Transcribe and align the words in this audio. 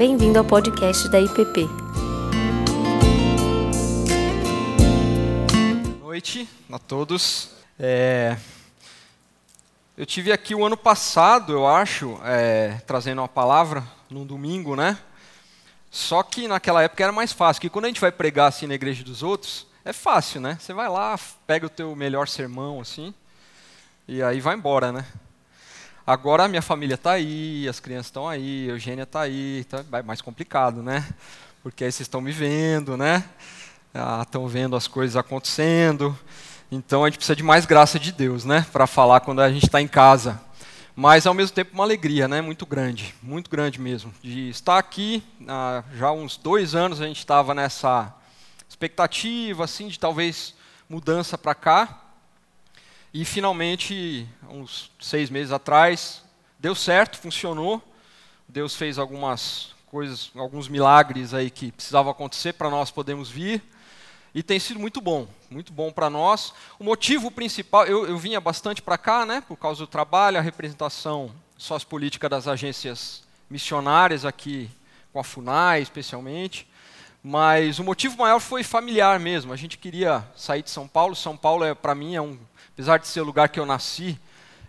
Bem-vindo 0.00 0.38
ao 0.38 0.44
podcast 0.46 1.10
da 1.10 1.20
IPP. 1.20 1.66
Boa 5.98 5.98
noite 6.00 6.48
a 6.72 6.78
todos. 6.78 7.50
É, 7.78 8.38
Eu 9.98 10.06
tive 10.06 10.32
aqui 10.32 10.54
o 10.54 10.64
ano 10.64 10.74
passado, 10.74 11.52
eu 11.52 11.66
acho, 11.66 12.18
é, 12.24 12.80
trazendo 12.86 13.20
uma 13.20 13.28
palavra 13.28 13.84
num 14.08 14.24
domingo, 14.24 14.74
né? 14.74 14.98
Só 15.90 16.22
que 16.22 16.48
naquela 16.48 16.82
época 16.82 17.02
era 17.02 17.12
mais 17.12 17.30
fácil, 17.30 17.60
que 17.60 17.68
quando 17.68 17.84
a 17.84 17.88
gente 17.88 18.00
vai 18.00 18.10
pregar 18.10 18.48
assim 18.48 18.66
na 18.66 18.76
igreja 18.76 19.04
dos 19.04 19.22
outros, 19.22 19.66
é 19.84 19.92
fácil, 19.92 20.40
né? 20.40 20.56
Você 20.58 20.72
vai 20.72 20.88
lá, 20.88 21.20
pega 21.46 21.66
o 21.66 21.68
teu 21.68 21.94
melhor 21.94 22.26
sermão 22.26 22.80
assim, 22.80 23.12
e 24.08 24.22
aí 24.22 24.40
vai 24.40 24.54
embora, 24.56 24.92
né? 24.92 25.04
Agora 26.06 26.44
a 26.44 26.48
minha 26.48 26.62
família 26.62 26.94
está 26.94 27.12
aí, 27.12 27.68
as 27.68 27.78
crianças 27.78 28.06
estão 28.06 28.26
aí, 28.26 28.68
a 28.68 28.72
Eugênia 28.72 29.02
está 29.02 29.20
aí, 29.20 29.64
tá 29.64 29.84
mais 30.02 30.20
complicado, 30.20 30.82
né? 30.82 31.06
Porque 31.62 31.84
aí 31.84 31.92
vocês 31.92 32.06
estão 32.06 32.20
me 32.20 32.32
vendo, 32.32 32.96
né? 32.96 33.22
Estão 34.22 34.48
vendo 34.48 34.74
as 34.74 34.88
coisas 34.88 35.14
acontecendo. 35.16 36.18
Então 36.72 37.04
a 37.04 37.08
gente 37.08 37.18
precisa 37.18 37.36
de 37.36 37.42
mais 37.42 37.66
graça 37.66 37.98
de 37.98 38.12
Deus, 38.12 38.44
né? 38.44 38.66
Para 38.72 38.86
falar 38.86 39.20
quando 39.20 39.40
a 39.40 39.52
gente 39.52 39.66
está 39.66 39.80
em 39.80 39.86
casa. 39.86 40.40
Mas 40.96 41.26
ao 41.26 41.34
mesmo 41.34 41.54
tempo 41.54 41.74
uma 41.74 41.84
alegria, 41.84 42.26
né? 42.26 42.40
Muito 42.40 42.64
grande, 42.64 43.14
muito 43.22 43.50
grande 43.50 43.78
mesmo. 43.78 44.12
De 44.22 44.48
estar 44.48 44.78
aqui, 44.78 45.22
ah, 45.46 45.84
já 45.94 46.08
há 46.08 46.12
uns 46.12 46.36
dois 46.38 46.74
anos 46.74 47.00
a 47.00 47.06
gente 47.06 47.18
estava 47.18 47.54
nessa 47.54 48.12
expectativa, 48.68 49.64
assim, 49.64 49.88
de 49.88 49.98
talvez 49.98 50.54
mudança 50.88 51.36
para 51.36 51.54
cá. 51.54 52.00
E 53.12 53.24
finalmente, 53.24 54.24
uns 54.48 54.88
seis 55.00 55.30
meses 55.30 55.50
atrás, 55.52 56.22
deu 56.60 56.76
certo, 56.76 57.18
funcionou. 57.18 57.82
Deus 58.48 58.76
fez 58.76 58.98
algumas 58.98 59.74
coisas, 59.86 60.30
alguns 60.36 60.68
milagres 60.68 61.34
aí 61.34 61.50
que 61.50 61.72
precisavam 61.72 62.12
acontecer 62.12 62.52
para 62.52 62.70
nós 62.70 62.92
podermos 62.92 63.28
vir. 63.28 63.62
E 64.32 64.44
tem 64.44 64.60
sido 64.60 64.78
muito 64.78 65.00
bom, 65.00 65.26
muito 65.50 65.72
bom 65.72 65.90
para 65.90 66.08
nós. 66.08 66.54
O 66.78 66.84
motivo 66.84 67.32
principal, 67.32 67.84
eu, 67.84 68.06
eu 68.06 68.16
vinha 68.16 68.40
bastante 68.40 68.80
para 68.80 68.96
cá, 68.96 69.26
né, 69.26 69.40
por 69.40 69.56
causa 69.56 69.80
do 69.80 69.88
trabalho, 69.88 70.38
a 70.38 70.40
representação 70.40 71.32
sociopolítica 71.58 72.28
das 72.28 72.46
agências 72.46 73.24
missionárias 73.50 74.24
aqui, 74.24 74.70
com 75.12 75.18
a 75.18 75.24
FUNAI 75.24 75.82
especialmente. 75.82 76.64
Mas 77.24 77.80
o 77.80 77.84
motivo 77.84 78.16
maior 78.18 78.38
foi 78.38 78.62
familiar 78.62 79.18
mesmo. 79.18 79.52
A 79.52 79.56
gente 79.56 79.76
queria 79.76 80.24
sair 80.36 80.62
de 80.62 80.70
São 80.70 80.86
Paulo. 80.86 81.16
São 81.16 81.36
Paulo, 81.36 81.64
é, 81.64 81.74
para 81.74 81.94
mim, 81.94 82.14
é 82.14 82.22
um, 82.22 82.38
apesar 82.72 82.98
de 82.98 83.08
ser 83.08 83.20
o 83.20 83.24
lugar 83.24 83.48
que 83.48 83.60
eu 83.60 83.66
nasci, 83.66 84.18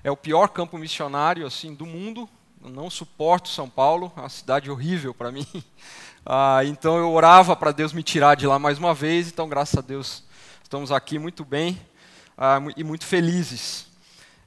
é 0.03 0.11
o 0.11 0.17
pior 0.17 0.47
campo 0.49 0.77
missionário 0.77 1.45
assim 1.45 1.73
do 1.73 1.85
mundo. 1.85 2.27
Eu 2.63 2.69
não 2.69 2.89
suporto 2.89 3.49
São 3.49 3.69
Paulo, 3.69 4.11
é 4.15 4.19
uma 4.19 4.29
cidade 4.29 4.69
horrível 4.69 5.13
para 5.13 5.31
mim. 5.31 5.47
Ah, 6.23 6.63
então 6.65 6.99
eu 6.99 7.11
orava 7.11 7.55
para 7.55 7.71
Deus 7.71 7.91
me 7.93 8.03
tirar 8.03 8.35
de 8.35 8.45
lá 8.45 8.59
mais 8.59 8.77
uma 8.77 8.93
vez. 8.93 9.29
Então, 9.29 9.49
graças 9.49 9.75
a 9.75 9.81
Deus, 9.81 10.23
estamos 10.61 10.91
aqui 10.91 11.17
muito 11.17 11.43
bem 11.43 11.81
ah, 12.37 12.59
e 12.77 12.83
muito 12.83 13.07
felizes. 13.07 13.87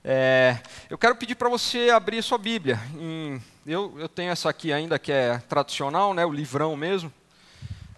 É, 0.04 0.58
eu 0.88 0.96
quero 0.96 1.16
pedir 1.16 1.34
para 1.34 1.48
você 1.48 1.90
abrir 1.90 2.22
sua 2.22 2.38
Bíblia. 2.38 2.78
Em, 2.94 3.42
eu, 3.66 3.92
eu, 3.98 4.08
tenho 4.08 4.30
essa 4.30 4.48
aqui 4.50 4.72
ainda 4.72 4.98
que 4.98 5.10
é 5.10 5.38
tradicional, 5.48 6.14
né, 6.14 6.24
o 6.24 6.30
livrão 6.30 6.76
mesmo. 6.76 7.12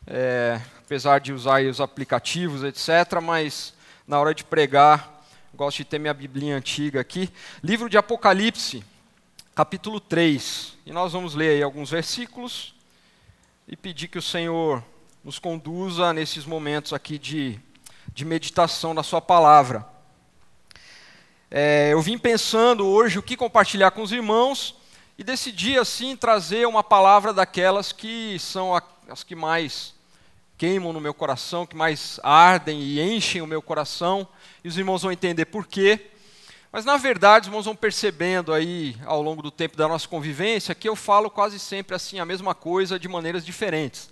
É, 0.06 0.60
apesar 0.78 1.18
de 1.18 1.32
usar 1.32 1.62
os 1.64 1.80
aplicativos, 1.80 2.62
etc. 2.62 3.20
Mas 3.20 3.74
na 4.06 4.20
hora 4.20 4.32
de 4.32 4.44
pregar, 4.44 5.15
gosto 5.56 5.78
de 5.78 5.84
ter 5.86 5.98
minha 5.98 6.12
Biblinha 6.12 6.54
antiga 6.54 7.00
aqui. 7.00 7.30
Livro 7.62 7.88
de 7.88 7.96
Apocalipse, 7.96 8.84
capítulo 9.54 9.98
3. 9.98 10.76
E 10.84 10.92
nós 10.92 11.14
vamos 11.14 11.34
ler 11.34 11.52
aí 11.52 11.62
alguns 11.62 11.90
versículos 11.90 12.74
e 13.66 13.74
pedir 13.74 14.08
que 14.08 14.18
o 14.18 14.22
Senhor 14.22 14.84
nos 15.24 15.38
conduza 15.38 16.12
nesses 16.12 16.44
momentos 16.44 16.92
aqui 16.92 17.18
de, 17.18 17.58
de 18.12 18.22
meditação 18.22 18.94
da 18.94 19.02
Sua 19.02 19.22
palavra. 19.22 19.88
É, 21.50 21.88
eu 21.90 22.02
vim 22.02 22.18
pensando 22.18 22.86
hoje 22.86 23.18
o 23.18 23.22
que 23.22 23.34
compartilhar 23.34 23.92
com 23.92 24.02
os 24.02 24.12
irmãos 24.12 24.76
e 25.16 25.24
decidi 25.24 25.78
assim 25.78 26.14
trazer 26.14 26.66
uma 26.66 26.84
palavra 26.84 27.32
daquelas 27.32 27.92
que 27.92 28.38
são 28.38 28.78
as 29.08 29.24
que 29.24 29.34
mais 29.34 29.95
queimam 30.56 30.92
no 30.92 31.00
meu 31.00 31.12
coração, 31.12 31.66
que 31.66 31.76
mais 31.76 32.18
ardem 32.22 32.80
e 32.80 33.00
enchem 33.00 33.42
o 33.42 33.46
meu 33.46 33.60
coração, 33.60 34.26
e 34.64 34.68
os 34.68 34.78
irmãos 34.78 35.02
vão 35.02 35.12
entender 35.12 35.46
por 35.46 35.66
quê. 35.66 36.10
Mas 36.72 36.84
na 36.84 36.96
verdade, 36.96 37.44
os 37.44 37.48
irmãos 37.48 37.64
vão 37.64 37.76
percebendo 37.76 38.52
aí 38.52 38.96
ao 39.04 39.22
longo 39.22 39.42
do 39.42 39.50
tempo 39.50 39.76
da 39.76 39.88
nossa 39.88 40.06
convivência 40.06 40.74
que 40.74 40.88
eu 40.88 40.96
falo 40.96 41.30
quase 41.30 41.58
sempre 41.58 41.94
assim 41.94 42.18
a 42.18 42.24
mesma 42.24 42.54
coisa 42.54 42.98
de 42.98 43.08
maneiras 43.08 43.44
diferentes. 43.44 44.10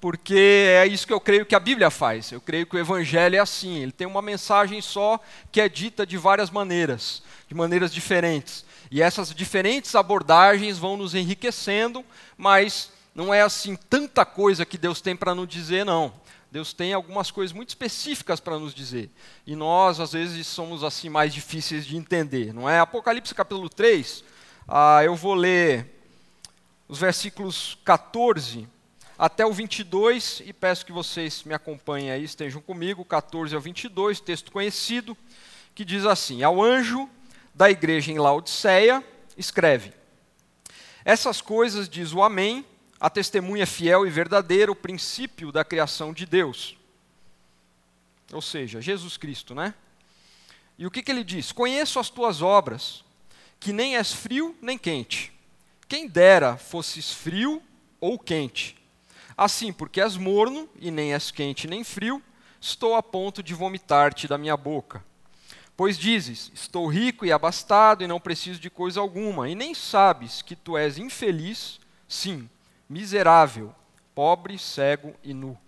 Porque 0.00 0.66
é 0.76 0.86
isso 0.86 1.06
que 1.06 1.12
eu 1.12 1.20
creio 1.20 1.46
que 1.46 1.54
a 1.54 1.60
Bíblia 1.60 1.88
faz. 1.88 2.32
Eu 2.32 2.40
creio 2.40 2.66
que 2.66 2.74
o 2.74 2.78
evangelho 2.78 3.36
é 3.36 3.38
assim, 3.38 3.78
ele 3.78 3.92
tem 3.92 4.06
uma 4.06 4.20
mensagem 4.20 4.82
só 4.82 5.20
que 5.52 5.60
é 5.60 5.68
dita 5.68 6.04
de 6.04 6.18
várias 6.18 6.50
maneiras, 6.50 7.22
de 7.46 7.54
maneiras 7.54 7.94
diferentes. 7.94 8.64
E 8.90 9.00
essas 9.00 9.32
diferentes 9.32 9.94
abordagens 9.94 10.76
vão 10.76 10.96
nos 10.96 11.14
enriquecendo, 11.14 12.04
mas 12.36 12.90
não 13.14 13.32
é 13.32 13.42
assim 13.42 13.76
tanta 13.76 14.24
coisa 14.24 14.64
que 14.64 14.78
Deus 14.78 15.00
tem 15.00 15.14
para 15.14 15.34
nos 15.34 15.48
dizer, 15.48 15.84
não. 15.84 16.14
Deus 16.50 16.72
tem 16.72 16.92
algumas 16.92 17.30
coisas 17.30 17.54
muito 17.54 17.70
específicas 17.70 18.38
para 18.38 18.58
nos 18.58 18.74
dizer. 18.74 19.10
E 19.46 19.56
nós, 19.56 20.00
às 20.00 20.12
vezes, 20.12 20.46
somos 20.46 20.84
assim 20.84 21.08
mais 21.08 21.32
difíceis 21.32 21.86
de 21.86 21.96
entender. 21.96 22.52
Não 22.52 22.68
é? 22.68 22.78
Apocalipse 22.78 23.34
capítulo 23.34 23.70
3, 23.70 24.22
ah, 24.68 25.02
eu 25.02 25.16
vou 25.16 25.34
ler 25.34 26.04
os 26.88 26.98
versículos 26.98 27.78
14 27.84 28.68
até 29.18 29.46
o 29.46 29.52
22 29.52 30.42
e 30.44 30.52
peço 30.52 30.84
que 30.84 30.92
vocês 30.92 31.42
me 31.44 31.54
acompanhem 31.54 32.10
aí, 32.10 32.24
estejam 32.24 32.60
comigo, 32.60 33.04
14 33.04 33.54
ao 33.54 33.60
22, 33.60 34.20
texto 34.20 34.52
conhecido, 34.52 35.16
que 35.74 35.84
diz 35.84 36.04
assim: 36.04 36.42
Ao 36.42 36.62
anjo 36.62 37.08
da 37.54 37.70
igreja 37.70 38.12
em 38.12 38.18
Laodiceia, 38.18 39.02
escreve: 39.38 39.92
Essas 41.04 41.40
coisas 41.40 41.88
diz 41.88 42.12
o 42.12 42.22
Amém 42.22 42.64
a 43.02 43.10
testemunha 43.10 43.66
fiel 43.66 44.06
e 44.06 44.10
verdadeira, 44.10 44.70
o 44.70 44.76
princípio 44.76 45.50
da 45.50 45.64
criação 45.64 46.12
de 46.12 46.24
Deus. 46.24 46.76
Ou 48.32 48.40
seja, 48.40 48.80
Jesus 48.80 49.16
Cristo, 49.16 49.56
né? 49.56 49.74
E 50.78 50.86
o 50.86 50.90
que, 50.90 51.02
que 51.02 51.10
ele 51.10 51.24
diz? 51.24 51.50
Conheço 51.50 51.98
as 51.98 52.08
tuas 52.08 52.40
obras, 52.40 53.04
que 53.58 53.72
nem 53.72 53.96
és 53.96 54.12
frio 54.12 54.56
nem 54.62 54.78
quente. 54.78 55.32
Quem 55.88 56.06
dera 56.06 56.56
fosses 56.56 57.10
frio 57.10 57.60
ou 58.00 58.16
quente. 58.20 58.76
Assim, 59.36 59.72
porque 59.72 60.00
és 60.00 60.16
morno 60.16 60.68
e 60.78 60.88
nem 60.88 61.12
és 61.12 61.32
quente 61.32 61.66
nem 61.66 61.82
frio, 61.82 62.22
estou 62.60 62.94
a 62.94 63.02
ponto 63.02 63.42
de 63.42 63.52
vomitar-te 63.52 64.28
da 64.28 64.38
minha 64.38 64.56
boca. 64.56 65.04
Pois 65.76 65.98
dizes: 65.98 66.52
Estou 66.54 66.86
rico 66.86 67.26
e 67.26 67.32
abastado 67.32 68.04
e 68.04 68.06
não 68.06 68.20
preciso 68.20 68.60
de 68.60 68.70
coisa 68.70 69.00
alguma, 69.00 69.48
e 69.48 69.56
nem 69.56 69.74
sabes 69.74 70.40
que 70.40 70.54
tu 70.54 70.78
és 70.78 70.98
infeliz, 70.98 71.80
sim, 72.06 72.48
miserável, 72.92 73.74
pobre, 74.14 74.58
cego 74.58 75.14
e 75.24 75.32
nu. 75.32 75.58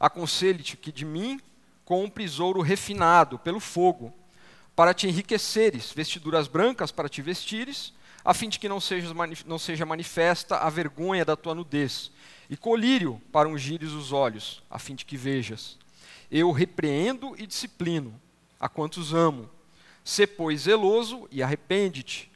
Aconselho-te 0.00 0.76
que 0.76 0.90
de 0.90 1.04
mim 1.04 1.38
compres 1.84 2.40
ouro 2.40 2.62
refinado 2.62 3.38
pelo 3.38 3.60
fogo, 3.60 4.12
para 4.74 4.94
te 4.94 5.06
enriqueceres, 5.06 5.92
vestiduras 5.92 6.48
brancas 6.48 6.90
para 6.90 7.08
te 7.08 7.20
vestires, 7.20 7.92
a 8.24 8.32
fim 8.32 8.48
de 8.48 8.58
que 8.58 8.68
não, 8.68 8.78
não 9.46 9.58
seja 9.58 9.84
manifesta 9.84 10.56
a 10.56 10.70
vergonha 10.70 11.24
da 11.24 11.36
tua 11.36 11.54
nudez, 11.54 12.10
e 12.48 12.56
colírio 12.56 13.20
para 13.30 13.48
ungires 13.48 13.92
os 13.92 14.10
olhos, 14.10 14.62
a 14.70 14.78
fim 14.78 14.94
de 14.94 15.04
que 15.04 15.16
vejas. 15.16 15.78
Eu 16.30 16.50
repreendo 16.50 17.34
e 17.38 17.46
disciplino 17.46 18.18
a 18.58 18.68
quantos 18.68 19.12
amo. 19.12 19.48
Sê, 20.02 20.26
pois, 20.26 20.62
zeloso 20.62 21.28
e 21.30 21.42
arrepende-te. 21.42 22.30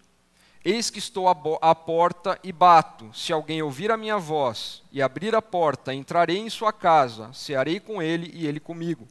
Eis 0.64 0.90
que 0.90 0.98
estou 0.98 1.28
à 1.28 1.74
porta 1.74 2.38
e 2.42 2.52
bato. 2.52 3.10
Se 3.14 3.32
alguém 3.32 3.62
ouvir 3.62 3.90
a 3.90 3.96
minha 3.96 4.18
voz 4.18 4.82
e 4.90 5.00
abrir 5.00 5.34
a 5.34 5.40
porta, 5.40 5.94
entrarei 5.94 6.38
em 6.38 6.50
sua 6.50 6.72
casa, 6.72 7.32
cearei 7.32 7.78
com 7.78 8.02
ele 8.02 8.30
e 8.34 8.46
ele 8.46 8.58
comigo. 8.58 9.06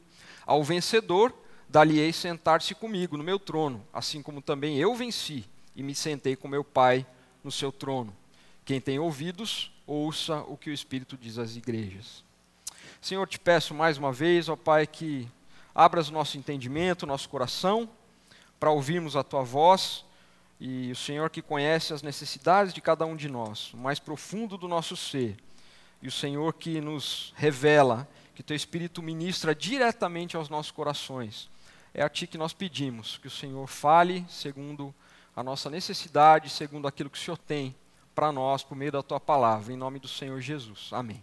Ao 0.46 0.62
vencedor, 0.62 1.34
dali-ei 1.68 2.12
sentar-se 2.12 2.74
comigo 2.74 3.16
no 3.16 3.24
meu 3.24 3.38
trono, 3.38 3.84
assim 3.92 4.22
como 4.22 4.42
também 4.42 4.76
eu 4.78 4.94
venci 4.94 5.44
e 5.74 5.82
me 5.82 5.94
sentei 5.94 6.36
com 6.36 6.48
meu 6.48 6.62
Pai 6.62 7.06
no 7.42 7.50
seu 7.50 7.72
trono. 7.72 8.14
Quem 8.64 8.80
tem 8.80 8.98
ouvidos, 8.98 9.72
ouça 9.86 10.42
o 10.42 10.56
que 10.56 10.68
o 10.68 10.72
Espírito 10.72 11.16
diz 11.16 11.38
às 11.38 11.56
igrejas. 11.56 12.22
Senhor, 13.00 13.26
te 13.26 13.38
peço 13.38 13.72
mais 13.72 13.96
uma 13.96 14.12
vez, 14.12 14.48
ó 14.48 14.56
Pai, 14.56 14.86
que 14.86 15.26
abras 15.74 16.10
nosso 16.10 16.36
entendimento, 16.36 17.06
nosso 17.06 17.28
coração, 17.28 17.88
para 18.60 18.70
ouvirmos 18.70 19.16
a 19.16 19.22
tua 19.22 19.42
voz 19.42 20.04
e 20.60 20.90
o 20.90 20.96
Senhor 20.96 21.30
que 21.30 21.40
conhece 21.40 21.92
as 21.92 22.02
necessidades 22.02 22.74
de 22.74 22.80
cada 22.80 23.06
um 23.06 23.14
de 23.14 23.28
nós, 23.28 23.72
o 23.72 23.76
mais 23.76 23.98
profundo 23.98 24.58
do 24.58 24.66
nosso 24.66 24.96
ser. 24.96 25.36
E 26.02 26.08
o 26.08 26.12
Senhor 26.12 26.52
que 26.54 26.80
nos 26.80 27.32
revela, 27.36 28.08
que 28.34 28.42
teu 28.42 28.56
Espírito 28.56 29.02
ministra 29.02 29.54
diretamente 29.54 30.36
aos 30.36 30.48
nossos 30.48 30.70
corações. 30.70 31.48
É 31.94 32.02
a 32.02 32.08
ti 32.08 32.26
que 32.26 32.38
nós 32.38 32.52
pedimos, 32.52 33.18
que 33.18 33.26
o 33.26 33.30
Senhor 33.30 33.66
fale 33.66 34.24
segundo 34.28 34.94
a 35.34 35.42
nossa 35.42 35.70
necessidade, 35.70 36.50
segundo 36.50 36.88
aquilo 36.88 37.10
que 37.10 37.18
o 37.18 37.20
Senhor 37.20 37.38
tem 37.38 37.74
para 38.14 38.32
nós 38.32 38.64
por 38.64 38.76
meio 38.76 38.90
da 38.90 39.02
tua 39.02 39.20
palavra, 39.20 39.72
em 39.72 39.76
nome 39.76 40.00
do 40.00 40.08
Senhor 40.08 40.40
Jesus. 40.40 40.88
Amém. 40.92 41.22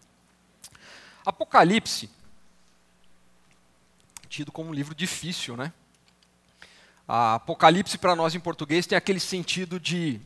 Apocalipse, 1.25 2.09
tido 4.29 4.51
como 4.51 4.69
um 4.69 4.73
livro 4.73 4.95
difícil, 4.95 5.57
né? 5.57 5.73
A 7.07 7.35
Apocalipse 7.35 7.97
para 7.97 8.15
nós 8.15 8.33
em 8.33 8.39
português 8.39 8.87
tem 8.87 8.97
aquele 8.97 9.19
sentido 9.19 9.79
de 9.79 10.19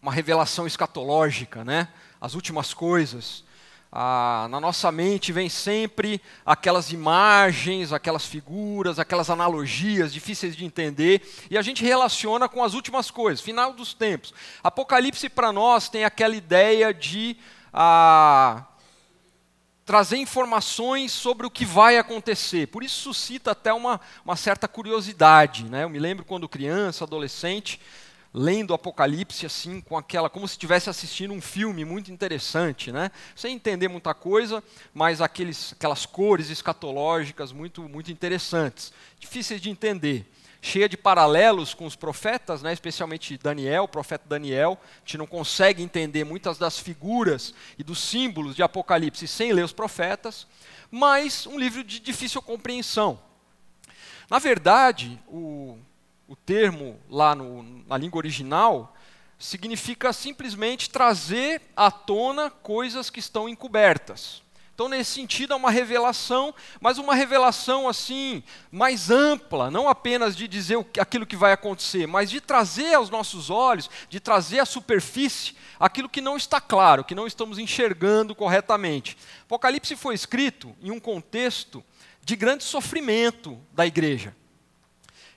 uma 0.00 0.12
revelação 0.12 0.66
escatológica, 0.66 1.64
né? 1.64 1.88
As 2.20 2.34
últimas 2.34 2.74
coisas. 2.74 3.44
Ah, 3.94 4.48
na 4.50 4.58
nossa 4.58 4.90
mente 4.90 5.32
vem 5.32 5.48
sempre 5.48 6.20
aquelas 6.46 6.90
imagens, 6.90 7.92
aquelas 7.92 8.24
figuras, 8.24 8.98
aquelas 8.98 9.30
analogias 9.30 10.12
difíceis 10.12 10.56
de 10.56 10.64
entender, 10.64 11.20
e 11.50 11.58
a 11.58 11.62
gente 11.62 11.84
relaciona 11.84 12.48
com 12.48 12.64
as 12.64 12.72
últimas 12.72 13.10
coisas, 13.10 13.44
final 13.44 13.74
dos 13.74 13.92
tempos. 13.92 14.32
Apocalipse 14.64 15.28
para 15.28 15.52
nós 15.52 15.90
tem 15.90 16.04
aquela 16.04 16.34
ideia 16.34 16.92
de 16.92 17.36
ah, 17.72 18.64
trazer 19.84 20.16
informações 20.16 21.12
sobre 21.12 21.46
o 21.46 21.50
que 21.50 21.64
vai 21.64 21.98
acontecer. 21.98 22.68
Por 22.68 22.82
isso 22.82 23.00
suscita 23.00 23.50
até 23.50 23.72
uma, 23.72 24.00
uma 24.24 24.36
certa 24.36 24.68
curiosidade. 24.68 25.64
Né? 25.64 25.84
Eu 25.84 25.90
me 25.90 25.98
lembro 25.98 26.24
quando 26.24 26.48
criança, 26.48 27.04
adolescente, 27.04 27.80
lendo 28.34 28.70
o 28.70 28.74
Apocalipse 28.74 29.44
assim, 29.44 29.80
com 29.80 29.96
aquela, 29.96 30.30
como 30.30 30.46
se 30.48 30.54
estivesse 30.54 30.88
assistindo 30.88 31.34
um 31.34 31.40
filme 31.40 31.84
muito 31.84 32.10
interessante, 32.10 32.90
né? 32.90 33.10
Sem 33.36 33.54
entender 33.54 33.88
muita 33.88 34.14
coisa, 34.14 34.64
mas 34.94 35.20
aqueles, 35.20 35.74
aquelas 35.74 36.06
cores 36.06 36.48
escatológicas 36.48 37.52
muito, 37.52 37.82
muito 37.82 38.10
interessantes, 38.10 38.92
difíceis 39.20 39.60
de 39.60 39.68
entender, 39.68 40.26
cheia 40.62 40.88
de 40.88 40.96
paralelos 40.96 41.74
com 41.74 41.84
os 41.84 41.94
profetas, 41.94 42.62
né? 42.62 42.72
Especialmente 42.72 43.36
Daniel, 43.36 43.84
o 43.84 43.88
profeta 43.88 44.24
Daniel. 44.26 44.80
A 44.80 44.98
gente 45.00 45.18
não 45.18 45.26
consegue 45.26 45.82
entender 45.82 46.24
muitas 46.24 46.56
das 46.56 46.78
figuras 46.78 47.52
e 47.76 47.84
dos 47.84 48.00
símbolos 48.00 48.56
de 48.56 48.62
Apocalipse 48.62 49.28
sem 49.28 49.52
ler 49.52 49.64
os 49.64 49.72
profetas, 49.72 50.46
mas 50.90 51.46
um 51.46 51.58
livro 51.58 51.84
de 51.84 52.00
difícil 52.00 52.40
compreensão. 52.40 53.20
Na 54.30 54.38
verdade, 54.38 55.20
o 55.28 55.76
o 56.32 56.36
termo 56.36 56.98
lá 57.10 57.34
no, 57.34 57.62
na 57.86 57.98
língua 57.98 58.16
original 58.16 58.96
significa 59.38 60.14
simplesmente 60.14 60.88
trazer 60.88 61.60
à 61.76 61.90
tona 61.90 62.48
coisas 62.48 63.10
que 63.10 63.18
estão 63.18 63.46
encobertas. 63.46 64.42
Então, 64.74 64.88
nesse 64.88 65.12
sentido, 65.12 65.52
é 65.52 65.56
uma 65.56 65.70
revelação, 65.70 66.54
mas 66.80 66.96
uma 66.96 67.14
revelação 67.14 67.86
assim, 67.86 68.42
mais 68.70 69.10
ampla, 69.10 69.70
não 69.70 69.86
apenas 69.86 70.34
de 70.34 70.48
dizer 70.48 70.78
aquilo 70.98 71.26
que 71.26 71.36
vai 71.36 71.52
acontecer, 71.52 72.06
mas 72.06 72.30
de 72.30 72.40
trazer 72.40 72.94
aos 72.94 73.10
nossos 73.10 73.50
olhos, 73.50 73.90
de 74.08 74.18
trazer 74.18 74.60
à 74.60 74.64
superfície 74.64 75.54
aquilo 75.78 76.08
que 76.08 76.22
não 76.22 76.36
está 76.36 76.58
claro, 76.60 77.04
que 77.04 77.14
não 77.14 77.26
estamos 77.26 77.58
enxergando 77.58 78.34
corretamente. 78.34 79.16
Apocalipse 79.44 79.94
foi 79.94 80.14
escrito 80.14 80.74
em 80.80 80.90
um 80.90 80.98
contexto 80.98 81.84
de 82.24 82.34
grande 82.34 82.64
sofrimento 82.64 83.58
da 83.72 83.86
igreja. 83.86 84.34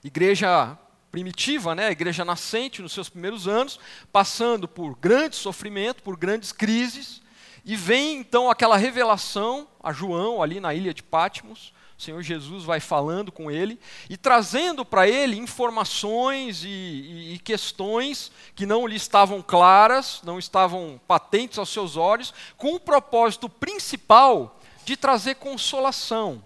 Igreja 0.02 0.78
primitiva, 1.10 1.74
né, 1.74 1.88
a 1.88 1.92
igreja 1.92 2.24
nascente 2.24 2.80
nos 2.80 2.92
seus 2.92 3.08
primeiros 3.08 3.46
anos, 3.46 3.78
passando 4.10 4.66
por 4.66 4.96
grande 4.96 5.36
sofrimento, 5.36 6.02
por 6.02 6.16
grandes 6.16 6.52
crises, 6.52 7.22
e 7.66 7.74
vem 7.74 8.18
então 8.18 8.48
aquela 8.48 8.76
revelação 8.76 9.66
a 9.82 9.92
João 9.92 10.40
ali 10.40 10.60
na 10.60 10.72
ilha 10.72 10.94
de 10.94 11.02
Patmos. 11.02 11.74
O 11.98 12.02
Senhor 12.02 12.22
Jesus 12.22 12.62
vai 12.62 12.78
falando 12.78 13.32
com 13.32 13.50
ele 13.50 13.80
e 14.08 14.16
trazendo 14.16 14.84
para 14.84 15.08
ele 15.08 15.36
informações 15.36 16.62
e, 16.62 16.68
e, 16.68 17.34
e, 17.34 17.38
questões 17.40 18.30
que 18.54 18.66
não 18.66 18.86
lhe 18.86 18.94
estavam 18.94 19.42
claras, 19.42 20.20
não 20.22 20.38
estavam 20.38 21.00
patentes 21.08 21.58
aos 21.58 21.70
seus 21.70 21.96
olhos, 21.96 22.32
com 22.56 22.74
o 22.74 22.80
propósito 22.80 23.48
principal 23.48 24.60
de 24.84 24.96
trazer 24.96 25.34
consolação. 25.36 26.44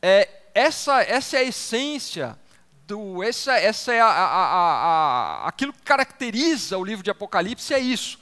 É, 0.00 0.28
essa, 0.54 1.02
essa 1.02 1.38
é 1.38 1.40
a 1.40 1.44
essência 1.44 2.38
do, 2.86 3.22
essa, 3.22 3.54
essa 3.58 3.92
é 3.92 4.00
a, 4.00 4.06
a, 4.06 4.44
a, 4.44 5.48
aquilo 5.48 5.72
que 5.72 5.82
caracteriza 5.82 6.78
o 6.78 6.84
livro 6.84 7.02
de 7.02 7.10
Apocalipse 7.10 7.72
é 7.74 7.80
isso: 7.80 8.18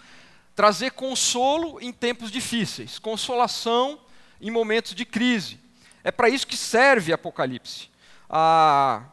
trazer 0.54 0.92
consolo 0.92 1.80
em 1.80 1.92
tempos 1.92 2.30
difíceis, 2.30 2.98
consolação 2.98 4.00
em 4.40 4.50
momentos 4.50 4.94
de 4.94 5.04
crise. 5.04 5.58
É 6.04 6.10
para 6.10 6.28
isso 6.28 6.46
que 6.46 6.56
serve 6.56 7.12
Apocalipse. 7.12 7.90
Ah, 8.28 9.04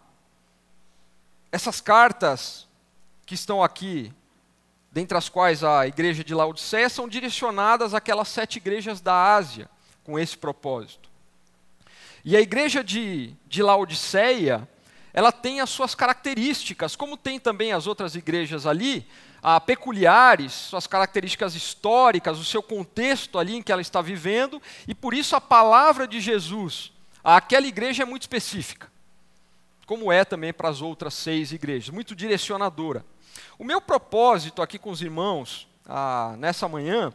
essas 1.52 1.80
cartas 1.80 2.68
que 3.26 3.36
estão 3.36 3.64
aqui, 3.64 4.14
dentre 4.92 5.18
as 5.18 5.30
quais 5.30 5.64
a 5.64 5.88
igreja 5.88 6.24
de 6.24 6.34
Laodiceia, 6.34 6.90
são 6.90 7.08
direcionadas 7.08 7.94
àquelas 7.94 8.28
sete 8.28 8.58
igrejas 8.58 9.02
da 9.02 9.36
Ásia, 9.36 9.70
com 10.04 10.18
esse 10.18 10.38
propósito. 10.38 11.10
E 12.26 12.36
a 12.36 12.42
igreja 12.42 12.84
de, 12.84 13.34
de 13.48 13.64
Laodiceia 13.64 14.68
ela 15.14 15.32
tem 15.32 15.60
as 15.60 15.70
suas 15.70 15.96
características, 15.96 16.96
como 16.96 17.18
tem 17.18 17.40
também 17.40 17.72
as 17.72 17.88
outras 17.88 18.16
igrejas 18.16 18.66
ali, 18.66 19.08
ah, 19.42 19.60
peculiares, 19.60 20.52
suas 20.52 20.88
características 20.88 21.56
históricas, 21.56 22.40
o 22.40 22.46
seu 22.46 22.62
contexto 22.62 23.40
ali 23.40 23.56
em 23.56 23.62
que 23.62 23.72
ela 23.72 23.82
está 23.82 24.02
vivendo, 24.02 24.62
e 24.88 24.94
por 24.94 25.14
isso 25.14 25.36
a 25.36 25.42
palavra 25.42 26.08
de 26.08 26.20
Jesus 26.20 26.92
àquela 27.24 27.68
igreja 27.68 28.04
é 28.04 28.06
muito 28.06 28.24
específica, 28.24 28.92
como 29.86 30.12
é 30.12 30.24
também 30.24 30.54
para 30.54 30.70
as 30.70 30.82
outras 30.82 31.14
seis 31.14 31.52
igrejas, 31.52 31.90
muito 31.90 32.16
direcionadora. 32.16 33.06
O 33.58 33.64
meu 33.64 33.82
propósito 33.82 34.62
aqui 34.62 34.78
com 34.78 34.90
os 34.90 35.02
irmãos, 35.02 35.68
ah, 35.86 36.36
nessa 36.38 36.68
manhã, 36.68 37.14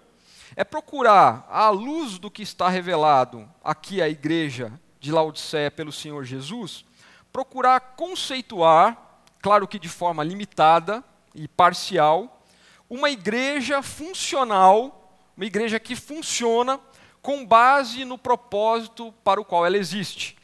é 0.56 0.64
procurar, 0.64 1.46
à 1.50 1.68
luz 1.70 2.18
do 2.18 2.30
que 2.30 2.42
está 2.42 2.68
revelado 2.68 3.48
aqui 3.62 4.00
à 4.00 4.08
igreja 4.08 4.72
de 5.00 5.10
Laodiceia 5.10 5.70
pelo 5.70 5.92
Senhor 5.92 6.24
Jesus, 6.24 6.84
procurar 7.32 7.80
conceituar, 7.96 8.96
claro 9.42 9.66
que 9.66 9.78
de 9.78 9.88
forma 9.88 10.22
limitada 10.22 11.02
e 11.34 11.48
parcial, 11.48 12.42
uma 12.88 13.10
igreja 13.10 13.82
funcional, 13.82 15.18
uma 15.36 15.46
igreja 15.46 15.80
que 15.80 15.96
funciona 15.96 16.78
com 17.20 17.44
base 17.44 18.04
no 18.04 18.18
propósito 18.18 19.12
para 19.24 19.40
o 19.40 19.44
qual 19.44 19.64
ela 19.64 19.78
existe. 19.78 20.36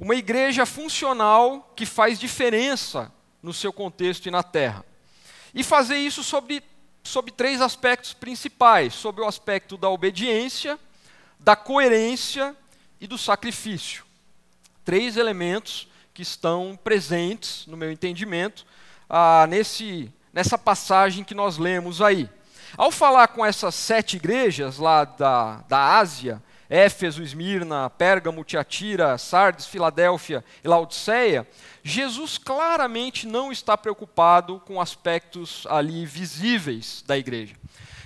Uma 0.00 0.14
igreja 0.14 0.66
funcional 0.66 1.72
que 1.74 1.86
faz 1.86 2.18
diferença 2.18 3.12
no 3.42 3.52
seu 3.52 3.72
contexto 3.72 4.26
e 4.26 4.30
na 4.30 4.42
terra. 4.42 4.84
E 5.54 5.64
fazer 5.64 5.96
isso 5.96 6.22
sobre, 6.22 6.62
sobre 7.02 7.32
três 7.32 7.60
aspectos 7.60 8.12
principais: 8.12 8.94
sobre 8.94 9.22
o 9.22 9.26
aspecto 9.26 9.76
da 9.76 9.88
obediência, 9.88 10.78
da 11.38 11.56
coerência 11.56 12.54
e 13.00 13.06
do 13.06 13.16
sacrifício. 13.16 14.04
Três 14.84 15.16
elementos 15.16 15.88
que 16.12 16.22
estão 16.22 16.78
presentes, 16.82 17.64
no 17.66 17.76
meu 17.76 17.92
entendimento, 17.92 18.66
ah, 19.08 19.46
nesse, 19.48 20.12
nessa 20.32 20.58
passagem 20.58 21.24
que 21.24 21.34
nós 21.34 21.58
lemos 21.58 22.00
aí. 22.02 22.28
Ao 22.76 22.90
falar 22.90 23.28
com 23.28 23.44
essas 23.44 23.74
sete 23.74 24.16
igrejas 24.16 24.78
lá 24.78 25.04
da, 25.04 25.64
da 25.68 25.98
Ásia, 25.98 26.42
Éfeso, 26.68 27.22
Esmirna, 27.22 27.88
Pérgamo, 27.88 28.44
Tiatira, 28.44 29.16
Sardes, 29.16 29.66
Filadélfia 29.66 30.44
e 30.62 30.68
Laodiceia, 30.68 31.48
Jesus 31.82 32.36
claramente 32.36 33.26
não 33.26 33.50
está 33.50 33.76
preocupado 33.76 34.60
com 34.66 34.80
aspectos 34.80 35.66
ali 35.70 36.04
visíveis 36.04 37.02
da 37.06 37.16
igreja. 37.16 37.54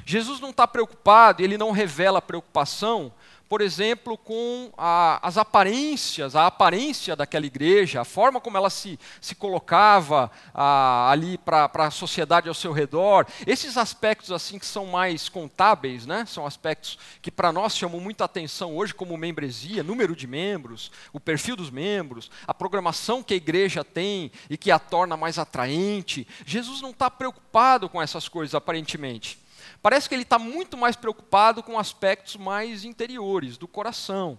Jesus 0.04 0.40
não 0.40 0.50
está 0.50 0.66
preocupado, 0.66 1.42
ele 1.42 1.58
não 1.58 1.70
revela 1.70 2.22
preocupação 2.22 3.12
por 3.52 3.60
exemplo, 3.60 4.16
com 4.16 4.72
a, 4.78 5.20
as 5.22 5.36
aparências, 5.36 6.34
a 6.34 6.46
aparência 6.46 7.14
daquela 7.14 7.44
igreja, 7.44 8.00
a 8.00 8.04
forma 8.04 8.40
como 8.40 8.56
ela 8.56 8.70
se, 8.70 8.98
se 9.20 9.34
colocava 9.34 10.30
a, 10.54 11.10
ali 11.10 11.36
para 11.36 11.70
a 11.74 11.90
sociedade 11.90 12.48
ao 12.48 12.54
seu 12.54 12.72
redor. 12.72 13.26
Esses 13.46 13.76
aspectos 13.76 14.32
assim 14.32 14.58
que 14.58 14.64
são 14.64 14.86
mais 14.86 15.28
contábeis, 15.28 16.06
né? 16.06 16.24
são 16.24 16.46
aspectos 16.46 16.98
que 17.20 17.30
para 17.30 17.52
nós 17.52 17.76
chamam 17.76 18.00
muita 18.00 18.24
atenção 18.24 18.74
hoje, 18.74 18.94
como 18.94 19.18
membresia, 19.18 19.82
número 19.82 20.16
de 20.16 20.26
membros, 20.26 20.90
o 21.12 21.20
perfil 21.20 21.54
dos 21.54 21.68
membros, 21.70 22.30
a 22.46 22.54
programação 22.54 23.22
que 23.22 23.34
a 23.34 23.36
igreja 23.36 23.84
tem 23.84 24.32
e 24.48 24.56
que 24.56 24.70
a 24.70 24.78
torna 24.78 25.14
mais 25.14 25.38
atraente. 25.38 26.26
Jesus 26.46 26.80
não 26.80 26.88
está 26.88 27.10
preocupado 27.10 27.86
com 27.86 28.00
essas 28.00 28.30
coisas, 28.30 28.54
aparentemente. 28.54 29.41
Parece 29.82 30.08
que 30.08 30.14
ele 30.14 30.22
está 30.22 30.38
muito 30.38 30.76
mais 30.76 30.94
preocupado 30.94 31.62
com 31.62 31.76
aspectos 31.76 32.36
mais 32.36 32.84
interiores, 32.84 33.58
do 33.58 33.66
coração, 33.66 34.38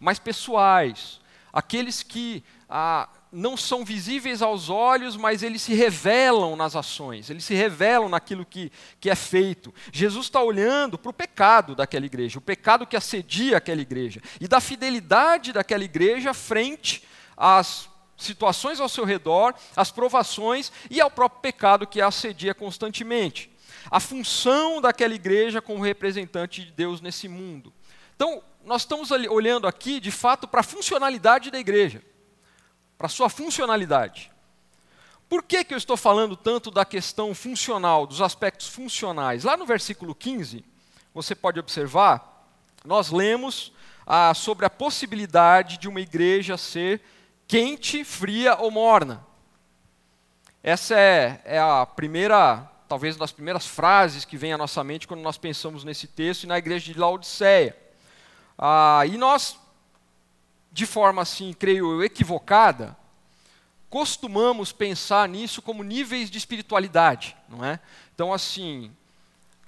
mais 0.00 0.18
pessoais, 0.18 1.20
aqueles 1.52 2.02
que 2.02 2.42
ah, 2.68 3.08
não 3.30 3.56
são 3.56 3.84
visíveis 3.84 4.42
aos 4.42 4.68
olhos, 4.68 5.16
mas 5.16 5.44
eles 5.44 5.62
se 5.62 5.74
revelam 5.74 6.56
nas 6.56 6.74
ações, 6.74 7.30
eles 7.30 7.44
se 7.44 7.54
revelam 7.54 8.08
naquilo 8.08 8.44
que, 8.44 8.72
que 8.98 9.08
é 9.08 9.14
feito. 9.14 9.72
Jesus 9.92 10.26
está 10.26 10.42
olhando 10.42 10.98
para 10.98 11.10
o 11.10 11.14
pecado 11.14 11.76
daquela 11.76 12.06
igreja, 12.06 12.38
o 12.38 12.42
pecado 12.42 12.86
que 12.86 12.96
assedia 12.96 13.58
aquela 13.58 13.80
igreja, 13.80 14.20
e 14.40 14.48
da 14.48 14.60
fidelidade 14.60 15.52
daquela 15.52 15.84
igreja 15.84 16.34
frente 16.34 17.04
às 17.36 17.88
situações 18.16 18.80
ao 18.80 18.88
seu 18.88 19.04
redor, 19.04 19.54
às 19.76 19.90
provações 19.92 20.72
e 20.90 21.00
ao 21.00 21.10
próprio 21.10 21.40
pecado 21.40 21.86
que 21.86 22.00
a 22.00 22.08
assedia 22.08 22.54
constantemente. 22.54 23.50
A 23.88 24.00
função 24.00 24.80
daquela 24.80 25.14
igreja 25.14 25.62
como 25.62 25.84
representante 25.84 26.64
de 26.64 26.72
Deus 26.72 27.00
nesse 27.00 27.28
mundo. 27.28 27.72
Então, 28.16 28.42
nós 28.64 28.82
estamos 28.82 29.10
olhando 29.10 29.66
aqui, 29.66 30.00
de 30.00 30.10
fato, 30.10 30.48
para 30.48 30.60
a 30.60 30.64
funcionalidade 30.64 31.50
da 31.50 31.58
igreja, 31.58 32.02
para 32.98 33.06
a 33.06 33.10
sua 33.10 33.28
funcionalidade. 33.28 34.30
Por 35.28 35.44
que, 35.44 35.62
que 35.62 35.72
eu 35.72 35.78
estou 35.78 35.96
falando 35.96 36.36
tanto 36.36 36.70
da 36.70 36.84
questão 36.84 37.34
funcional, 37.34 38.06
dos 38.06 38.20
aspectos 38.20 38.68
funcionais? 38.68 39.44
Lá 39.44 39.56
no 39.56 39.64
versículo 39.64 40.14
15, 40.14 40.64
você 41.14 41.34
pode 41.34 41.60
observar, 41.60 42.48
nós 42.84 43.10
lemos 43.10 43.72
ah, 44.06 44.34
sobre 44.34 44.66
a 44.66 44.70
possibilidade 44.70 45.78
de 45.78 45.88
uma 45.88 46.00
igreja 46.00 46.56
ser 46.56 47.00
quente, 47.46 48.04
fria 48.04 48.56
ou 48.56 48.70
morna. 48.70 49.24
Essa 50.62 50.98
é, 50.98 51.40
é 51.44 51.58
a 51.58 51.86
primeira, 51.86 52.69
talvez 52.90 53.14
das 53.16 53.30
primeiras 53.30 53.64
frases 53.64 54.24
que 54.24 54.36
vem 54.36 54.52
à 54.52 54.58
nossa 54.58 54.82
mente 54.82 55.06
quando 55.06 55.20
nós 55.20 55.38
pensamos 55.38 55.84
nesse 55.84 56.08
texto 56.08 56.42
e 56.42 56.48
na 56.48 56.58
igreja 56.58 56.92
de 56.92 56.98
Laodiceia. 56.98 57.76
Ah, 58.58 59.02
e 59.06 59.16
nós, 59.16 59.56
de 60.72 60.84
forma 60.86 61.22
assim, 61.22 61.52
creio 61.52 61.92
eu, 61.92 62.02
equivocada, 62.02 62.96
costumamos 63.88 64.72
pensar 64.72 65.28
nisso 65.28 65.62
como 65.62 65.84
níveis 65.84 66.28
de 66.28 66.36
espiritualidade, 66.36 67.36
não 67.48 67.64
é? 67.64 67.78
Então, 68.12 68.32
assim, 68.32 68.90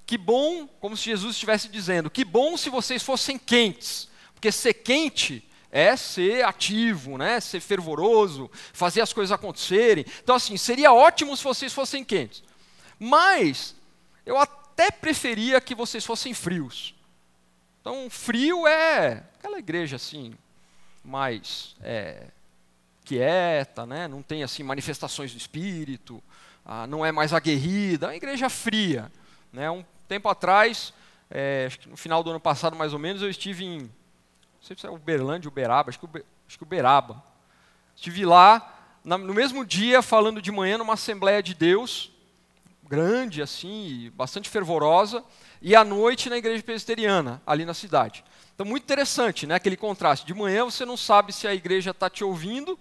que 0.04 0.18
bom, 0.18 0.66
como 0.80 0.96
se 0.96 1.04
Jesus 1.04 1.36
estivesse 1.36 1.68
dizendo, 1.68 2.10
que 2.10 2.24
bom 2.24 2.56
se 2.56 2.68
vocês 2.70 3.04
fossem 3.04 3.38
quentes, 3.38 4.08
porque 4.34 4.50
ser 4.50 4.74
quente 4.74 5.48
é 5.70 5.96
ser 5.96 6.44
ativo, 6.44 7.16
né? 7.16 7.38
ser 7.38 7.60
fervoroso, 7.60 8.50
fazer 8.72 9.00
as 9.00 9.12
coisas 9.12 9.30
acontecerem. 9.30 10.04
Então, 10.24 10.34
assim, 10.34 10.56
seria 10.56 10.92
ótimo 10.92 11.36
se 11.36 11.44
vocês 11.44 11.72
fossem 11.72 12.02
quentes. 12.02 12.42
Mas 13.04 13.74
eu 14.24 14.38
até 14.38 14.88
preferia 14.88 15.60
que 15.60 15.74
vocês 15.74 16.06
fossem 16.06 16.32
frios. 16.32 16.94
Então, 17.80 18.08
frio 18.08 18.64
é 18.64 19.24
aquela 19.36 19.58
igreja 19.58 19.96
assim, 19.96 20.32
mais 21.02 21.74
é, 21.82 22.28
quieta, 23.04 23.84
né? 23.84 24.06
não 24.06 24.22
tem 24.22 24.44
assim 24.44 24.62
manifestações 24.62 25.32
do 25.32 25.36
espírito, 25.36 26.22
ah, 26.64 26.86
não 26.86 27.04
é 27.04 27.10
mais 27.10 27.32
aguerrida, 27.32 28.06
é 28.06 28.08
uma 28.10 28.14
igreja 28.14 28.48
fria. 28.48 29.10
Né? 29.52 29.68
Um 29.68 29.84
tempo 30.06 30.28
atrás, 30.28 30.94
é, 31.28 31.68
no 31.88 31.96
final 31.96 32.22
do 32.22 32.30
ano 32.30 32.38
passado 32.38 32.76
mais 32.76 32.92
ou 32.92 33.00
menos, 33.00 33.20
eu 33.20 33.28
estive 33.28 33.64
em 33.64 33.78
não 33.80 33.88
sei 34.60 34.76
se 34.76 34.86
é 34.86 34.90
Uberlândia, 34.90 35.48
Uberaba, 35.48 35.88
acho 35.88 35.98
que, 35.98 36.04
Uber, 36.04 36.24
acho 36.46 36.56
que 36.56 36.62
Uberaba. 36.62 37.20
Estive 37.96 38.24
lá 38.24 38.78
na, 39.02 39.18
no 39.18 39.34
mesmo 39.34 39.66
dia, 39.66 40.02
falando 40.02 40.40
de 40.40 40.52
manhã 40.52 40.78
numa 40.78 40.94
Assembleia 40.94 41.42
de 41.42 41.52
Deus, 41.52 42.11
grande 42.92 43.40
assim, 43.40 44.12
bastante 44.14 44.50
fervorosa, 44.50 45.24
e 45.62 45.74
à 45.74 45.82
noite 45.82 46.28
na 46.28 46.36
igreja 46.36 46.62
presbiteriana, 46.62 47.40
ali 47.46 47.64
na 47.64 47.72
cidade. 47.72 48.22
Então, 48.54 48.66
muito 48.66 48.82
interessante, 48.82 49.46
né, 49.46 49.54
aquele 49.54 49.78
contraste. 49.78 50.26
De 50.26 50.34
manhã 50.34 50.62
você 50.66 50.84
não 50.84 50.94
sabe 50.94 51.32
se 51.32 51.48
a 51.48 51.54
igreja 51.54 51.92
está 51.92 52.10
te 52.10 52.22
ouvindo, 52.22 52.78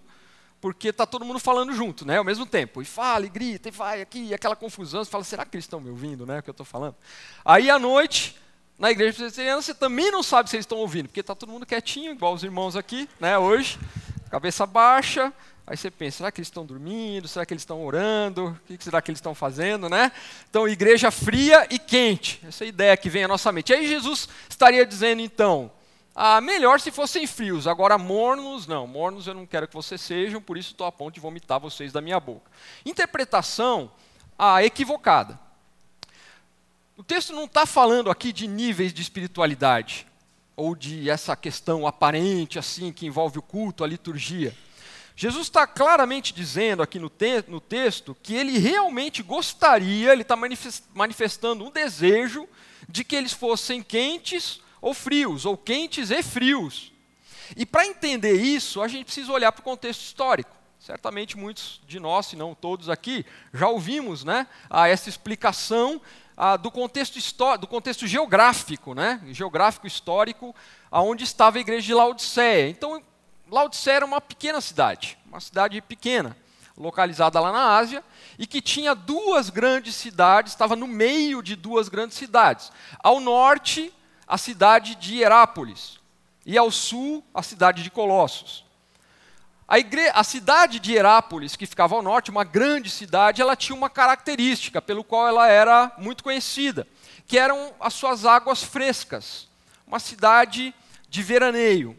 porque 0.59 0.89
está 0.89 1.05
todo 1.05 1.23
mundo 1.23 1.39
falando 1.39 1.73
junto, 1.73 2.05
né, 2.05 2.17
ao 2.17 2.25
mesmo 2.25 2.45
tempo. 2.45 2.81
E 2.81 2.85
fala, 2.85 3.25
e 3.25 3.29
grita, 3.29 3.69
e 3.69 3.71
vai 3.71 4.01
aqui, 4.01 4.25
e 4.25 4.33
aquela 4.33 4.53
confusão. 4.53 5.01
Você 5.01 5.09
fala, 5.09 5.23
será 5.23 5.45
que 5.45 5.55
eles 5.55 5.63
estão 5.63 5.79
me 5.79 5.89
ouvindo, 5.89 6.25
né, 6.25 6.39
o 6.39 6.43
que 6.43 6.49
eu 6.49 6.51
estou 6.51 6.65
falando? 6.65 6.95
Aí, 7.45 7.69
à 7.69 7.79
noite, 7.79 8.35
na 8.77 8.91
igreja 8.91 9.15
presbiteriana 9.15 9.61
você 9.61 9.73
também 9.73 10.11
não 10.11 10.21
sabe 10.21 10.49
se 10.49 10.57
eles 10.57 10.65
estão 10.65 10.79
ouvindo, 10.79 11.07
porque 11.07 11.21
está 11.21 11.33
todo 11.33 11.49
mundo 11.49 11.65
quietinho, 11.65 12.11
igual 12.11 12.33
os 12.33 12.43
irmãos 12.43 12.75
aqui, 12.75 13.07
né, 13.17 13.37
hoje, 13.37 13.79
cabeça 14.29 14.65
baixa. 14.65 15.31
Aí 15.71 15.77
você 15.77 15.89
pensa, 15.89 16.17
será 16.17 16.31
que 16.33 16.41
eles 16.41 16.49
estão 16.49 16.65
dormindo? 16.65 17.29
Será 17.29 17.45
que 17.45 17.53
eles 17.53 17.61
estão 17.61 17.81
orando? 17.85 18.59
O 18.69 18.77
que 18.77 18.83
será 18.83 19.01
que 19.01 19.09
eles 19.09 19.19
estão 19.19 19.33
fazendo, 19.33 19.87
né? 19.87 20.11
Então, 20.49 20.67
igreja 20.67 21.09
fria 21.09 21.65
e 21.69 21.79
quente. 21.79 22.41
Essa 22.45 22.65
é 22.65 22.67
ideia 22.67 22.97
que 22.97 23.09
vem 23.09 23.23
à 23.23 23.27
nossa 23.29 23.53
mente. 23.53 23.71
Aí 23.71 23.87
Jesus 23.87 24.27
estaria 24.49 24.85
dizendo, 24.85 25.21
então, 25.21 25.71
ah, 26.13 26.41
melhor 26.41 26.81
se 26.81 26.91
fossem 26.91 27.25
frios, 27.25 27.67
agora 27.67 27.97
mornos, 27.97 28.67
não. 28.67 28.85
Mornos 28.85 29.27
eu 29.27 29.33
não 29.33 29.45
quero 29.45 29.65
que 29.65 29.73
vocês 29.73 30.01
sejam, 30.01 30.41
por 30.41 30.57
isso 30.57 30.71
estou 30.71 30.85
a 30.85 30.91
ponto 30.91 31.13
de 31.13 31.21
vomitar 31.21 31.57
vocês 31.57 31.93
da 31.93 32.01
minha 32.01 32.19
boca. 32.19 32.51
Interpretação 32.85 33.89
ah, 34.37 34.61
equivocada. 34.61 35.39
O 36.97 37.03
texto 37.03 37.31
não 37.31 37.45
está 37.45 37.65
falando 37.65 38.11
aqui 38.11 38.33
de 38.33 38.45
níveis 38.45 38.93
de 38.93 39.01
espiritualidade, 39.01 40.05
ou 40.53 40.75
de 40.75 41.09
essa 41.09 41.33
questão 41.33 41.87
aparente, 41.87 42.59
assim, 42.59 42.91
que 42.91 43.05
envolve 43.05 43.39
o 43.39 43.41
culto, 43.41 43.85
a 43.85 43.87
liturgia. 43.87 44.53
Jesus 45.21 45.43
está 45.45 45.67
claramente 45.67 46.33
dizendo 46.33 46.81
aqui 46.81 46.97
no, 46.97 47.07
te 47.07 47.43
no, 47.47 47.61
texto 47.61 48.17
que 48.23 48.33
ele 48.33 48.57
realmente 48.57 49.21
gostaria, 49.21 50.11
ele 50.11 50.23
está 50.23 50.35
manifestando 50.95 51.63
um 51.63 51.69
desejo 51.69 52.49
de 52.89 53.03
que 53.03 53.15
eles 53.15 53.31
fossem 53.31 53.83
quentes 53.83 54.59
ou 54.81 54.95
frios, 54.95 55.45
ou 55.45 55.55
quentes 55.55 56.09
e 56.09 56.23
frios. 56.23 56.91
E 57.55 57.67
para 57.67 57.85
entender 57.85 58.33
isso, 58.33 58.81
a 58.81 58.87
gente 58.87 59.05
precisa 59.05 59.31
olhar 59.31 59.51
para 59.51 59.61
o 59.61 59.63
contexto 59.63 60.01
histórico. 60.01 60.55
Certamente 60.79 61.37
muitos 61.37 61.79
de 61.85 61.99
nós, 61.99 62.25
se 62.25 62.35
não 62.35 62.55
todos 62.55 62.89
aqui, 62.89 63.23
já 63.53 63.67
ouvimos 63.67 64.23
né, 64.23 64.47
a 64.71 64.87
essa 64.87 65.07
explicação 65.07 66.01
do, 66.63 66.71
contexto 66.71 67.19
do 67.59 67.67
contexto 67.67 68.07
geográfico, 68.07 68.95
né? 68.95 69.21
geográfico 69.27 69.85
histórico, 69.85 70.55
aonde 70.89 71.23
estava 71.23 71.59
a 71.59 71.61
igreja 71.61 71.85
de 71.85 71.93
Laodiceia. 71.93 72.67
Então, 72.67 73.03
Laodiceia 73.51 73.97
era 73.97 74.05
uma 74.05 74.21
pequena 74.21 74.61
cidade, 74.61 75.17
uma 75.27 75.41
cidade 75.41 75.81
pequena, 75.81 76.37
localizada 76.77 77.37
lá 77.37 77.51
na 77.51 77.75
Ásia, 77.75 78.01
e 78.39 78.47
que 78.47 78.61
tinha 78.61 78.95
duas 78.95 79.49
grandes 79.49 79.93
cidades, 79.93 80.53
estava 80.53 80.73
no 80.73 80.87
meio 80.87 81.43
de 81.43 81.57
duas 81.57 81.89
grandes 81.89 82.17
cidades. 82.17 82.71
Ao 82.99 83.19
norte, 83.19 83.93
a 84.25 84.37
cidade 84.37 84.95
de 84.95 85.19
Herápolis, 85.19 85.99
e 86.45 86.57
ao 86.57 86.71
sul, 86.71 87.21
a 87.33 87.43
cidade 87.43 87.83
de 87.83 87.91
Colossos. 87.91 88.63
A, 89.67 89.77
igre... 89.77 90.09
a, 90.13 90.23
cidade 90.23 90.79
de 90.79 90.93
Herápolis, 90.93 91.57
que 91.57 91.65
ficava 91.65 91.93
ao 91.93 92.01
norte, 92.01 92.31
uma 92.31 92.45
grande 92.45 92.89
cidade, 92.89 93.41
ela 93.41 93.55
tinha 93.57 93.75
uma 93.75 93.89
característica 93.89 94.81
pelo 94.81 95.03
qual 95.03 95.27
ela 95.27 95.49
era 95.49 95.91
muito 95.97 96.23
conhecida, 96.23 96.87
que 97.27 97.37
eram 97.37 97.73
as 97.81 97.93
suas 97.93 98.25
águas 98.25 98.63
frescas. 98.63 99.49
Uma 99.85 99.99
cidade 99.99 100.73
de 101.09 101.21
veraneio, 101.21 101.97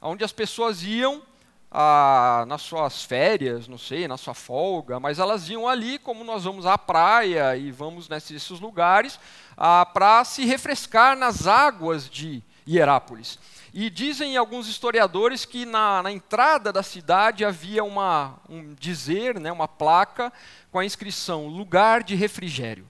onde 0.00 0.24
as 0.24 0.32
pessoas 0.32 0.82
iam 0.82 1.22
ah, 1.70 2.44
nas 2.48 2.62
suas 2.62 3.02
férias, 3.02 3.68
não 3.68 3.78
sei, 3.78 4.08
na 4.08 4.16
sua 4.16 4.34
folga, 4.34 4.98
mas 4.98 5.18
elas 5.18 5.48
iam 5.48 5.68
ali, 5.68 5.98
como 5.98 6.24
nós 6.24 6.44
vamos 6.44 6.64
à 6.66 6.78
praia 6.78 7.56
e 7.56 7.70
vamos 7.70 8.08
nesses 8.08 8.48
lugares, 8.60 9.18
ah, 9.56 9.84
para 9.86 10.24
se 10.24 10.44
refrescar 10.44 11.16
nas 11.16 11.46
águas 11.46 12.08
de 12.08 12.42
Hierápolis. 12.66 13.38
E 13.72 13.90
dizem 13.90 14.36
alguns 14.36 14.66
historiadores 14.66 15.44
que 15.44 15.66
na, 15.66 16.02
na 16.02 16.10
entrada 16.10 16.72
da 16.72 16.82
cidade 16.82 17.44
havia 17.44 17.84
uma, 17.84 18.36
um 18.48 18.74
dizer, 18.74 19.38
né, 19.38 19.52
uma 19.52 19.68
placa 19.68 20.32
com 20.72 20.78
a 20.78 20.84
inscrição 20.84 21.48
lugar 21.48 22.02
de 22.02 22.14
refrigério. 22.14 22.86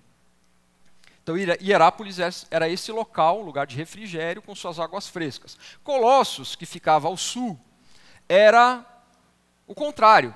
Então 1.28 1.36
Hierápolis 1.36 2.16
era 2.50 2.70
esse 2.70 2.90
local, 2.90 3.42
lugar 3.42 3.66
de 3.66 3.76
refrigério 3.76 4.40
com 4.40 4.54
suas 4.54 4.78
águas 4.78 5.06
frescas. 5.06 5.58
Colossos, 5.84 6.56
que 6.56 6.64
ficava 6.64 7.06
ao 7.06 7.18
sul, 7.18 7.60
era 8.26 8.82
o 9.66 9.74
contrário. 9.74 10.34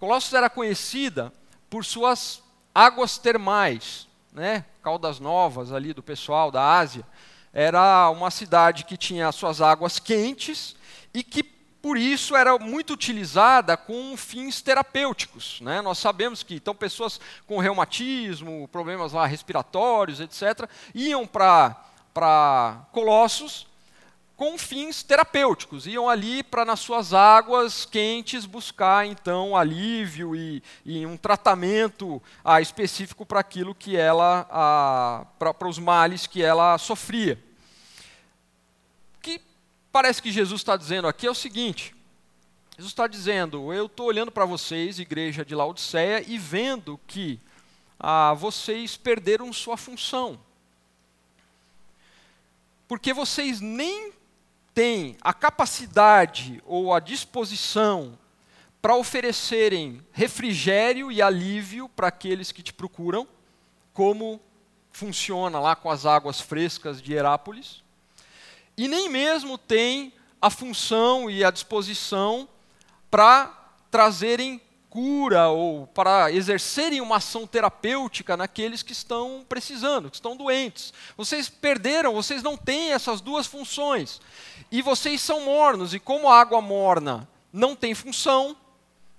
Colossos 0.00 0.34
era 0.34 0.50
conhecida 0.50 1.32
por 1.70 1.84
suas 1.84 2.42
águas 2.74 3.18
termais, 3.18 4.08
né? 4.32 4.64
Caldas 4.82 5.20
Novas 5.20 5.72
ali 5.72 5.92
do 5.92 6.02
pessoal 6.02 6.50
da 6.50 6.76
Ásia 6.76 7.06
era 7.52 8.10
uma 8.10 8.30
cidade 8.30 8.84
que 8.84 8.96
tinha 8.96 9.30
suas 9.30 9.60
águas 9.60 10.00
quentes 10.00 10.74
e 11.14 11.22
que 11.22 11.44
por 11.82 11.98
isso 11.98 12.36
era 12.36 12.56
muito 12.58 12.92
utilizada 12.92 13.76
com 13.76 14.16
fins 14.16 14.62
terapêuticos. 14.62 15.60
Né? 15.60 15.82
Nós 15.82 15.98
sabemos 15.98 16.44
que 16.44 16.54
então 16.54 16.74
pessoas 16.74 17.20
com 17.44 17.58
reumatismo, 17.58 18.68
problemas 18.70 19.12
lá 19.12 19.26
respiratórios, 19.26 20.20
etc., 20.20 20.70
iam 20.94 21.26
para 21.26 22.86
Colossos 22.92 23.66
com 24.36 24.56
fins 24.56 25.02
terapêuticos, 25.02 25.86
iam 25.86 26.08
ali 26.08 26.42
para 26.42 26.64
nas 26.64 26.80
suas 26.80 27.12
águas 27.12 27.84
quentes 27.84 28.46
buscar 28.46 29.06
então 29.06 29.56
alívio 29.56 30.34
e, 30.34 30.62
e 30.84 31.04
um 31.04 31.16
tratamento 31.16 32.22
ah, 32.44 32.60
específico 32.60 33.26
para 33.26 33.40
aquilo 33.40 33.74
que 33.74 33.96
ela, 33.96 34.46
ah, 34.50 35.26
para 35.38 35.68
os 35.68 35.78
males 35.78 36.26
que 36.26 36.42
ela 36.42 36.78
sofria. 36.78 37.38
Parece 39.92 40.22
que 40.22 40.32
Jesus 40.32 40.62
está 40.62 40.74
dizendo 40.74 41.06
aqui 41.06 41.26
é 41.26 41.30
o 41.30 41.34
seguinte: 41.34 41.94
Jesus 42.76 42.92
está 42.92 43.06
dizendo, 43.06 43.72
eu 43.74 43.86
estou 43.86 44.06
olhando 44.06 44.32
para 44.32 44.46
vocês, 44.46 44.98
igreja 44.98 45.44
de 45.44 45.54
Laodiceia, 45.54 46.24
e 46.26 46.38
vendo 46.38 46.98
que 47.06 47.38
ah, 48.00 48.32
vocês 48.32 48.96
perderam 48.96 49.52
sua 49.52 49.76
função. 49.76 50.40
Porque 52.88 53.12
vocês 53.12 53.60
nem 53.60 54.12
têm 54.74 55.18
a 55.20 55.34
capacidade 55.34 56.62
ou 56.64 56.94
a 56.94 56.98
disposição 56.98 58.18
para 58.80 58.96
oferecerem 58.96 60.04
refrigério 60.10 61.12
e 61.12 61.20
alívio 61.20 61.88
para 61.90 62.08
aqueles 62.08 62.50
que 62.50 62.62
te 62.62 62.72
procuram, 62.72 63.28
como 63.92 64.40
funciona 64.90 65.60
lá 65.60 65.76
com 65.76 65.90
as 65.90 66.06
águas 66.06 66.40
frescas 66.40 67.00
de 67.00 67.12
Herápolis, 67.12 67.81
e 68.76 68.88
nem 68.88 69.08
mesmo 69.08 69.58
tem 69.58 70.12
a 70.40 70.50
função 70.50 71.30
e 71.30 71.44
a 71.44 71.50
disposição 71.50 72.48
para 73.10 73.52
trazerem 73.90 74.60
cura 74.92 75.48
ou 75.48 75.86
para 75.86 76.30
exercerem 76.30 77.00
uma 77.00 77.16
ação 77.16 77.46
terapêutica 77.46 78.36
naqueles 78.36 78.82
que 78.82 78.92
estão 78.92 79.44
precisando, 79.48 80.10
que 80.10 80.16
estão 80.16 80.36
doentes. 80.36 80.92
Vocês 81.16 81.48
perderam, 81.48 82.12
vocês 82.12 82.42
não 82.42 82.58
têm 82.58 82.92
essas 82.92 83.20
duas 83.20 83.46
funções. 83.46 84.20
E 84.70 84.82
vocês 84.82 85.20
são 85.20 85.42
mornos, 85.42 85.94
e 85.94 85.98
como 85.98 86.28
a 86.28 86.38
água 86.38 86.60
morna 86.60 87.28
não 87.52 87.76
tem 87.76 87.94
função, 87.94 88.56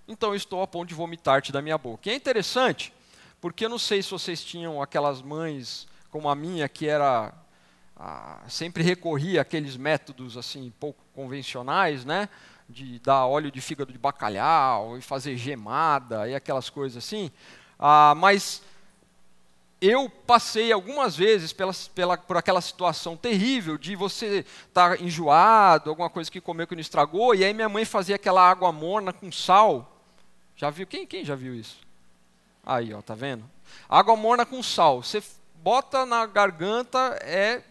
então 0.07 0.29
eu 0.29 0.35
estou 0.35 0.61
a 0.61 0.67
ponto 0.67 0.89
de 0.89 0.95
vomitar-te 0.95 1.51
da 1.51 1.61
minha 1.61 1.77
boca. 1.77 2.09
E 2.09 2.11
é 2.11 2.15
interessante, 2.15 2.93
porque 3.39 3.65
eu 3.65 3.69
não 3.69 3.79
sei 3.79 4.03
se 4.03 4.11
vocês 4.11 4.43
tinham 4.43 4.81
aquelas 4.81 5.21
mães 5.21 5.87
como 6.11 6.29
a 6.29 6.35
minha, 6.35 6.69
que 6.69 6.87
era 6.87 7.33
ah, 7.95 8.41
sempre 8.47 8.83
recorria 8.83 9.41
àqueles 9.41 9.77
métodos 9.77 10.37
assim 10.37 10.71
pouco 10.79 11.03
convencionais, 11.13 12.03
né? 12.05 12.29
de 12.69 12.99
dar 12.99 13.25
óleo 13.25 13.51
de 13.51 13.61
fígado 13.61 13.91
de 13.91 13.99
bacalhau 13.99 14.97
e 14.97 15.01
fazer 15.01 15.37
gemada 15.37 16.27
e 16.27 16.35
aquelas 16.35 16.69
coisas 16.69 17.03
assim. 17.03 17.31
Ah, 17.77 18.13
mas 18.15 18.61
eu 19.81 20.09
passei 20.09 20.71
algumas 20.71 21.15
vezes 21.15 21.51
pela, 21.51 21.73
pela, 21.93 22.17
por 22.17 22.37
aquela 22.37 22.61
situação 22.61 23.17
terrível 23.17 23.77
de 23.77 23.95
você 23.95 24.45
estar 24.67 24.97
tá 24.97 25.03
enjoado, 25.03 25.89
alguma 25.89 26.09
coisa 26.09 26.31
que 26.31 26.39
comeu 26.39 26.65
que 26.65 26.75
não 26.75 26.81
estragou, 26.81 27.35
e 27.35 27.43
aí 27.43 27.53
minha 27.53 27.69
mãe 27.69 27.85
fazia 27.85 28.15
aquela 28.15 28.49
água 28.49 28.71
morna 28.71 29.11
com 29.11 29.31
sal. 29.31 30.01
Já 30.55 30.69
viu? 30.69 30.87
Quem, 30.87 31.05
quem 31.05 31.25
já 31.25 31.35
viu 31.35 31.53
isso? 31.53 31.77
Aí, 32.65 32.93
ó, 32.93 33.01
tá 33.01 33.13
vendo? 33.13 33.43
Água 33.89 34.15
morna 34.15 34.45
com 34.45 34.63
sal. 34.63 35.03
Você 35.03 35.21
bota 35.55 36.05
na 36.05 36.25
garganta, 36.25 37.19
é 37.21 37.61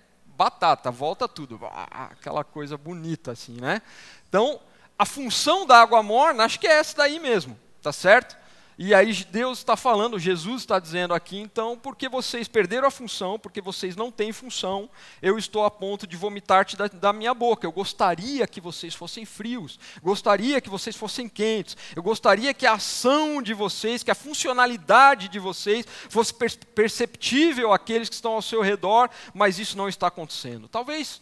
batata, 0.42 0.90
volta 0.90 1.28
tudo. 1.28 1.60
Ah, 1.62 2.08
aquela 2.10 2.42
coisa 2.42 2.76
bonita 2.76 3.32
assim, 3.32 3.60
né? 3.60 3.80
Então, 4.28 4.60
a 4.98 5.06
função 5.06 5.64
da 5.66 5.80
água 5.80 6.02
morna, 6.02 6.44
acho 6.44 6.58
que 6.58 6.66
é 6.66 6.78
essa 6.78 6.96
daí 6.96 7.20
mesmo, 7.20 7.58
tá 7.80 7.92
certo? 7.92 8.36
E 8.78 8.94
aí 8.94 9.12
Deus 9.30 9.58
está 9.58 9.76
falando, 9.76 10.18
Jesus 10.18 10.62
está 10.62 10.78
dizendo 10.78 11.12
aqui, 11.12 11.38
então, 11.38 11.78
porque 11.78 12.08
vocês 12.08 12.48
perderam 12.48 12.88
a 12.88 12.90
função, 12.90 13.38
porque 13.38 13.60
vocês 13.60 13.94
não 13.94 14.10
têm 14.10 14.32
função, 14.32 14.88
eu 15.20 15.38
estou 15.38 15.64
a 15.64 15.70
ponto 15.70 16.06
de 16.06 16.16
vomitar-te 16.16 16.76
da, 16.76 16.86
da, 16.86 17.12
minha 17.12 17.34
boca. 17.34 17.66
Eu 17.66 17.72
gostaria 17.72 18.46
que 18.46 18.60
vocês 18.60 18.94
fossem 18.94 19.26
frios, 19.26 19.78
gostaria 20.02 20.60
que 20.60 20.70
vocês 20.70 20.96
fossem 20.96 21.28
quentes, 21.28 21.76
eu 21.94 22.02
gostaria 22.02 22.54
que 22.54 22.66
a 22.66 22.74
ação 22.74 23.42
de 23.42 23.52
vocês, 23.52 24.02
que 24.02 24.10
a 24.10 24.14
funcionalidade 24.14 25.28
de 25.28 25.38
vocês 25.38 25.86
fosse 26.08 26.32
per 26.32 26.52
perceptível 26.74 27.72
àqueles 27.72 28.08
que 28.08 28.14
estão 28.14 28.32
ao 28.32 28.42
seu 28.42 28.62
redor, 28.62 29.10
mas 29.34 29.58
isso 29.58 29.76
não 29.76 29.88
está 29.88 30.06
acontecendo. 30.06 30.68
Talvez 30.68 31.20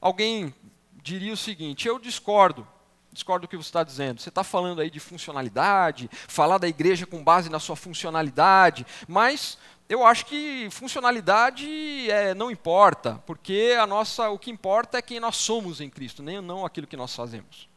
alguém 0.00 0.54
diria 1.02 1.32
o 1.32 1.36
seguinte: 1.36 1.88
eu 1.88 1.98
discordo 1.98 2.66
discordo 3.12 3.46
do 3.46 3.50
que 3.50 3.56
você 3.56 3.68
está 3.68 3.84
dizendo. 3.84 4.20
Você 4.20 4.30
está 4.30 4.42
falando 4.42 4.80
aí 4.80 4.90
de 4.90 4.98
funcionalidade, 4.98 6.08
falar 6.12 6.58
da 6.58 6.66
igreja 6.66 7.06
com 7.06 7.22
base 7.22 7.50
na 7.50 7.60
sua 7.60 7.76
funcionalidade, 7.76 8.86
mas 9.06 9.58
eu 9.88 10.06
acho 10.06 10.24
que 10.24 10.68
funcionalidade 10.70 12.10
é, 12.10 12.34
não 12.34 12.50
importa, 12.50 13.22
porque 13.26 13.76
a 13.78 13.86
nossa, 13.86 14.30
o 14.30 14.38
que 14.38 14.50
importa 14.50 14.98
é 14.98 15.02
quem 15.02 15.20
nós 15.20 15.36
somos 15.36 15.80
em 15.80 15.90
Cristo, 15.90 16.22
nem 16.22 16.40
não 16.40 16.64
aquilo 16.64 16.86
que 16.86 16.96
nós 16.96 17.14
fazemos. 17.14 17.68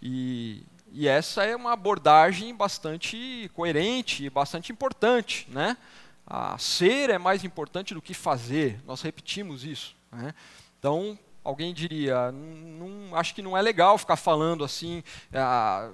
E, 0.00 0.64
e 0.90 1.06
essa 1.06 1.44
é 1.44 1.54
uma 1.54 1.72
abordagem 1.72 2.54
bastante 2.54 3.48
coerente 3.54 4.28
bastante 4.28 4.72
importante, 4.72 5.46
né? 5.48 5.76
A 6.26 6.58
ser 6.58 7.10
é 7.10 7.18
mais 7.18 7.44
importante 7.44 7.94
do 7.94 8.02
que 8.02 8.14
fazer. 8.14 8.80
Nós 8.86 9.02
repetimos 9.02 9.64
isso. 9.64 9.94
Né? 10.10 10.34
Então, 10.78 11.18
alguém 11.44 11.74
diria, 11.74 12.30
não, 12.32 13.16
acho 13.16 13.34
que 13.34 13.42
não 13.42 13.56
é 13.56 13.62
legal 13.62 13.98
ficar 13.98 14.16
falando 14.16 14.64
assim, 14.64 15.02
ah, 15.32 15.90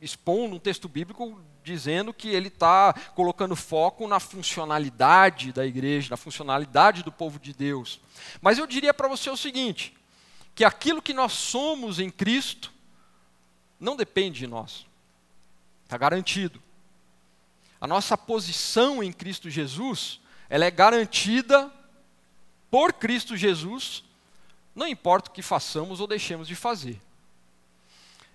expondo 0.00 0.56
um 0.56 0.58
texto 0.58 0.88
bíblico 0.88 1.40
dizendo 1.62 2.12
que 2.12 2.28
ele 2.28 2.48
está 2.48 2.92
colocando 3.14 3.56
foco 3.56 4.06
na 4.06 4.20
funcionalidade 4.20 5.50
da 5.50 5.64
igreja, 5.64 6.10
na 6.10 6.16
funcionalidade 6.16 7.02
do 7.02 7.10
povo 7.10 7.38
de 7.38 7.54
Deus. 7.54 8.00
Mas 8.40 8.58
eu 8.58 8.66
diria 8.66 8.92
para 8.92 9.08
você 9.08 9.30
o 9.30 9.36
seguinte: 9.36 9.94
que 10.54 10.64
aquilo 10.64 11.00
que 11.00 11.14
nós 11.14 11.32
somos 11.32 11.98
em 11.98 12.10
Cristo 12.10 12.70
não 13.80 13.96
depende 13.96 14.40
de 14.40 14.46
nós, 14.46 14.86
está 15.84 15.96
garantido. 15.96 16.62
A 17.80 17.86
nossa 17.86 18.16
posição 18.16 19.02
em 19.02 19.12
Cristo 19.12 19.48
Jesus, 19.48 20.20
ela 20.48 20.64
é 20.64 20.70
garantida 20.70 21.72
por 22.70 22.92
Cristo 22.92 23.36
Jesus 23.36 24.03
não 24.74 24.86
importa 24.86 25.30
o 25.30 25.32
que 25.32 25.42
façamos 25.42 26.00
ou 26.00 26.06
deixemos 26.06 26.48
de 26.48 26.54
fazer. 26.54 27.00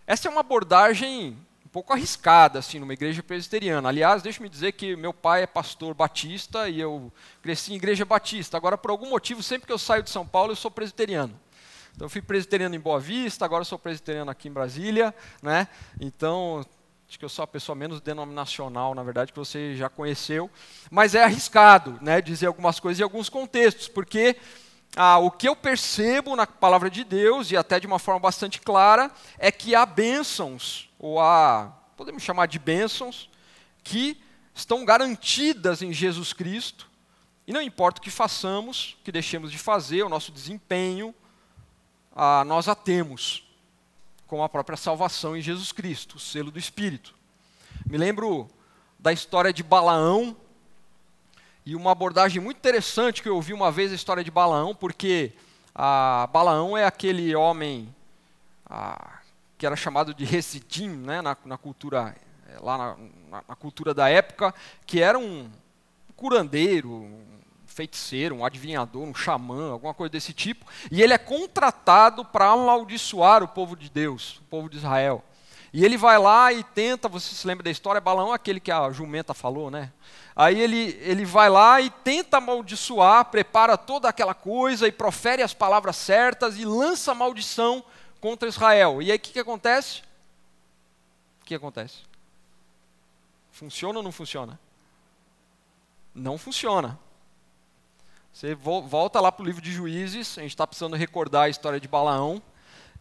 Essa 0.08 0.28
é 0.28 0.32
uma 0.32 0.42
abordagem 0.42 1.38
um 1.66 1.70
pouco 1.70 1.94
arriscada 1.94 2.58
assim 2.58 2.80
numa 2.80 2.94
igreja 2.94 3.22
presbiteriana. 3.22 3.90
Aliás, 3.90 4.24
deixe-me 4.24 4.50
dizer 4.50 4.72
que 4.72 4.96
meu 4.96 5.14
pai 5.14 5.44
é 5.44 5.48
pastor 5.48 5.94
batista 5.94 6.68
e 6.68 6.80
eu 6.80 7.14
cresci 7.44 7.74
em 7.74 7.76
igreja 7.76 8.06
batista. 8.06 8.58
Agora, 8.58 8.76
por 8.76 8.90
algum 8.90 9.08
motivo, 9.08 9.44
sempre 9.44 9.68
que 9.68 9.74
eu 9.74 9.78
saio 9.78 10.02
de 10.02 10.10
São 10.10 10.26
Paulo, 10.26 10.52
eu 10.52 10.56
sou 10.56 10.72
presbiteriano. 10.72 11.40
Então, 11.94 12.06
eu 12.06 12.10
fui 12.10 12.22
presbiteriano 12.22 12.74
em 12.74 12.80
Boa 12.80 13.00
Vista, 13.00 13.46
agora 13.46 13.64
sou 13.64 13.78
presbiteriano 13.78 14.32
aqui 14.32 14.48
em 14.48 14.52
Brasília, 14.52 15.14
né? 15.44 15.68
Então, 16.00 16.66
acho 17.08 17.20
que 17.20 17.26
eu 17.26 17.30
sou 17.30 17.44
a 17.44 17.48
pessoa 17.48 17.76
menos 17.76 18.02
denominacional, 18.02 18.96
na 18.96 19.04
verdade, 19.04 19.32
que 19.32 19.38
você 19.38 19.76
já 19.76 19.90
conheceu. 19.90 20.50
Mas 20.90 21.14
é 21.14 21.24
arriscado, 21.24 22.00
né, 22.02 22.20
dizer 22.20 22.48
algumas 22.48 22.80
coisas 22.80 23.00
em 23.00 23.04
alguns 23.04 23.30
contextos, 23.30 23.88
porque 23.88 24.38
ah, 24.96 25.18
o 25.20 25.30
que 25.32 25.48
eu 25.48 25.56
percebo 25.56 26.36
na 26.36 26.48
palavra 26.48 26.90
de 26.90 27.04
Deus, 27.04 27.52
e 27.52 27.58
até 27.58 27.80
de 27.80 27.88
uma 27.88 28.00
forma 28.00 28.20
bastante 28.20 28.60
clara, 28.60 29.12
é 29.38 29.52
que 29.52 29.76
há 29.76 29.86
bênçãos, 29.86 30.90
ou 30.98 31.20
há, 31.20 31.72
podemos 31.96 32.24
chamar 32.24 32.48
de 32.48 32.60
bênçãos, 32.60 33.30
que 33.84 34.22
estão 34.54 34.84
garantidas 34.84 35.82
em 35.82 35.94
Jesus 35.94 36.34
Cristo, 36.34 36.90
e 37.48 37.54
não 37.54 37.62
importa 37.62 38.00
o 38.00 38.04
que 38.04 38.12
façamos, 38.12 38.98
o 39.00 39.04
que 39.04 39.12
deixemos 39.12 39.52
de 39.52 39.58
fazer, 39.58 40.04
o 40.04 40.10
nosso 40.10 40.32
desempenho, 40.32 41.14
ah, 42.16 42.44
nós 42.46 42.68
a 42.68 42.76
temos, 42.76 43.48
com 44.28 44.44
a 44.44 44.50
própria 44.50 44.78
salvação 44.78 45.36
em 45.36 45.42
Jesus 45.42 45.72
Cristo, 45.72 46.18
o 46.18 46.20
selo 46.20 46.52
do 46.52 46.60
Espírito. 46.60 47.16
Me 47.86 47.98
lembro 47.98 48.48
da 49.00 49.14
história 49.14 49.54
de 49.54 49.64
Balaão, 49.64 50.36
e 51.70 51.76
uma 51.76 51.92
abordagem 51.92 52.42
muito 52.42 52.58
interessante 52.58 53.22
que 53.22 53.30
eu 53.30 53.36
ouvi 53.36 53.54
uma 53.54 53.72
vez 53.72 53.92
a 53.92 53.96
história 53.96 54.24
de 54.24 54.32
Balaão, 54.32 54.74
porque 54.74 55.34
a 55.76 56.28
Balaão 56.34 56.76
é 56.76 56.84
aquele 56.84 57.36
homem 57.36 57.94
que 59.56 59.68
era 59.68 59.76
chamado 59.76 60.12
de 60.12 60.26
Residim, 60.26 60.90
né, 60.90 61.22
na, 61.22 61.38
na 61.46 61.60
cultura 61.60 62.16
é, 62.48 62.58
lá 62.60 62.76
na, 62.76 62.98
na, 63.30 63.44
na, 63.50 63.56
cultura 63.56 63.94
da 63.94 64.10
época, 64.10 64.52
que 64.84 65.00
era 65.00 65.20
um 65.20 65.48
curandeiro, 66.16 66.92
um 66.92 67.24
feiticeiro, 67.68 68.38
um 68.38 68.44
adivinhador, 68.44 69.04
um 69.04 69.14
xamã, 69.14 69.74
alguma 69.74 69.94
coisa 69.94 70.10
desse 70.10 70.34
tipo, 70.34 70.66
e 70.92 71.04
ele 71.04 71.14
é 71.14 71.20
contratado 71.20 72.26
para 72.26 72.48
amaldiçoar 72.48 73.44
o 73.44 73.48
povo 73.48 73.76
de 73.76 73.92
Deus, 73.92 74.38
o 74.38 74.44
povo 74.46 74.70
de 74.70 74.78
Israel. 74.78 75.24
E 75.72 75.86
ele 75.86 75.98
vai 75.98 76.18
lá 76.18 76.52
e 76.52 76.64
tenta, 76.64 77.08
você 77.08 77.36
se 77.36 77.46
lembra 77.46 77.64
da 77.64 77.70
história, 77.70 78.02
Balaão 78.02 78.32
é 78.32 78.36
aquele 78.36 78.60
que 78.60 78.72
a 78.72 78.90
jumenta 78.92 79.36
falou, 79.36 79.70
né? 79.70 79.92
Aí 80.40 80.62
ele, 80.62 80.98
ele 81.02 81.26
vai 81.26 81.50
lá 81.50 81.82
e 81.82 81.90
tenta 81.90 82.38
amaldiçoar, 82.38 83.26
prepara 83.26 83.78
toda 83.78 84.08
aquela 84.08 84.34
coisa 84.34 84.88
e 84.88 84.92
profere 84.92 85.44
as 85.44 85.54
palavras 85.54 85.98
certas 85.98 86.58
e 86.58 86.64
lança 86.64 87.14
maldição 87.14 87.84
contra 88.22 88.48
Israel. 88.48 89.02
E 89.02 89.12
aí 89.12 89.18
o 89.18 89.20
que, 89.20 89.34
que 89.34 89.40
acontece? 89.40 90.02
O 91.42 91.46
que 91.46 91.54
acontece? 91.54 92.04
Funciona 93.52 94.00
ou 94.00 94.04
não 94.04 94.14
funciona? 94.14 94.58
Não 96.16 96.38
funciona. 96.38 96.98
Você 98.32 98.56
volta 98.56 99.20
lá 99.20 99.34
para 99.34 99.44
o 99.44 99.46
livro 99.46 99.62
de 99.62 99.74
Juízes, 99.74 100.38
a 100.38 100.42
gente 100.42 100.52
está 100.52 100.66
precisando 100.66 100.96
recordar 100.96 101.44
a 101.44 101.50
história 101.50 101.82
de 101.82 101.88
Balaão. 101.90 102.42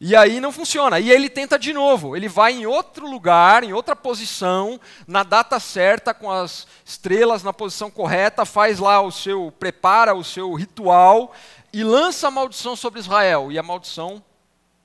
E 0.01 0.15
aí 0.15 0.39
não 0.39 0.53
funciona. 0.53 1.01
E 1.01 1.11
ele 1.11 1.29
tenta 1.29 1.59
de 1.59 1.73
novo. 1.73 2.17
Ele 2.17 2.29
vai 2.29 2.53
em 2.53 2.67
outro 2.67 3.09
lugar, 3.11 3.65
em 3.65 3.73
outra 3.73 3.97
posição, 3.97 4.81
na 5.07 5.25
data 5.25 5.59
certa, 5.59 6.15
com 6.15 6.31
as 6.31 6.67
estrelas 6.85 7.43
na 7.43 7.53
posição 7.53 7.91
correta, 7.91 8.45
faz 8.45 8.79
lá 8.79 9.01
o 9.01 9.11
seu, 9.11 9.53
prepara 9.59 10.15
o 10.15 10.23
seu 10.23 10.55
ritual 10.55 11.35
e 11.73 11.83
lança 11.83 12.29
a 12.29 12.31
maldição 12.31 12.77
sobre 12.77 13.01
Israel. 13.01 13.51
E 13.51 13.59
a 13.59 13.63
maldição 13.63 14.23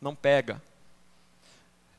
não 0.01 0.15
pega. 0.15 0.61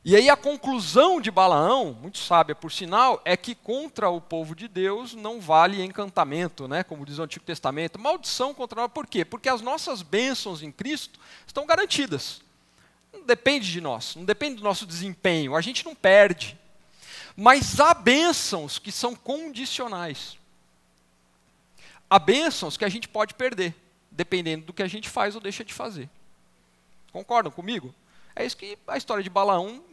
E 0.03 0.15
aí 0.15 0.29
a 0.29 0.35
conclusão 0.35 1.19
de 1.19 1.31
Balaão, 1.31 1.97
muito 1.99 2.19
sábia 2.19 2.53
por 2.53 2.71
sinal, 2.71 3.19
é 3.25 3.35
que 3.35 3.55
contra 3.55 4.07
o 4.07 4.21
povo 4.21 4.53
de 4.53 4.67
Deus 4.67 5.15
não 5.15 5.39
vale 5.39 5.83
encantamento, 5.83 6.67
né? 6.67 6.83
como 6.83 7.05
diz 7.05 7.17
o 7.17 7.23
Antigo 7.23 7.43
Testamento. 7.43 7.97
Maldição 7.97 8.53
contra 8.53 8.81
nós, 8.81 8.91
por 8.91 9.07
quê? 9.07 9.25
Porque 9.25 9.49
as 9.49 9.61
nossas 9.61 10.03
bênçãos 10.03 10.61
em 10.61 10.71
Cristo 10.71 11.19
estão 11.47 11.65
garantidas 11.65 12.45
não 13.15 13.25
depende 13.25 13.71
de 13.71 13.81
nós, 13.81 14.15
não 14.15 14.25
depende 14.25 14.55
do 14.55 14.63
nosso 14.63 14.85
desempenho, 14.85 15.55
a 15.55 15.61
gente 15.61 15.85
não 15.85 15.95
perde. 15.95 16.57
Mas 17.35 17.79
há 17.79 17.93
bênçãos 17.93 18.79
que 18.79 18.91
são 18.91 19.15
condicionais. 19.15 20.37
há 22.09 22.19
bênçãos 22.19 22.77
que 22.77 22.85
a 22.85 22.89
gente 22.89 23.07
pode 23.07 23.33
perder, 23.33 23.75
dependendo 24.11 24.65
do 24.67 24.73
que 24.73 24.83
a 24.83 24.87
gente 24.87 25.09
faz 25.09 25.35
ou 25.35 25.41
deixa 25.41 25.65
de 25.65 25.73
fazer. 25.73 26.09
Concordam 27.11 27.51
comigo? 27.51 27.93
É 28.35 28.45
isso 28.45 28.55
que 28.55 28.77
a 28.87 28.97
história 28.97 29.23
de 29.23 29.29
Balaão 29.29 29.83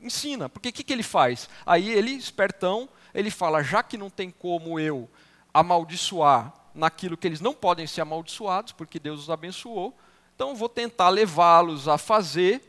ensina. 0.00 0.48
Porque 0.48 0.68
o 0.68 0.72
que, 0.72 0.84
que 0.84 0.92
ele 0.92 1.02
faz? 1.02 1.48
Aí 1.66 1.90
ele, 1.90 2.12
espertão, 2.12 2.88
ele 3.14 3.30
fala: 3.30 3.62
já 3.62 3.82
que 3.82 3.96
não 3.96 4.10
tem 4.10 4.30
como 4.30 4.78
eu 4.78 5.08
amaldiçoar 5.52 6.52
naquilo 6.74 7.16
que 7.16 7.26
eles 7.26 7.40
não 7.40 7.54
podem 7.54 7.86
ser 7.86 8.02
amaldiçoados, 8.02 8.72
porque 8.72 8.98
Deus 8.98 9.22
os 9.22 9.30
abençoou, 9.30 9.96
então 10.38 10.54
vou 10.54 10.68
tentar 10.68 11.08
levá-los 11.08 11.88
a 11.88 11.98
fazer 11.98 12.62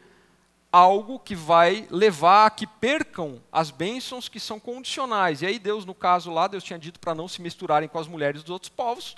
algo 0.72 1.20
que 1.20 1.36
vai 1.36 1.88
levar 1.92 2.48
a 2.48 2.50
que 2.50 2.66
percam 2.66 3.40
as 3.52 3.70
bênçãos 3.70 4.28
que 4.28 4.40
são 4.40 4.60
condicionais. 4.60 5.44
E 5.44 5.46
aí 5.46 5.60
Deus, 5.60 5.86
no 5.86 5.94
caso 5.94 6.32
lá, 6.32 6.48
Deus 6.48 6.64
tinha 6.64 6.80
dito 6.80 7.00
para 7.00 7.14
não 7.14 7.28
se 7.28 7.44
misturarem 7.44 7.88
com 7.88 8.00
as 8.00 8.08
mulheres 8.08 8.42
dos 8.42 8.50
outros 8.50 8.70
povos. 8.70 9.16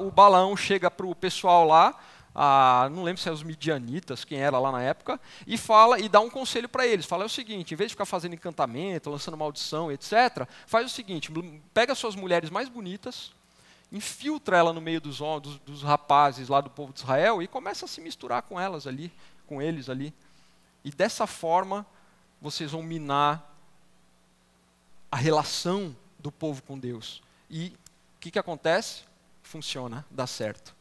o 0.00 0.10
Balaão 0.10 0.56
chega 0.56 0.90
para 0.90 1.04
o 1.04 1.14
pessoal 1.14 1.66
lá, 1.66 1.94
a, 2.34 2.88
não 2.90 3.02
lembro 3.02 3.20
se 3.20 3.28
é 3.28 3.32
os 3.32 3.42
midianitas, 3.42 4.24
quem 4.24 4.38
era 4.38 4.58
lá 4.58 4.72
na 4.72 4.80
época, 4.80 5.20
e 5.46 5.58
fala 5.58 6.00
e 6.00 6.08
dá 6.08 6.20
um 6.20 6.30
conselho 6.30 6.70
para 6.70 6.86
eles. 6.86 7.04
Fala 7.04 7.24
é 7.24 7.26
o 7.26 7.28
seguinte, 7.28 7.74
em 7.74 7.76
vez 7.76 7.90
de 7.90 7.96
ficar 7.96 8.06
fazendo 8.06 8.32
encantamento, 8.32 9.10
lançando 9.10 9.36
maldição, 9.36 9.92
etc., 9.92 10.48
faz 10.66 10.86
o 10.86 10.88
seguinte, 10.88 11.30
pega 11.74 11.94
suas 11.94 12.16
mulheres 12.16 12.48
mais 12.48 12.66
bonitas, 12.66 13.30
infiltra 13.94 14.58
ela 14.58 14.72
no 14.72 14.80
meio 14.80 15.00
dos, 15.00 15.18
dos, 15.18 15.58
dos 15.60 15.82
rapazes 15.84 16.48
lá 16.48 16.60
do 16.60 16.68
povo 16.68 16.92
de 16.92 16.98
Israel 16.98 17.40
e 17.40 17.46
começa 17.46 17.84
a 17.84 17.88
se 17.88 18.00
misturar 18.00 18.42
com 18.42 18.58
elas 18.58 18.88
ali, 18.88 19.12
com 19.46 19.62
eles 19.62 19.88
ali. 19.88 20.12
E 20.84 20.90
dessa 20.90 21.28
forma, 21.28 21.86
vocês 22.42 22.72
vão 22.72 22.82
minar 22.82 23.56
a 25.12 25.16
relação 25.16 25.96
do 26.18 26.32
povo 26.32 26.60
com 26.64 26.76
Deus. 26.76 27.22
E 27.48 27.68
o 28.16 28.20
que, 28.20 28.32
que 28.32 28.38
acontece? 28.38 29.04
Funciona, 29.44 30.04
dá 30.10 30.26
certo. 30.26 30.74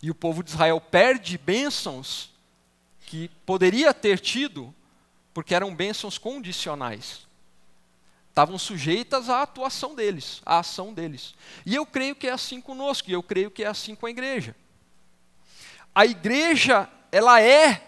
E 0.00 0.08
o 0.08 0.14
povo 0.14 0.44
de 0.44 0.50
Israel 0.50 0.80
perde 0.80 1.36
bênçãos 1.36 2.30
que 3.00 3.28
poderia 3.44 3.92
ter 3.92 4.20
tido, 4.20 4.72
porque 5.34 5.52
eram 5.52 5.74
bênçãos 5.74 6.16
condicionais. 6.16 7.26
Estavam 8.36 8.58
sujeitas 8.58 9.30
à 9.30 9.40
atuação 9.40 9.94
deles, 9.94 10.42
à 10.44 10.58
ação 10.58 10.92
deles. 10.92 11.34
E 11.64 11.74
eu 11.74 11.86
creio 11.86 12.14
que 12.14 12.26
é 12.26 12.32
assim 12.32 12.60
conosco, 12.60 13.08
e 13.08 13.14
eu 13.14 13.22
creio 13.22 13.50
que 13.50 13.64
é 13.64 13.66
assim 13.66 13.94
com 13.94 14.04
a 14.04 14.10
igreja. 14.10 14.54
A 15.94 16.04
igreja, 16.04 16.86
ela 17.10 17.40
é 17.40 17.82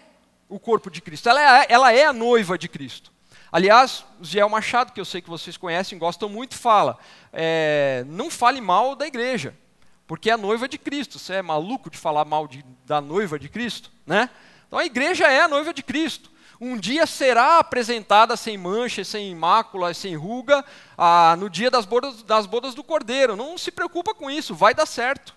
o 0.49 0.57
corpo 0.57 0.89
de 0.89 1.01
Cristo, 1.01 1.29
ela 1.29 1.61
é, 1.61 1.67
ela 1.69 1.93
é 1.93 2.05
a 2.05 2.11
noiva 2.11 2.57
de 2.57 2.67
Cristo. 2.67 3.13
Aliás, 3.51 4.03
Ziel 4.25 4.49
Machado, 4.49 4.91
que 4.91 4.99
eu 4.99 5.05
sei 5.05 5.21
que 5.21 5.29
vocês 5.29 5.55
conhecem, 5.55 5.99
gostam 5.99 6.27
muito, 6.27 6.55
fala: 6.55 6.97
é, 7.31 8.03
não 8.07 8.31
fale 8.31 8.59
mal 8.59 8.95
da 8.95 9.05
igreja, 9.05 9.55
porque 10.07 10.31
é 10.31 10.33
a 10.33 10.37
noiva 10.37 10.67
de 10.67 10.79
Cristo. 10.79 11.19
Você 11.19 11.35
é 11.35 11.41
maluco 11.43 11.91
de 11.91 11.97
falar 11.99 12.25
mal 12.25 12.47
de, 12.47 12.65
da 12.87 12.99
noiva 12.99 13.37
de 13.37 13.49
Cristo? 13.49 13.91
Né? 14.03 14.27
Então 14.65 14.79
a 14.79 14.85
igreja 14.85 15.27
é 15.27 15.41
a 15.41 15.47
noiva 15.47 15.71
de 15.71 15.83
Cristo. 15.83 16.31
Um 16.61 16.77
dia 16.77 17.05
será 17.05 17.59
apresentada 17.59 18.35
sem 18.35 18.57
mancha, 18.57 19.03
sem 19.05 19.33
mácula, 19.33 19.93
sem 19.93 20.15
ruga, 20.15 20.65
ah, 20.97 21.35
no 21.37 21.49
dia 21.49 21.71
das 21.71 21.85
bodas, 21.85 22.21
das 22.23 22.45
bodas 22.45 22.75
do 22.75 22.83
Cordeiro. 22.83 23.37
Não 23.37 23.57
se 23.57 23.71
preocupa 23.71 24.13
com 24.13 24.29
isso, 24.29 24.53
vai 24.53 24.73
dar 24.73 24.85
certo. 24.85 25.33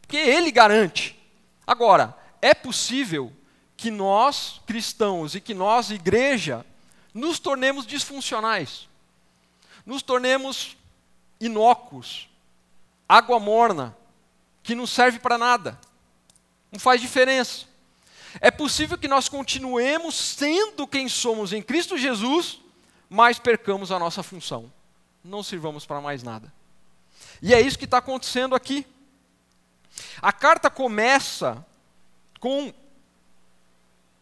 Porque 0.00 0.16
Ele 0.16 0.52
garante. 0.52 1.18
Agora, 1.66 2.16
é 2.40 2.54
possível 2.54 3.32
que 3.76 3.90
nós, 3.90 4.60
cristãos, 4.66 5.34
e 5.34 5.40
que 5.40 5.52
nós, 5.52 5.90
igreja, 5.90 6.64
nos 7.12 7.40
tornemos 7.40 7.84
disfuncionais, 7.84 8.88
nos 9.84 10.00
tornemos 10.00 10.76
inócuos, 11.40 12.28
água 13.08 13.40
morna, 13.40 13.96
que 14.62 14.74
não 14.74 14.86
serve 14.86 15.18
para 15.18 15.36
nada, 15.36 15.78
não 16.70 16.78
faz 16.78 17.00
diferença. 17.00 17.65
É 18.40 18.50
possível 18.50 18.98
que 18.98 19.08
nós 19.08 19.28
continuemos 19.28 20.14
sendo 20.14 20.86
quem 20.86 21.08
somos 21.08 21.52
em 21.52 21.62
Cristo 21.62 21.96
Jesus, 21.96 22.60
mas 23.08 23.38
percamos 23.38 23.90
a 23.90 23.98
nossa 23.98 24.22
função. 24.22 24.72
Não 25.24 25.42
sirvamos 25.42 25.86
para 25.86 26.00
mais 26.00 26.22
nada. 26.22 26.52
E 27.42 27.54
é 27.54 27.60
isso 27.60 27.78
que 27.78 27.84
está 27.84 27.98
acontecendo 27.98 28.54
aqui. 28.54 28.86
A 30.20 30.32
carta 30.32 30.70
começa 30.70 31.64
com 32.40 32.72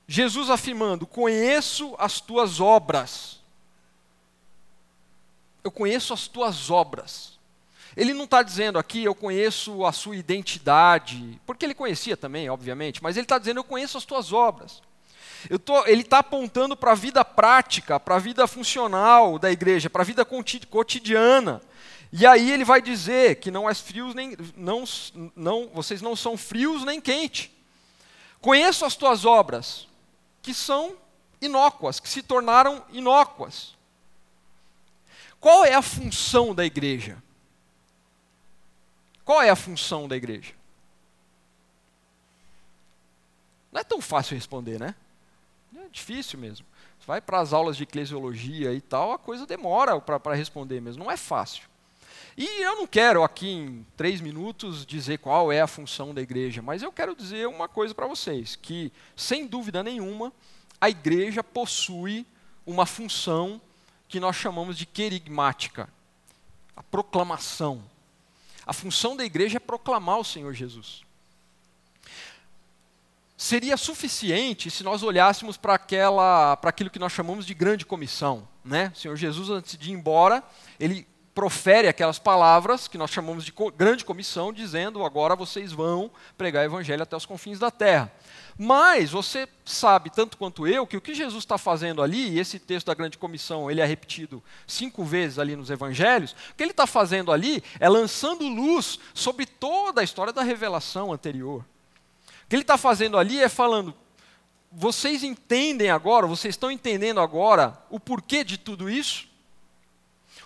Jesus 0.07 0.51
afirmando: 0.51 1.07
Conheço 1.07 1.95
as 1.99 2.21
tuas 2.21 2.61
obras. 2.61 3.41
Eu 5.63 5.71
conheço 5.71 6.13
as 6.13 6.29
tuas 6.29 6.71
obras. 6.71 7.34
Ele 7.97 8.13
não 8.13 8.25
está 8.25 8.43
dizendo 8.43 8.79
aqui, 8.79 9.05
eu 9.05 9.15
conheço 9.15 9.85
a 9.85 9.93
sua 9.93 10.17
identidade, 10.17 11.41
porque 11.47 11.65
ele 11.65 11.75
conhecia 11.75 12.17
também, 12.17 12.51
obviamente, 12.51 13.03
mas 13.03 13.17
ele 13.17 13.25
está 13.25 13.39
dizendo, 13.39 13.61
eu 13.61 13.65
conheço 13.65 13.97
as 13.97 14.05
tuas 14.05 14.33
obras. 14.33 14.83
Tô, 15.65 15.85
ele 15.87 16.01
está 16.01 16.19
apontando 16.19 16.77
para 16.77 16.93
a 16.93 16.95
vida 16.95 17.25
prática, 17.25 18.01
para 18.01 18.17
a 18.17 18.19
vida 18.19 18.47
funcional 18.47 19.39
da 19.39 19.53
igreja, 19.53 19.91
para 19.91 20.03
a 20.03 20.05
vida 20.05 20.25
cotidiana. 20.25 21.61
E 22.11 22.25
aí 22.27 22.51
ele 22.51 22.65
vai 22.65 22.81
dizer 22.81 23.37
que 23.37 23.51
não 23.51 23.69
és 23.69 23.81
frios 23.81 24.15
nem 24.15 24.37
não, 24.57 24.85
não, 25.37 25.69
vocês 25.75 26.01
não 26.01 26.17
são 26.17 26.37
frios 26.37 26.85
nem 26.85 27.01
quente. 27.01 27.53
Conheço 28.41 28.85
as 28.85 28.97
tuas 28.97 29.25
obras 29.25 29.87
que 30.41 30.55
são 30.55 30.97
inócuas, 31.41 32.01
que 32.01 32.09
se 32.09 32.23
tornaram 32.23 32.85
inócuas. 32.93 33.75
Qual 35.41 35.65
é 35.65 35.75
a 35.75 35.83
função 35.83 36.55
da 36.55 36.65
igreja? 36.65 37.23
Qual 39.25 39.41
é 39.41 39.51
a 39.51 39.57
função 39.57 40.07
da 40.07 40.17
igreja? 40.17 40.53
Não 43.73 43.81
é 43.81 43.85
tão 43.85 44.01
fácil 44.01 44.35
responder, 44.35 44.79
né? 44.79 44.95
É 45.77 45.89
difícil 45.91 46.39
mesmo. 46.39 46.67
Você 46.99 47.07
vai 47.07 47.21
para 47.21 47.41
as 47.41 47.53
aulas 47.53 47.77
de 47.77 47.83
eclesiologia 47.83 48.73
e 48.73 48.81
tal, 48.81 49.13
a 49.13 49.19
coisa 49.19 49.47
demora 49.47 50.01
para 50.01 50.35
responder 50.35 50.81
mesmo, 50.81 51.05
não 51.05 51.11
é 51.11 51.17
fácil. 51.17 51.69
E 52.37 52.63
eu 52.63 52.77
não 52.77 52.87
quero 52.87 53.23
aqui 53.23 53.49
em 53.49 53.87
três 53.97 54.21
minutos 54.21 54.85
dizer 54.85 55.19
qual 55.19 55.53
é 55.53 55.61
a 55.61 55.67
função 55.67 56.13
da 56.13 56.21
igreja, 56.21 56.61
mas 56.61 56.83
eu 56.83 56.91
quero 56.91 57.15
dizer 57.15 57.47
uma 57.47 57.69
coisa 57.69 57.95
para 57.95 58.07
vocês: 58.07 58.57
que, 58.57 58.93
sem 59.17 59.47
dúvida 59.47 59.83
nenhuma, 59.83 60.33
a 60.81 60.91
igreja 60.91 61.45
possui 61.45 62.27
uma 62.67 62.87
função 62.87 63.61
que 64.09 64.19
nós 64.19 64.37
chamamos 64.37 64.77
de 64.77 64.85
querigmática 64.87 65.89
a 66.77 66.83
proclamação. 66.83 67.85
A 68.67 68.73
função 68.73 69.17
da 69.17 69.25
igreja 69.25 69.57
é 69.57 69.61
proclamar 69.61 70.19
o 70.19 70.25
Senhor 70.25 70.53
Jesus. 70.55 71.03
Seria 73.37 73.77
suficiente 73.77 74.71
se 74.71 74.83
nós 74.85 75.03
olhássemos 75.03 75.57
para 75.57 75.75
aquela, 75.75 76.57
para 76.57 76.71
aquilo 76.71 76.89
que 76.89 76.99
nós 76.99 77.13
chamamos 77.13 77.45
de 77.45 77.53
grande 77.53 77.85
comissão, 77.85 78.49
né? 78.65 78.93
O 78.95 78.99
Senhor 78.99 79.17
Jesus 79.17 79.51
antes 79.51 79.77
de 79.77 79.91
ir 79.91 79.93
embora, 79.93 80.43
ele 80.79 81.07
profere 81.35 81.89
aquelas 81.89 82.19
palavras 82.19 82.87
que 82.87 82.97
nós 82.97 83.11
chamamos 83.11 83.45
de 83.45 83.53
grande 83.77 84.05
comissão, 84.05 84.53
dizendo: 84.53 85.05
agora 85.05 85.35
vocês 85.35 85.73
vão 85.73 86.11
pregar 86.39 86.63
o 86.63 86.67
evangelho 86.67 87.03
até 87.03 87.17
os 87.17 87.27
confins 87.27 87.59
da 87.59 87.71
terra. 87.71 88.13
Mas 88.57 89.11
você 89.11 89.49
sabe, 89.65 90.11
tanto 90.11 90.37
quanto 90.37 90.67
eu, 90.67 90.87
que 90.87 90.97
o 90.97 91.01
que 91.01 91.13
Jesus 91.13 91.43
está 91.43 91.59
fazendo 91.59 92.01
ali, 92.01 92.31
e 92.31 92.39
esse 92.39 92.61
texto 92.61 92.87
da 92.87 92.95
grande 92.95 93.19
comissão 93.19 93.69
ele 93.69 93.81
é 93.81 93.85
repetido 93.85 94.41
cinco 94.65 95.03
vezes 95.05 95.41
ali 95.41 95.57
nos 95.57 95.71
evangelhos, 95.71 96.37
o 96.53 96.55
que 96.57 96.63
ele 96.63 96.71
está 96.71 96.87
fazendo 96.87 97.33
ali 97.33 97.65
é 97.81 97.89
lançando 97.89 98.47
luz 98.47 99.01
sobre 99.13 99.45
toda 99.45 100.01
a 100.01 100.05
história 100.05 100.33
da 100.33 100.43
revelação 100.43 101.13
anterior. 101.13 101.65
O 102.45 102.49
que 102.49 102.55
ele 102.55 102.63
está 102.63 102.79
fazendo 102.79 103.19
ali 103.19 103.43
é 103.43 103.49
falando: 103.49 103.93
vocês 104.71 105.25
entendem 105.25 105.91
agora, 105.91 106.29
vocês 106.29 106.55
estão 106.55 106.71
entendendo 106.71 107.21
agora 107.21 107.77
o 107.91 107.99
porquê 107.99 108.45
de 108.45 108.57
tudo 108.57 108.89
isso? 108.89 109.34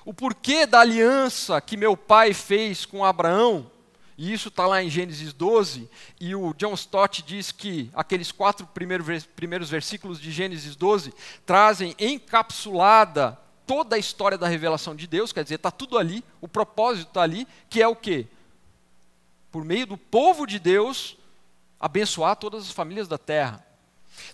O 0.09 0.15
porquê 0.15 0.65
da 0.65 0.81
aliança 0.81 1.61
que 1.61 1.77
meu 1.77 1.95
pai 1.95 2.33
fez 2.33 2.87
com 2.87 3.05
Abraão, 3.05 3.71
e 4.17 4.33
isso 4.33 4.49
está 4.49 4.67
lá 4.67 4.83
em 4.83 4.89
Gênesis 4.89 5.35
12, 5.35 5.87
e 6.19 6.35
o 6.35 6.55
John 6.55 6.73
Stott 6.73 7.21
diz 7.21 7.53
que 7.53 7.91
aqueles 7.93 8.33
quatro 8.33 8.67
primeiros 8.67 9.69
versículos 9.69 10.19
de 10.19 10.33
Gênesis 10.33 10.75
12 10.75 11.13
trazem 11.45 11.95
encapsulada 11.99 13.39
toda 13.67 13.97
a 13.97 13.99
história 13.99 14.39
da 14.39 14.49
revelação 14.49 14.97
de 14.97 15.07
Deus, 15.07 15.31
quer 15.31 15.43
dizer, 15.43 15.57
está 15.57 15.71
tudo 15.71 15.99
ali, 15.99 16.25
o 16.41 16.49
propósito 16.49 17.09
está 17.09 17.21
ali, 17.21 17.47
que 17.69 17.83
é 17.83 17.87
o 17.87 17.95
quê? 17.95 18.27
Por 19.53 19.63
meio 19.63 19.87
do 19.87 19.99
povo 19.99 20.47
de 20.47 20.59
Deus, 20.59 21.19
abençoar 21.79 22.35
todas 22.37 22.63
as 22.63 22.73
famílias 22.73 23.09
da 23.09 23.19
terra. 23.19 23.63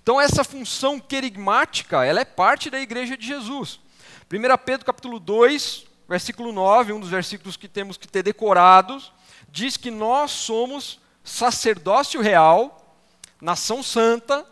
Então 0.00 0.20
essa 0.20 0.44
função 0.44 1.00
querigmática, 1.00 2.04
ela 2.04 2.20
é 2.20 2.24
parte 2.24 2.70
da 2.70 2.78
igreja 2.78 3.16
de 3.16 3.26
Jesus. 3.26 3.82
1 4.30 4.58
Pedro 4.64 4.86
capítulo 4.86 5.20
2, 5.20 5.86
versículo 6.08 6.52
9, 6.52 6.92
um 6.92 7.00
dos 7.00 7.10
versículos 7.10 7.56
que 7.56 7.68
temos 7.68 7.96
que 7.96 8.08
ter 8.08 8.22
decorados, 8.22 9.12
diz 9.48 9.76
que 9.76 9.90
nós 9.90 10.30
somos 10.30 10.98
sacerdócio 11.22 12.20
real, 12.20 12.96
nação 13.40 13.82
santa, 13.82 14.46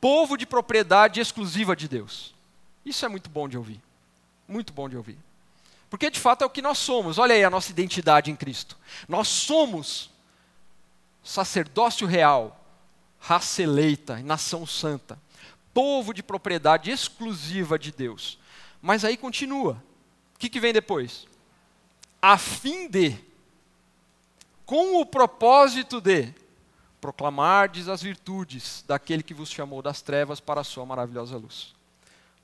povo 0.00 0.36
de 0.36 0.46
propriedade 0.46 1.20
exclusiva 1.20 1.74
de 1.74 1.88
Deus. 1.88 2.34
Isso 2.84 3.04
é 3.04 3.08
muito 3.08 3.28
bom 3.28 3.48
de 3.48 3.56
ouvir. 3.56 3.80
Muito 4.46 4.72
bom 4.72 4.88
de 4.88 4.96
ouvir. 4.96 5.18
Porque 5.90 6.10
de 6.10 6.20
fato 6.20 6.42
é 6.42 6.46
o 6.46 6.50
que 6.50 6.62
nós 6.62 6.78
somos. 6.78 7.18
Olha 7.18 7.34
aí 7.34 7.42
a 7.42 7.50
nossa 7.50 7.70
identidade 7.70 8.30
em 8.30 8.36
Cristo. 8.36 8.76
Nós 9.08 9.28
somos 9.28 10.10
sacerdócio 11.22 12.06
real, 12.06 12.64
raça 13.18 13.62
eleita, 13.62 14.18
nação 14.18 14.66
santa, 14.66 15.18
povo 15.74 16.14
de 16.14 16.22
propriedade 16.22 16.90
exclusiva 16.90 17.78
de 17.78 17.90
Deus. 17.90 18.38
Mas 18.86 19.04
aí 19.04 19.16
continua. 19.16 19.82
O 20.36 20.38
que, 20.38 20.48
que 20.48 20.60
vem 20.60 20.72
depois? 20.72 21.26
A 22.22 22.38
fim 22.38 22.88
de, 22.88 23.18
com 24.64 25.00
o 25.00 25.04
propósito 25.04 26.00
de, 26.00 26.32
proclamardes 27.00 27.88
as 27.88 28.00
virtudes 28.00 28.84
daquele 28.86 29.24
que 29.24 29.34
vos 29.34 29.50
chamou 29.50 29.82
das 29.82 30.02
trevas 30.02 30.38
para 30.38 30.60
a 30.60 30.64
sua 30.64 30.86
maravilhosa 30.86 31.36
luz. 31.36 31.74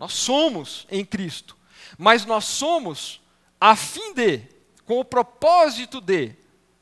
Nós 0.01 0.15
somos 0.15 0.85
em 0.91 1.05
Cristo, 1.05 1.57
mas 1.97 2.27
nós 2.27 2.45
somos 2.45 3.21
a 3.61 3.77
fim 3.77 4.13
de, 4.13 4.41
com 4.85 4.99
o 4.99 5.05
propósito 5.05 6.01
de, 6.01 6.35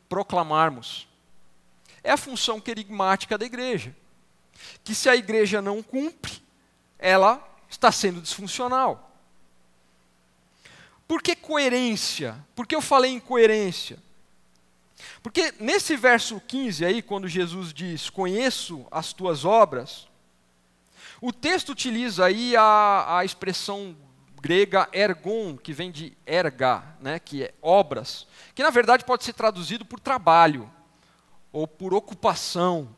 proclamarmos. 0.08 1.06
É 2.02 2.12
a 2.12 2.16
função 2.16 2.62
querigmática 2.62 3.36
da 3.36 3.44
igreja. 3.44 3.94
Que 4.82 4.94
se 4.94 5.10
a 5.10 5.14
igreja 5.14 5.60
não 5.60 5.82
cumpre, 5.82 6.42
ela 6.98 7.46
está 7.68 7.92
sendo 7.92 8.22
disfuncional. 8.22 9.09
Por 11.10 11.20
que 11.20 11.34
coerência? 11.34 12.38
Por 12.54 12.68
que 12.68 12.72
eu 12.72 12.80
falei 12.80 13.10
em 13.10 13.18
coerência? 13.18 13.98
Porque 15.20 15.52
nesse 15.58 15.96
verso 15.96 16.40
15 16.40 16.84
aí, 16.84 17.02
quando 17.02 17.26
Jesus 17.26 17.74
diz: 17.74 18.08
Conheço 18.08 18.86
as 18.92 19.12
tuas 19.12 19.44
obras, 19.44 20.06
o 21.20 21.32
texto 21.32 21.70
utiliza 21.70 22.26
aí 22.26 22.54
a, 22.56 23.18
a 23.18 23.24
expressão 23.24 23.96
grega 24.40 24.88
ergon, 24.92 25.56
que 25.56 25.72
vem 25.72 25.90
de 25.90 26.16
erga, 26.24 26.84
né, 27.00 27.18
que 27.18 27.42
é 27.42 27.54
obras, 27.60 28.24
que 28.54 28.62
na 28.62 28.70
verdade 28.70 29.04
pode 29.04 29.24
ser 29.24 29.32
traduzido 29.32 29.84
por 29.84 29.98
trabalho 29.98 30.70
ou 31.52 31.66
por 31.66 31.92
ocupação. 31.92 32.88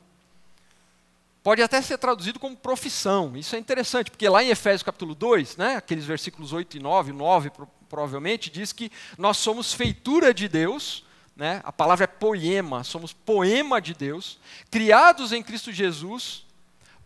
Pode 1.42 1.62
até 1.62 1.80
ser 1.80 1.96
traduzido 1.96 2.38
como 2.38 2.54
profissão. 2.58 3.34
Isso 3.38 3.56
é 3.56 3.58
interessante, 3.58 4.10
porque 4.10 4.28
lá 4.28 4.44
em 4.44 4.50
Efésios 4.50 4.82
capítulo 4.82 5.14
2, 5.14 5.56
né, 5.56 5.76
aqueles 5.76 6.04
versículos 6.04 6.52
8 6.52 6.76
e 6.76 6.80
9, 6.80 7.10
9 7.10 7.50
provavelmente, 7.92 8.50
diz 8.50 8.72
que 8.72 8.90
nós 9.18 9.36
somos 9.36 9.74
feitura 9.74 10.32
de 10.32 10.48
Deus, 10.48 11.04
né, 11.36 11.60
a 11.62 11.70
palavra 11.70 12.04
é 12.04 12.06
poema, 12.06 12.82
somos 12.84 13.12
poema 13.12 13.82
de 13.82 13.92
Deus, 13.92 14.38
criados 14.70 15.30
em 15.30 15.42
Cristo 15.42 15.70
Jesus 15.70 16.46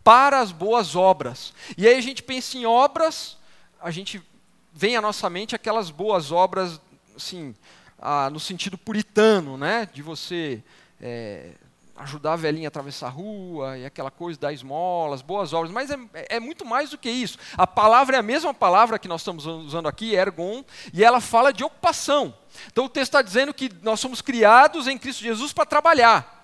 para 0.01 0.39
as 0.39 0.53
boas 0.53 0.95
obras. 0.95 1.53
E 1.77 1.85
aí 1.85 1.97
a 1.97 2.01
gente 2.01 2.23
pensa 2.23 2.57
em 2.57 2.65
obras, 2.65 3.37
a 3.81 3.91
gente 3.91 4.23
vem 4.71 4.95
à 4.95 5.01
nossa 5.01 5.29
mente 5.29 5.53
aquelas 5.53 5.89
boas 5.89 6.31
obras, 6.31 6.79
assim, 7.13 7.53
ah, 7.99 8.29
no 8.29 8.39
sentido 8.39 8.77
puritano, 8.77 9.57
né, 9.57 9.89
de 9.93 10.01
você 10.01 10.63
é, 11.01 11.51
ajudar 11.97 12.33
a 12.33 12.35
velhinha 12.35 12.67
a 12.67 12.69
atravessar 12.69 13.07
a 13.07 13.09
rua, 13.09 13.77
e 13.77 13.85
aquela 13.85 14.11
coisa 14.11 14.39
da 14.39 14.53
esmolas, 14.53 15.21
boas 15.21 15.51
obras, 15.53 15.71
mas 15.71 15.89
é, 15.89 15.97
é, 16.13 16.39
muito 16.39 16.65
mais 16.65 16.89
do 16.91 16.97
que 16.97 17.09
isso. 17.09 17.37
A 17.57 17.65
palavra 17.65 18.15
é 18.17 18.19
a 18.19 18.23
mesma 18.23 18.53
palavra 18.53 18.99
que 18.99 19.07
nós 19.07 19.21
estamos 19.21 19.45
usando 19.45 19.87
aqui, 19.87 20.13
ergon, 20.13 20.63
e 20.93 21.03
ela 21.03 21.19
fala 21.19 21.51
de 21.51 21.63
ocupação. 21.63 22.33
Então 22.71 22.85
o 22.85 22.89
texto 22.89 23.09
está 23.09 23.21
dizendo 23.21 23.53
que 23.53 23.71
nós 23.81 23.99
somos 23.99 24.21
criados 24.21 24.87
em 24.87 24.97
Cristo 24.97 25.23
Jesus 25.23 25.51
para 25.51 25.65
trabalhar. 25.65 26.35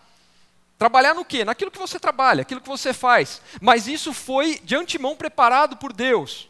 Trabalhar 0.77 1.13
no 1.13 1.23
quê? 1.23 1.45
Naquilo 1.45 1.71
que 1.71 1.79
você 1.79 1.99
trabalha, 1.99 2.41
aquilo 2.41 2.59
que 2.59 2.67
você 2.67 2.93
faz. 2.93 3.41
Mas 3.61 3.87
isso 3.87 4.11
foi 4.11 4.59
de 4.63 4.75
antemão 4.75 5.15
preparado 5.15 5.77
por 5.77 5.93
Deus. 5.93 6.49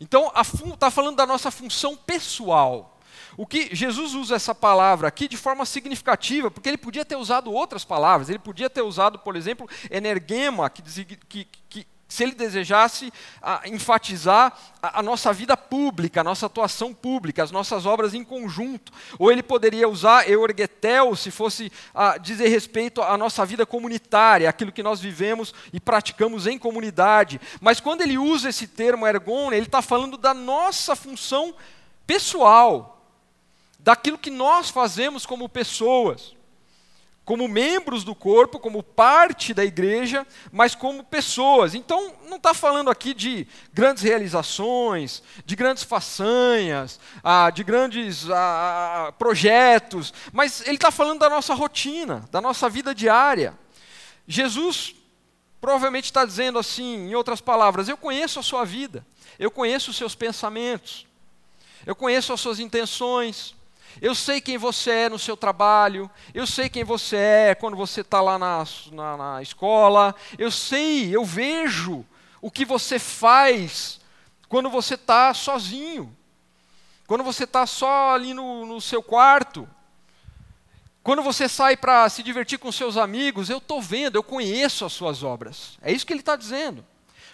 Então 0.00 0.32
está 0.72 0.90
falando 0.90 1.16
da 1.16 1.26
nossa 1.26 1.50
função 1.50 1.96
pessoal. 1.96 2.99
O 3.40 3.46
que 3.46 3.74
Jesus 3.74 4.12
usa 4.12 4.34
essa 4.34 4.54
palavra 4.54 5.08
aqui 5.08 5.26
de 5.26 5.38
forma 5.38 5.64
significativa, 5.64 6.50
porque 6.50 6.68
ele 6.68 6.76
podia 6.76 7.06
ter 7.06 7.16
usado 7.16 7.50
outras 7.50 7.86
palavras, 7.86 8.28
ele 8.28 8.38
podia 8.38 8.68
ter 8.68 8.82
usado, 8.82 9.18
por 9.18 9.34
exemplo, 9.34 9.66
energema, 9.90 10.68
que, 10.68 10.82
que, 11.26 11.48
que 11.70 11.86
se 12.06 12.22
ele 12.22 12.34
desejasse 12.34 13.10
a, 13.40 13.62
enfatizar 13.64 14.52
a, 14.82 14.98
a, 14.98 15.02
nossa 15.02 15.32
vida 15.32 15.56
pública, 15.56 16.20
a 16.20 16.24
nossa 16.24 16.44
atuação 16.44 16.92
pública, 16.92 17.42
as 17.42 17.50
nossas 17.50 17.86
obras 17.86 18.12
em 18.12 18.22
conjunto. 18.22 18.92
Ou 19.18 19.32
ele 19.32 19.42
poderia 19.42 19.88
usar 19.88 20.28
euergetel, 20.28 21.16
se 21.16 21.30
fosse 21.30 21.72
a, 21.94 22.18
dizer 22.18 22.48
respeito 22.48 23.00
à 23.00 23.16
nossa 23.16 23.46
vida 23.46 23.64
comunitária, 23.64 24.50
aquilo 24.50 24.70
que 24.70 24.82
nós 24.82 25.00
vivemos 25.00 25.54
e 25.72 25.80
praticamos 25.80 26.46
em 26.46 26.58
comunidade. 26.58 27.40
Mas 27.58 27.80
quando 27.80 28.02
ele 28.02 28.18
usa 28.18 28.50
esse 28.50 28.66
termo 28.66 29.06
ergon, 29.06 29.50
ele 29.50 29.64
está 29.64 29.80
falando 29.80 30.18
da 30.18 30.34
nossa 30.34 30.94
função 30.94 31.54
pessoal 32.06 32.98
daquilo 33.82 34.18
que 34.18 34.30
nós 34.30 34.70
fazemos 34.70 35.24
como 35.24 35.48
pessoas, 35.48 36.34
como 37.24 37.46
membros 37.46 38.02
do 38.02 38.14
corpo, 38.14 38.58
como 38.58 38.82
parte 38.82 39.54
da 39.54 39.64
igreja, 39.64 40.26
mas 40.50 40.74
como 40.74 41.04
pessoas. 41.04 41.74
Então, 41.74 42.12
não 42.28 42.38
está 42.38 42.52
falando 42.52 42.90
aqui 42.90 43.14
de 43.14 43.46
grandes 43.72 44.02
realizações, 44.02 45.22
de 45.44 45.54
grandes 45.54 45.84
façanhas, 45.84 46.98
ah, 47.22 47.50
de 47.50 47.62
grandes 47.62 48.28
ah, 48.30 49.14
projetos, 49.18 50.12
mas 50.32 50.62
ele 50.62 50.76
está 50.76 50.90
falando 50.90 51.20
da 51.20 51.30
nossa 51.30 51.54
rotina, 51.54 52.28
da 52.32 52.40
nossa 52.40 52.68
vida 52.68 52.94
diária. 52.94 53.56
Jesus 54.26 54.94
provavelmente 55.60 56.06
está 56.06 56.24
dizendo 56.24 56.58
assim, 56.58 57.10
em 57.10 57.14
outras 57.14 57.40
palavras: 57.40 57.88
Eu 57.88 57.96
conheço 57.96 58.40
a 58.40 58.42
sua 58.42 58.64
vida, 58.64 59.06
eu 59.38 59.50
conheço 59.50 59.90
os 59.90 59.96
seus 59.96 60.14
pensamentos, 60.14 61.06
eu 61.86 61.94
conheço 61.94 62.32
as 62.32 62.40
suas 62.40 62.58
intenções, 62.58 63.54
eu 64.00 64.14
sei 64.14 64.40
quem 64.40 64.58
você 64.58 64.90
é 64.90 65.08
no 65.08 65.18
seu 65.18 65.36
trabalho, 65.36 66.10
eu 66.34 66.46
sei 66.46 66.68
quem 66.68 66.84
você 66.84 67.16
é 67.16 67.54
quando 67.54 67.76
você 67.76 68.02
está 68.02 68.20
lá 68.20 68.38
na, 68.38 68.64
na, 68.92 69.16
na, 69.16 69.42
escola, 69.42 70.14
eu 70.38 70.50
sei, 70.50 71.14
eu 71.14 71.24
vejo 71.24 72.04
o 72.40 72.50
que 72.50 72.64
você 72.64 72.98
faz 72.98 74.00
quando 74.48 74.68
você 74.68 74.94
está 74.94 75.32
sozinho, 75.32 76.16
quando 77.06 77.24
você 77.24 77.44
está 77.44 77.66
só 77.66 78.14
ali 78.14 78.34
no, 78.34 78.66
no 78.66 78.80
seu 78.80 79.02
quarto, 79.02 79.68
quando 81.02 81.22
você 81.22 81.48
sai 81.48 81.76
para 81.76 82.08
se 82.08 82.22
divertir 82.22 82.58
com 82.58 82.70
seus 82.70 82.96
amigos, 82.96 83.48
eu 83.48 83.58
estou 83.58 83.80
vendo, 83.80 84.16
eu 84.16 84.22
conheço 84.22 84.84
as 84.84 84.92
suas 84.92 85.22
obras. 85.22 85.78
É 85.80 85.90
isso 85.90 86.06
que 86.06 86.12
ele 86.12 86.20
está 86.20 86.36
dizendo. 86.36 86.84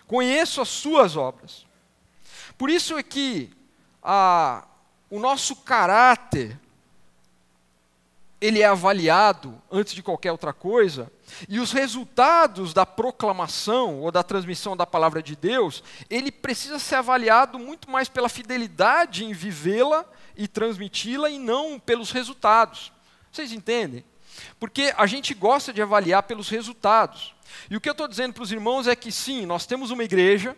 Conheço 0.07 0.61
as 0.61 0.69
suas 0.69 1.16
obras. 1.16 1.66
Por 2.57 2.71
isso 2.71 2.97
é 2.97 3.03
que 3.03 3.51
a 4.03 4.66
o 5.11 5.19
nosso 5.19 5.57
caráter 5.57 6.59
ele 8.40 8.61
é 8.61 8.66
avaliado 8.66 9.61
antes 9.71 9.95
de 9.95 10.03
qualquer 10.03 10.31
outra 10.31 10.53
coisa, 10.53 11.11
e 11.49 11.59
os 11.59 11.73
resultados 11.73 12.75
da 12.75 12.85
proclamação 12.85 14.01
ou 14.01 14.12
da 14.12 14.23
transmissão 14.23 14.77
da 14.77 14.87
palavra 14.87 15.23
de 15.23 15.35
Deus, 15.35 15.83
ele 16.11 16.31
precisa 16.31 16.79
ser 16.79 16.97
avaliado 16.97 17.59
muito 17.59 17.90
mais 17.90 18.09
pela 18.09 18.29
fidelidade 18.29 19.25
em 19.25 19.33
vivê-la 19.33 20.05
e 20.37 20.47
transmiti-la 20.47 21.31
e 21.31 21.38
não 21.38 21.79
pelos 21.79 22.11
resultados. 22.11 22.92
Vocês 23.33 23.53
entendem? 23.53 24.05
Porque 24.61 24.92
a 24.97 25.07
gente 25.07 25.33
gosta 25.33 25.73
de 25.73 25.81
avaliar 25.81 26.23
pelos 26.25 26.49
resultados. 26.51 27.35
E 27.71 27.77
o 27.77 27.81
que 27.81 27.88
eu 27.88 27.92
estou 27.92 28.07
dizendo 28.07 28.35
para 28.35 28.42
os 28.42 28.53
irmãos 28.53 28.87
é 28.87 28.95
que 28.95 29.11
sim, 29.11 29.47
nós 29.47 29.64
temos 29.64 29.90
uma 29.90 30.05
igreja 30.05 30.57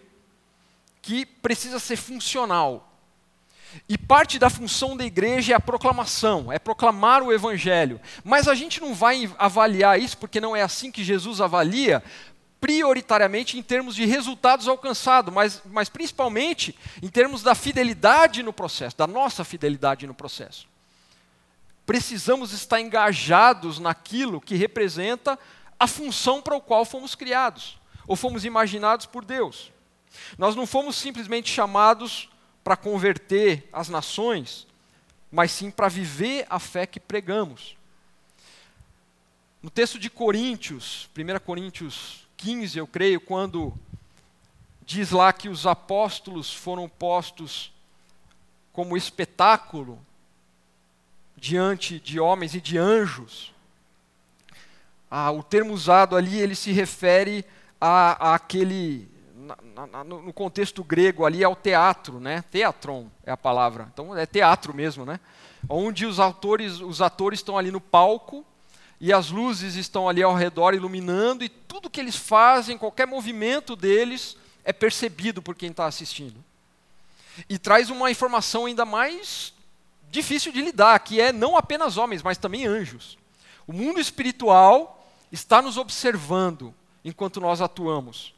que 1.00 1.24
precisa 1.24 1.78
ser 1.78 1.96
funcional. 1.96 2.87
E 3.88 3.96
parte 3.98 4.38
da 4.38 4.50
função 4.50 4.96
da 4.96 5.04
igreja 5.04 5.52
é 5.52 5.56
a 5.56 5.60
proclamação, 5.60 6.50
é 6.52 6.58
proclamar 6.58 7.22
o 7.22 7.32
evangelho. 7.32 8.00
Mas 8.24 8.48
a 8.48 8.54
gente 8.54 8.80
não 8.80 8.94
vai 8.94 9.30
avaliar 9.38 10.00
isso, 10.00 10.16
porque 10.16 10.40
não 10.40 10.56
é 10.56 10.62
assim 10.62 10.90
que 10.90 11.04
Jesus 11.04 11.40
avalia, 11.40 12.02
prioritariamente 12.60 13.58
em 13.58 13.62
termos 13.62 13.94
de 13.94 14.04
resultados 14.04 14.66
alcançados, 14.66 15.32
mas, 15.32 15.62
mas 15.66 15.88
principalmente 15.88 16.76
em 17.02 17.08
termos 17.08 17.42
da 17.42 17.54
fidelidade 17.54 18.42
no 18.42 18.52
processo, 18.52 18.96
da 18.96 19.06
nossa 19.06 19.44
fidelidade 19.44 20.06
no 20.06 20.14
processo. 20.14 20.66
Precisamos 21.86 22.52
estar 22.52 22.80
engajados 22.80 23.78
naquilo 23.78 24.40
que 24.40 24.56
representa 24.56 25.38
a 25.78 25.86
função 25.86 26.42
para 26.42 26.56
o 26.56 26.60
qual 26.60 26.84
fomos 26.84 27.14
criados, 27.14 27.78
ou 28.06 28.16
fomos 28.16 28.44
imaginados 28.44 29.06
por 29.06 29.24
Deus. 29.24 29.72
Nós 30.36 30.56
não 30.56 30.66
fomos 30.66 30.96
simplesmente 30.96 31.50
chamados 31.50 32.28
para 32.68 32.76
converter 32.76 33.66
as 33.72 33.88
nações, 33.88 34.66
mas 35.32 35.52
sim 35.52 35.70
para 35.70 35.88
viver 35.88 36.46
a 36.50 36.58
fé 36.58 36.84
que 36.84 37.00
pregamos. 37.00 37.78
No 39.62 39.70
texto 39.70 39.98
de 39.98 40.10
Coríntios, 40.10 41.08
1 41.16 41.38
Coríntios 41.46 42.28
15, 42.36 42.78
eu 42.78 42.86
creio, 42.86 43.22
quando 43.22 43.72
diz 44.82 45.12
lá 45.12 45.32
que 45.32 45.48
os 45.48 45.66
apóstolos 45.66 46.52
foram 46.52 46.90
postos 46.90 47.72
como 48.70 48.98
espetáculo 48.98 49.98
diante 51.38 51.98
de 51.98 52.20
homens 52.20 52.54
e 52.54 52.60
de 52.60 52.76
anjos. 52.76 53.50
Ah, 55.10 55.30
o 55.30 55.42
termo 55.42 55.72
usado 55.72 56.14
ali 56.14 56.38
ele 56.38 56.54
se 56.54 56.70
refere 56.70 57.46
a, 57.80 58.32
a 58.32 58.34
aquele 58.34 59.08
na, 59.74 59.86
na, 59.86 60.04
no 60.04 60.32
contexto 60.32 60.82
grego 60.84 61.24
ali 61.24 61.42
é 61.42 61.48
o 61.48 61.56
teatro, 61.56 62.20
né? 62.20 62.42
Teatron 62.50 63.08
é 63.24 63.30
a 63.30 63.36
palavra. 63.36 63.88
Então 63.92 64.16
é 64.16 64.26
teatro 64.26 64.74
mesmo, 64.74 65.04
né? 65.04 65.18
Onde 65.68 66.06
os 66.06 66.20
atores, 66.20 66.80
os 66.80 67.00
atores 67.00 67.38
estão 67.38 67.56
ali 67.56 67.70
no 67.70 67.80
palco 67.80 68.44
e 69.00 69.12
as 69.12 69.30
luzes 69.30 69.74
estão 69.76 70.08
ali 70.08 70.22
ao 70.22 70.34
redor 70.34 70.74
iluminando 70.74 71.44
e 71.44 71.48
tudo 71.48 71.90
que 71.90 72.00
eles 72.00 72.16
fazem, 72.16 72.76
qualquer 72.76 73.06
movimento 73.06 73.76
deles 73.76 74.36
é 74.64 74.72
percebido 74.72 75.40
por 75.40 75.54
quem 75.54 75.70
está 75.70 75.86
assistindo. 75.86 76.44
E 77.48 77.58
traz 77.58 77.90
uma 77.90 78.10
informação 78.10 78.66
ainda 78.66 78.84
mais 78.84 79.54
difícil 80.10 80.52
de 80.52 80.60
lidar, 80.60 80.98
que 81.00 81.20
é 81.20 81.32
não 81.32 81.56
apenas 81.56 81.96
homens, 81.96 82.22
mas 82.22 82.38
também 82.38 82.66
anjos. 82.66 83.16
O 83.66 83.72
mundo 83.72 84.00
espiritual 84.00 85.06
está 85.30 85.62
nos 85.62 85.76
observando 85.76 86.74
enquanto 87.04 87.40
nós 87.40 87.60
atuamos. 87.60 88.34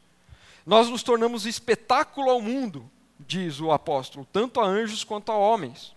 Nós 0.65 0.89
nos 0.89 1.03
tornamos 1.03 1.45
espetáculo 1.45 2.29
ao 2.29 2.41
mundo, 2.41 2.89
diz 3.19 3.59
o 3.59 3.71
apóstolo, 3.71 4.27
tanto 4.31 4.59
a 4.59 4.65
anjos 4.65 5.03
quanto 5.03 5.31
a 5.31 5.37
homens. 5.37 5.95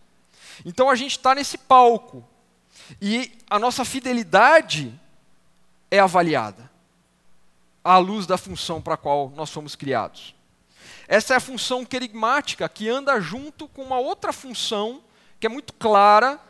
Então 0.64 0.88
a 0.88 0.94
gente 0.94 1.12
está 1.12 1.34
nesse 1.34 1.58
palco 1.58 2.26
e 3.00 3.32
a 3.48 3.58
nossa 3.58 3.84
fidelidade 3.84 4.98
é 5.90 5.98
avaliada 5.98 6.70
à 7.82 7.98
luz 7.98 8.26
da 8.26 8.38
função 8.38 8.80
para 8.80 8.94
a 8.94 8.96
qual 8.98 9.30
nós 9.36 9.50
fomos 9.50 9.74
criados. 9.76 10.34
Essa 11.06 11.34
é 11.34 11.36
a 11.36 11.40
função 11.40 11.84
querigmática 11.84 12.68
que 12.68 12.88
anda 12.88 13.20
junto 13.20 13.68
com 13.68 13.82
uma 13.82 13.98
outra 13.98 14.32
função 14.32 15.02
que 15.38 15.46
é 15.46 15.50
muito 15.50 15.74
clara, 15.74 16.40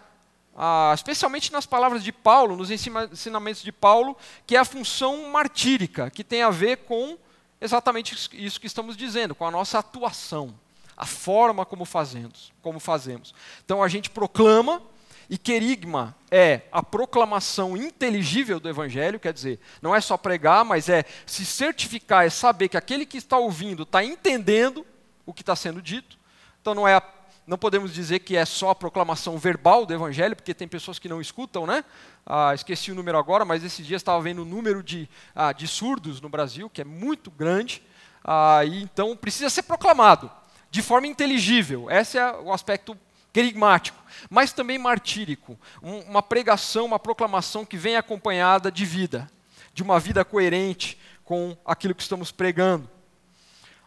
ah, 0.57 0.92
especialmente 0.94 1.50
nas 1.50 1.66
palavras 1.66 2.05
de 2.05 2.12
Paulo, 2.12 2.57
nos 2.57 2.70
ensinamentos 2.70 3.62
de 3.62 3.72
Paulo, 3.72 4.16
que 4.46 4.55
é 4.55 4.61
a 4.61 4.64
função 4.64 5.31
martírica, 5.31 6.11
que 6.11 6.22
tem 6.22 6.42
a 6.42 6.50
ver 6.50 6.79
com 6.79 7.18
exatamente 7.60 8.14
isso 8.32 8.60
que 8.60 8.66
estamos 8.66 8.96
dizendo, 8.96 9.34
com 9.34 9.46
a 9.46 9.50
nossa 9.50 9.78
atuação, 9.78 10.54
a 10.96 11.06
forma 11.06 11.64
como 11.64 11.84
fazemos, 11.84 12.52
como 12.62 12.78
fazemos. 12.78 13.34
Então 13.64 13.82
a 13.82 13.88
gente 13.88 14.10
proclama 14.10 14.82
e 15.28 15.38
querigma 15.38 16.14
é 16.30 16.62
a 16.70 16.82
proclamação 16.82 17.76
inteligível 17.76 18.60
do 18.60 18.68
evangelho, 18.68 19.18
quer 19.18 19.32
dizer, 19.32 19.58
não 19.80 19.94
é 19.94 20.00
só 20.00 20.16
pregar, 20.16 20.64
mas 20.64 20.88
é 20.88 21.04
se 21.26 21.44
certificar, 21.46 22.24
é 22.26 22.30
saber 22.30 22.68
que 22.68 22.76
aquele 22.76 23.06
que 23.06 23.16
está 23.16 23.38
ouvindo 23.38 23.84
está 23.84 24.04
entendendo 24.04 24.86
o 25.24 25.32
que 25.32 25.42
está 25.42 25.56
sendo 25.56 25.80
dito. 25.80 26.18
Então 26.60 26.74
não 26.74 26.86
é 26.86 27.00
não 27.46 27.59
podemos 27.59 27.92
dizer 27.92 28.20
que 28.20 28.37
é 28.37 28.44
só 28.44 28.70
a 28.70 28.74
proclamação 28.74 29.37
verbal 29.37 29.85
do 29.85 29.92
evangelho, 29.92 30.35
porque 30.35 30.54
tem 30.54 30.66
pessoas 30.66 30.98
que 30.98 31.09
não 31.09 31.20
escutam, 31.20 31.66
né? 31.66 31.85
Ah, 32.24 32.54
esqueci 32.54 32.90
o 32.90 32.94
número 32.94 33.18
agora, 33.18 33.44
mas 33.44 33.62
esses 33.62 33.87
dias 33.87 34.00
estava 34.00 34.20
vendo 34.22 34.42
o 34.42 34.44
número 34.46 34.83
de, 34.83 35.09
ah, 35.35 35.52
de 35.52 35.68
surdos 35.68 36.20
no 36.20 36.28
Brasil, 36.28 36.70
que 36.70 36.80
é 36.80 36.85
muito 36.85 37.30
grande, 37.30 37.83
ah, 38.24 38.64
e 38.64 38.83
então 38.83 39.14
precisa 39.14 39.50
ser 39.50 39.62
proclamado 39.62 40.30
de 40.70 40.80
forma 40.80 41.07
inteligível. 41.07 41.90
Esse 41.90 42.18
é 42.18 42.33
o 42.33 42.52
aspecto 42.52 42.96
querigmático, 43.33 44.02
mas 44.30 44.52
também 44.52 44.78
martírico, 44.78 45.59
um, 45.83 45.98
uma 46.00 46.22
pregação, 46.22 46.87
uma 46.87 46.98
proclamação 46.98 47.64
que 47.64 47.76
vem 47.76 47.96
acompanhada 47.96 48.72
de 48.72 48.87
vida, 48.87 49.30
de 49.74 49.83
uma 49.83 50.00
vida 50.00 50.24
coerente 50.24 50.98
com 51.24 51.57
aquilo 51.66 51.94
que 51.94 52.02
estamos 52.02 52.30
pregando. 52.30 52.88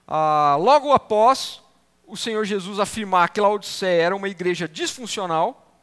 Ah, 0.08 0.58
logo 0.60 0.94
após 0.94 1.62
o 2.08 2.16
Senhor 2.16 2.46
Jesus 2.46 2.80
afirmar 2.80 3.30
que 3.30 3.42
Laodiceia 3.42 4.02
era 4.02 4.16
uma 4.16 4.30
igreja 4.30 4.68
disfuncional, 4.68 5.82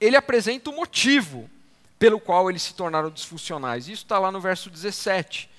ele 0.00 0.16
apresenta 0.16 0.70
o 0.70 0.76
motivo 0.76 1.50
pelo 1.98 2.20
qual 2.20 2.48
eles 2.48 2.62
se 2.62 2.74
tornaram 2.74 3.10
disfuncionais. 3.10 3.88
Isso 3.88 4.04
está 4.04 4.18
lá 4.18 4.30
no 4.30 4.40
verso 4.40 4.70
17. 4.70 5.50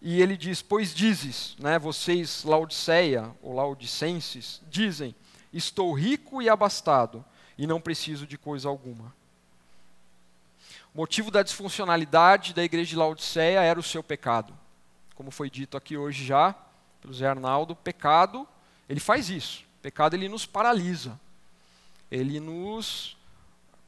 E 0.00 0.22
ele 0.22 0.36
diz: 0.36 0.62
Pois 0.62 0.94
dizes, 0.94 1.54
né, 1.58 1.78
vocês, 1.78 2.42
Laodiceia 2.44 3.30
ou 3.42 3.54
Laodicenses, 3.54 4.62
dizem: 4.70 5.14
Estou 5.52 5.92
rico 5.92 6.40
e 6.40 6.48
abastado, 6.48 7.22
e 7.58 7.66
não 7.66 7.80
preciso 7.80 8.26
de 8.26 8.38
coisa 8.38 8.68
alguma. 8.68 9.14
O 10.94 10.98
motivo 10.98 11.30
da 11.30 11.42
disfuncionalidade 11.42 12.54
da 12.54 12.64
igreja 12.64 12.90
de 12.90 12.96
Laodiceia 12.96 13.60
era 13.60 13.78
o 13.78 13.82
seu 13.82 14.02
pecado. 14.02 14.56
Como 15.14 15.30
foi 15.30 15.50
dito 15.50 15.76
aqui 15.76 15.96
hoje 15.96 16.24
já, 16.24 16.54
pelo 17.00 17.14
Zé 17.14 17.26
Arnaldo, 17.26 17.74
pecado, 17.74 18.46
ele 18.88 19.00
faz 19.00 19.30
isso. 19.30 19.64
Pecado 19.80 20.14
ele 20.14 20.28
nos 20.28 20.46
paralisa. 20.46 21.18
Ele 22.10 22.40
nos 22.40 23.16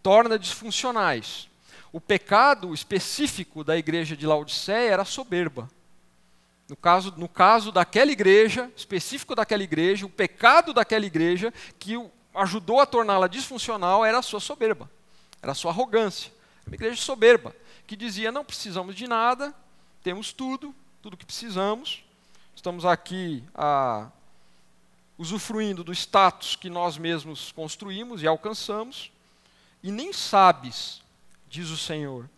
torna 0.03 0.39
disfuncionais. 0.39 1.49
O 1.93 2.01
pecado 2.01 2.73
específico 2.73 3.63
da 3.63 3.77
igreja 3.77 4.17
de 4.17 4.27
Laodiceia 4.27 4.91
era 4.93 5.03
a 5.03 5.07
soberba. 5.07 5.69
No 6.69 6.77
caso, 6.77 7.13
no 7.19 7.29
caso 7.29 7.71
daquela 7.71 8.11
igreja, 8.11 8.71
específico 8.75 9.35
daquela 9.35 9.63
igreja, 9.63 10.07
o 10.07 10.11
pecado 10.11 10.73
daquela 10.73 11.05
igreja 11.05 11.53
que 11.79 11.95
ajudou 12.35 12.81
a 12.81 12.87
torná-la 12.87 13.29
disfuncional 13.29 14.05
era 14.05 14.19
a 14.19 14.23
sua 14.23 14.41
soberba, 14.41 14.91
era 15.43 15.53
a 15.53 15.55
sua 15.55 15.71
arrogância. 15.71 16.33
Uma 16.67 16.75
igreja 16.75 16.97
soberba, 16.97 17.55
que 17.87 17.95
dizia: 17.95 18.33
não 18.33 18.45
precisamos 18.45 18.95
de 18.95 19.07
nada, 19.07 19.55
temos 20.03 20.33
tudo, 20.33 20.75
tudo 21.03 21.17
que 21.17 21.27
precisamos, 21.27 22.05
estamos 22.63 22.85
aqui 22.85 23.43
a, 23.57 24.09
usufruindo 25.19 25.83
do 25.83 25.93
status 25.93 26.55
que 26.55 26.71
nós 26.71 26.97
mesmos 26.97 27.51
construímos 27.51 28.23
e 28.23 28.27
alcançamos, 28.29 29.11
e 29.83 29.91
nem 29.91 30.13
sabes, 30.13 31.03
diz 31.49 31.71
o 31.71 31.77
Senhor, 31.77 32.31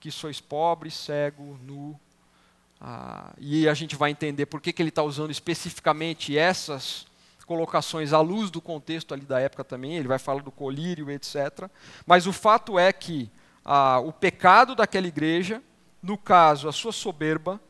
que 0.00 0.10
sois 0.10 0.40
pobre, 0.40 0.90
cego, 0.90 1.56
nu. 1.62 1.98
Ah, 2.80 3.32
e 3.38 3.68
a 3.68 3.74
gente 3.74 3.94
vai 3.94 4.10
entender 4.10 4.46
por 4.46 4.60
que, 4.60 4.72
que 4.72 4.82
ele 4.82 4.88
está 4.88 5.04
usando 5.04 5.30
especificamente 5.30 6.36
essas 6.36 7.06
colocações 7.46 8.12
à 8.12 8.20
luz 8.20 8.50
do 8.50 8.60
contexto 8.60 9.14
ali 9.14 9.24
da 9.24 9.38
época 9.38 9.62
também, 9.62 9.96
ele 9.96 10.08
vai 10.08 10.18
falar 10.18 10.42
do 10.42 10.50
colírio, 10.50 11.08
etc. 11.08 11.70
Mas 12.04 12.26
o 12.26 12.32
fato 12.32 12.80
é 12.80 12.92
que 12.92 13.30
ah, 13.64 14.00
o 14.00 14.12
pecado 14.12 14.74
daquela 14.74 15.06
igreja, 15.06 15.62
no 16.02 16.18
caso, 16.18 16.68
a 16.68 16.72
sua 16.72 16.90
soberba, 16.90 17.60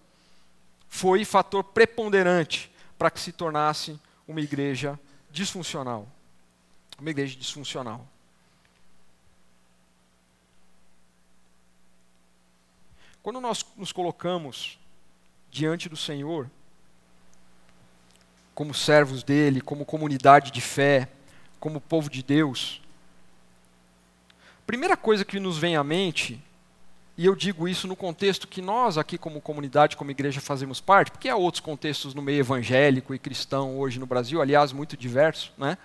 foi 0.89 1.25
fator 1.25 1.63
preponderante 1.63 2.71
para 2.99 3.11
que 3.11 3.21
se 3.21 3.33
tornasse 3.33 3.99
uma 4.27 4.41
igreja 4.41 4.99
disfuncional. 5.31 6.09
Uma 6.99 7.11
igreja 7.11 7.37
disfuncional. 7.37 8.07
Quando 13.23 13.41
nós 13.41 13.65
nos 13.77 13.93
colocamos 13.93 14.79
diante 15.51 15.89
do 15.89 15.97
Senhor, 15.97 16.51
como 18.55 18.75
servos 18.75 19.23
dele, 19.23 19.61
como 19.61 19.85
comunidade 19.85 20.51
de 20.51 20.61
fé, 20.61 21.09
como 21.61 21.81
povo 21.81 22.11
de 22.11 22.23
Deus, 22.23 22.83
a 24.41 24.67
primeira 24.67 24.97
coisa 24.97 25.25
que 25.25 25.39
nos 25.39 25.59
vem 25.59 25.77
à 25.77 25.85
mente 25.85 26.43
e 27.19 27.27
eu 27.27 27.35
digo 27.35 27.67
isso 27.67 27.89
no 27.89 27.97
contexto 27.97 28.47
que 28.47 28.63
nós, 28.63 28.97
aqui 28.97 29.19
como 29.19 29.41
comunidade, 29.41 29.97
como 29.97 30.09
igreja, 30.13 30.41
fazemos 30.41 30.81
parte, 30.81 31.11
porque 31.11 31.29
há 31.29 31.35
outros 31.35 31.61
contextos 31.61 32.15
no 32.15 32.23
meio 32.23 32.39
evangélico 32.39 33.13
e 33.13 33.19
cristão 33.19 33.77
hoje 33.77 33.99
no 33.99 34.07
Brasil, 34.07 34.41
aliás, 34.41 34.73
muito 34.73 34.97
diversos. 34.97 35.51
Né? 35.59 35.77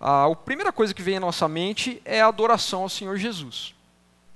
Ah, 0.00 0.26
a 0.26 0.34
primeira 0.34 0.72
coisa 0.72 0.92
que 0.92 1.02
vem 1.02 1.18
à 1.18 1.20
nossa 1.20 1.46
mente 1.46 2.02
é 2.04 2.20
a 2.20 2.26
adoração 2.26 2.82
ao 2.82 2.88
Senhor 2.88 3.16
Jesus. 3.16 3.76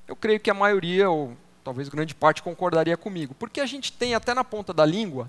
Eu 0.07 0.14
creio 0.14 0.38
que 0.38 0.49
a 0.49 0.55
maioria, 0.55 1.11
ou 1.11 1.37
talvez 1.64 1.88
grande 1.88 2.14
parte, 2.14 2.45
concordaria 2.45 2.97
comigo, 2.97 3.35
porque 3.35 3.61
a 3.61 3.66
gente 3.66 3.90
tem 3.90 4.14
até 4.14 4.33
na 4.33 4.45
ponta 4.45 4.73
da 4.73 4.87
língua 4.87 5.29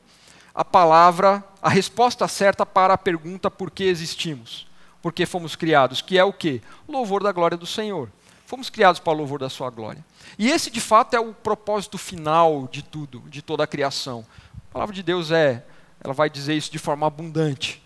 a 0.54 0.64
palavra, 0.64 1.44
a 1.64 1.70
resposta 1.70 2.28
certa 2.28 2.64
para 2.64 2.94
a 2.94 2.98
pergunta 2.98 3.50
por 3.50 3.72
que 3.72 3.86
existimos, 3.86 4.68
por 5.02 5.12
que 5.12 5.26
fomos 5.26 5.56
criados, 5.56 6.00
que 6.00 6.20
é 6.20 6.24
o 6.24 6.32
quê? 6.32 6.62
Louvor 6.88 7.24
da 7.24 7.32
glória 7.32 7.58
do 7.58 7.66
Senhor. 7.66 8.08
Fomos 8.46 8.70
criados 8.70 9.00
para 9.00 9.14
o 9.14 9.16
louvor 9.16 9.40
da 9.40 9.50
sua 9.50 9.72
glória. 9.72 10.06
E 10.42 10.50
esse, 10.50 10.72
de 10.72 10.82
fato, 10.82 11.14
é 11.14 11.20
o 11.20 11.36
propósito 11.36 12.00
final 12.00 12.68
de 12.68 12.82
tudo, 12.82 13.20
de 13.30 13.44
toda 13.44 13.64
a 13.64 13.68
criação. 13.68 14.26
A 14.70 14.74
palavra 14.74 14.96
de 14.96 15.04
Deus 15.04 15.30
é, 15.30 15.64
ela 16.04 16.16
vai 16.16 16.32
dizer 16.32 16.56
isso 16.56 16.72
de 16.72 16.80
forma 16.80 17.06
abundante. 17.06 17.80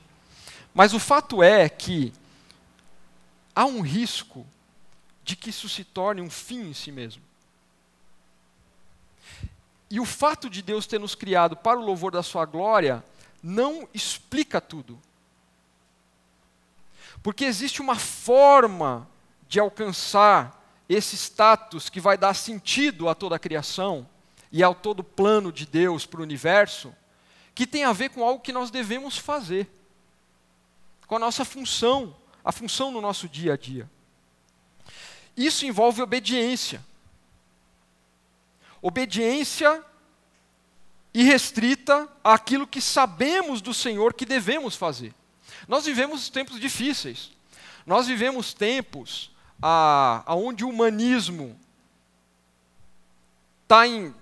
Mas 0.73 0.93
o 0.93 0.99
fato 0.99 1.43
é 1.43 1.67
que 1.67 2.13
há 3.53 3.65
um 3.65 3.81
risco 3.81 4.47
de 5.21 5.35
que 5.35 5.49
isso 5.49 5.67
se 5.67 5.83
torne 5.83 6.21
um 6.21 6.29
fim 6.29 6.69
em 6.69 6.73
si 6.73 6.93
mesmo. 6.93 7.21
E 9.89 9.99
o 9.99 10.05
fato 10.05 10.49
de 10.49 10.61
Deus 10.61 10.87
ter 10.87 10.97
nos 10.97 11.13
criado 11.13 11.57
para 11.57 11.77
o 11.77 11.83
louvor 11.83 12.13
da 12.13 12.23
sua 12.23 12.45
glória 12.45 13.03
não 13.43 13.85
explica 13.93 14.61
tudo. 14.61 14.97
Porque 17.21 17.43
existe 17.43 17.81
uma 17.81 17.97
forma 17.97 19.05
de 19.45 19.59
alcançar 19.59 20.54
esse 20.87 21.15
status 21.15 21.89
que 21.89 21.99
vai 21.99 22.17
dar 22.17 22.33
sentido 22.33 23.09
a 23.09 23.15
toda 23.15 23.35
a 23.35 23.39
criação 23.39 24.07
e 24.51 24.63
ao 24.63 24.75
todo 24.75 25.03
plano 25.03 25.51
de 25.51 25.65
Deus 25.65 26.05
para 26.05 26.19
o 26.19 26.23
universo, 26.23 26.95
que 27.53 27.65
tem 27.65 27.83
a 27.83 27.93
ver 27.93 28.09
com 28.09 28.23
algo 28.23 28.41
que 28.41 28.53
nós 28.53 28.69
devemos 28.69 29.17
fazer, 29.17 29.67
com 31.07 31.15
a 31.15 31.19
nossa 31.19 31.43
função, 31.43 32.15
a 32.43 32.51
função 32.51 32.91
no 32.91 33.01
nosso 33.01 33.27
dia 33.27 33.53
a 33.53 33.57
dia. 33.57 33.89
Isso 35.35 35.65
envolve 35.65 36.01
obediência. 36.01 36.83
Obediência 38.81 39.83
e 41.13 41.23
restrita 41.23 42.07
àquilo 42.23 42.67
que 42.67 42.79
sabemos 42.81 43.61
do 43.61 43.73
Senhor 43.73 44.13
que 44.13 44.25
devemos 44.25 44.75
fazer. 44.75 45.13
Nós 45.67 45.85
vivemos 45.85 46.29
tempos 46.29 46.59
difíceis. 46.59 47.31
Nós 47.85 48.07
vivemos 48.07 48.53
tempos 48.53 49.31
ah, 49.61 50.23
onde 50.27 50.63
o 50.63 50.69
humanismo 50.69 51.57
está 53.63 53.87
em, 53.87 54.13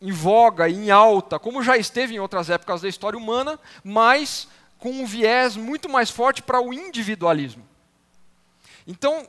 em 0.00 0.12
voga, 0.12 0.68
em 0.68 0.90
alta, 0.90 1.38
como 1.38 1.62
já 1.62 1.76
esteve 1.76 2.14
em 2.14 2.18
outras 2.18 2.50
épocas 2.50 2.82
da 2.82 2.88
história 2.88 3.18
humana, 3.18 3.58
mas 3.82 4.48
com 4.78 4.90
um 4.90 5.06
viés 5.06 5.56
muito 5.56 5.88
mais 5.88 6.10
forte 6.10 6.42
para 6.42 6.60
o 6.60 6.72
individualismo. 6.72 7.66
Então, 8.86 9.26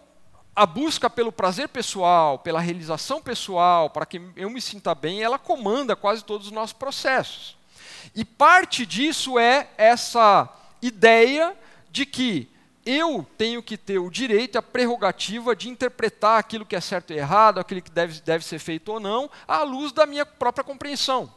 a 0.55 0.66
busca 0.66 1.09
pelo 1.09 1.32
prazer 1.32 1.70
pessoal, 1.70 2.39
pela 2.39 2.59
realização 2.59 3.22
pessoal, 3.22 3.89
para 3.89 4.05
que 4.05 4.22
eu 4.36 4.49
me 4.49 4.62
sinta 4.62 4.93
bem, 4.93 5.22
ela 5.22 5.39
comanda 5.39 5.95
quase 5.95 6.24
todos 6.24 6.47
os 6.47 6.53
nossos 6.53 6.74
processos. 6.74 7.57
E 8.16 8.26
parte 8.26 8.86
disso 8.86 9.39
é 9.39 9.70
essa 9.78 10.49
ideia 10.82 11.55
de 11.89 12.05
que 12.05 12.49
eu 12.86 13.25
tenho 13.38 13.61
que 13.61 13.77
ter 13.77 13.99
o 13.99 14.09
direito, 14.09 14.57
a 14.57 14.61
prerrogativa 14.61 15.55
de 15.55 15.69
interpretar 15.69 16.39
aquilo 16.39 16.65
que 16.65 16.75
é 16.75 16.82
certo 16.82 17.13
e 17.13 17.17
errado, 17.17 17.59
aquilo 17.59 17.82
que 17.82 17.91
deve, 17.91 18.21
deve 18.21 18.43
ser 18.43 18.59
feito 18.59 18.91
ou 18.91 18.99
não, 18.99 19.29
à 19.47 19.63
luz 19.63 19.91
da 19.91 20.05
minha 20.05 20.25
própria 20.25 20.63
compreensão. 20.63 21.32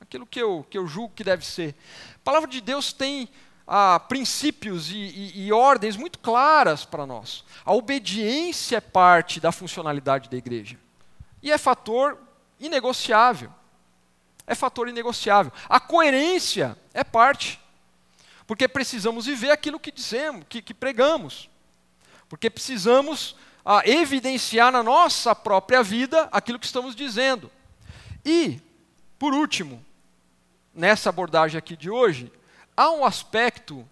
Aquilo 0.00 0.26
que 0.26 0.40
eu, 0.40 0.66
que 0.68 0.78
eu 0.78 0.86
julgo 0.86 1.14
que 1.14 1.24
deve 1.24 1.44
ser. 1.44 1.74
A 2.14 2.18
palavra 2.24 2.48
de 2.48 2.60
Deus 2.60 2.92
tem 2.92 3.28
ah, 3.66 4.00
princípios 4.00 4.90
e, 4.90 4.96
e, 4.96 5.46
e 5.46 5.52
ordens 5.52 5.96
muito 5.96 6.18
claras 6.18 6.84
para 6.84 7.06
nós. 7.06 7.44
A 7.64 7.74
obediência 7.74 8.76
é 8.76 8.80
parte 8.80 9.40
da 9.40 9.50
funcionalidade 9.50 10.30
da 10.30 10.36
igreja. 10.36 10.78
E 11.42 11.50
é 11.50 11.58
fator 11.58 12.18
inegociável. 12.60 13.52
É 14.46 14.54
fator 14.54 14.88
inegociável. 14.88 15.52
A 15.68 15.80
coerência 15.80 16.78
é 16.94 17.02
parte. 17.02 17.60
Porque 18.46 18.68
precisamos 18.68 19.26
viver 19.26 19.50
aquilo 19.50 19.80
que 19.80 19.90
dizemos, 19.90 20.44
que, 20.48 20.62
que 20.62 20.72
pregamos. 20.72 21.50
Porque 22.28 22.48
precisamos 22.48 23.36
ah, 23.64 23.82
evidenciar 23.84 24.70
na 24.70 24.82
nossa 24.82 25.34
própria 25.34 25.82
vida 25.82 26.28
aquilo 26.30 26.58
que 26.58 26.66
estamos 26.66 26.94
dizendo. 26.94 27.50
E, 28.24 28.60
por 29.18 29.34
último, 29.34 29.84
nessa 30.72 31.08
abordagem 31.08 31.58
aqui 31.58 31.76
de 31.76 31.90
hoje, 31.90 32.30
há 32.76 32.90
um 32.90 33.04
aspecto 33.04 33.86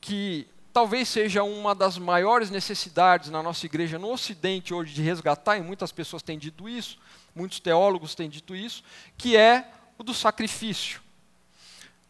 que 0.00 0.46
talvez 0.72 1.08
seja 1.08 1.42
uma 1.42 1.74
das 1.74 1.98
maiores 1.98 2.50
necessidades 2.50 3.28
na 3.28 3.42
nossa 3.42 3.66
igreja 3.66 3.98
no 3.98 4.10
Ocidente 4.10 4.72
hoje 4.72 4.94
de 4.94 5.02
resgatar, 5.02 5.58
e 5.58 5.62
muitas 5.62 5.92
pessoas 5.92 6.22
têm 6.22 6.38
dito 6.38 6.68
isso, 6.68 6.98
muitos 7.34 7.60
teólogos 7.60 8.14
têm 8.14 8.30
dito 8.30 8.54
isso, 8.54 8.82
que 9.18 9.36
é 9.36 9.68
o 9.98 10.02
do 10.02 10.14
sacrifício. 10.14 11.02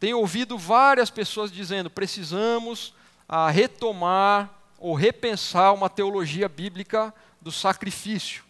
Tenho 0.01 0.19
ouvido 0.19 0.57
várias 0.57 1.11
pessoas 1.11 1.53
dizendo: 1.53 1.91
precisamos 1.91 2.95
ah, 3.29 3.51
retomar 3.51 4.51
ou 4.79 4.95
repensar 4.95 5.75
uma 5.75 5.91
teologia 5.91 6.49
bíblica 6.49 7.15
do 7.39 7.53
sacrifício, 7.53 8.43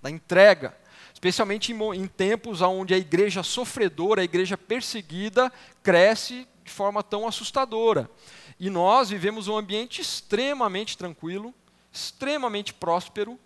da 0.00 0.10
entrega, 0.10 0.74
especialmente 1.12 1.72
em, 1.72 1.94
em 1.94 2.06
tempos 2.06 2.62
onde 2.62 2.94
a 2.94 2.98
igreja 2.98 3.42
sofredora, 3.42 4.22
a 4.22 4.24
igreja 4.24 4.56
perseguida, 4.56 5.52
cresce 5.82 6.48
de 6.64 6.72
forma 6.72 7.02
tão 7.02 7.28
assustadora. 7.28 8.10
E 8.58 8.70
nós 8.70 9.10
vivemos 9.10 9.46
um 9.46 9.58
ambiente 9.58 10.00
extremamente 10.00 10.96
tranquilo, 10.96 11.54
extremamente 11.92 12.72
próspero, 12.72 13.38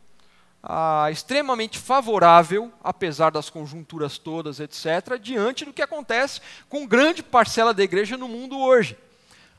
ah, 0.63 1.09
extremamente 1.11 1.79
favorável, 1.79 2.73
apesar 2.83 3.31
das 3.31 3.49
conjunturas 3.49 4.19
todas, 4.19 4.61
etc., 4.61 5.19
diante 5.21 5.65
do 5.65 5.73
que 5.73 5.83
acontece 5.83 6.41
com 6.69 6.87
grande 6.87 7.23
parcela 7.23 7.73
da 7.73 7.83
igreja 7.83 8.17
no 8.17 8.29
mundo 8.29 8.59
hoje. 8.59 8.97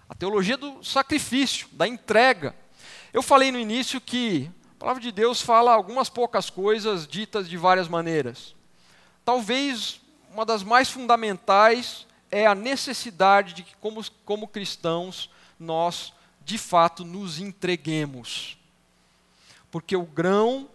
A 0.07 0.15
teologia 0.15 0.57
do 0.57 0.83
sacrifício, 0.83 1.67
da 1.71 1.87
entrega. 1.87 2.55
Eu 3.13 3.21
falei 3.21 3.51
no 3.51 3.59
início 3.59 4.01
que 4.01 4.49
a 4.75 4.79
palavra 4.79 5.01
de 5.01 5.11
Deus 5.11 5.41
fala 5.41 5.73
algumas 5.73 6.09
poucas 6.09 6.49
coisas 6.49 7.07
ditas 7.07 7.47
de 7.49 7.57
várias 7.57 7.87
maneiras. 7.87 8.55
Talvez 9.23 10.01
uma 10.31 10.45
das 10.45 10.63
mais 10.63 10.89
fundamentais 10.89 12.07
é 12.31 12.45
a 12.45 12.55
necessidade 12.55 13.53
de 13.53 13.63
que, 13.63 13.75
como, 13.77 14.03
como 14.25 14.47
cristãos, 14.47 15.29
nós 15.59 16.13
de 16.43 16.57
fato 16.57 17.03
nos 17.03 17.39
entreguemos. 17.39 18.57
Porque 19.71 19.95
o 19.95 20.03
grão 20.03 20.67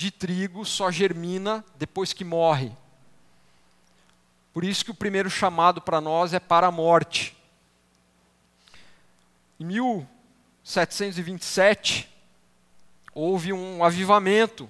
de 0.00 0.10
trigo 0.10 0.64
só 0.64 0.90
germina 0.90 1.62
depois 1.76 2.14
que 2.14 2.24
morre. 2.24 2.72
Por 4.50 4.64
isso 4.64 4.82
que 4.82 4.90
o 4.90 4.94
primeiro 4.94 5.28
chamado 5.28 5.82
para 5.82 6.00
nós 6.00 6.32
é 6.32 6.40
para 6.40 6.68
a 6.68 6.72
morte. 6.72 7.36
Em 9.60 9.66
1727, 9.66 12.08
houve 13.12 13.52
um 13.52 13.84
avivamento 13.84 14.66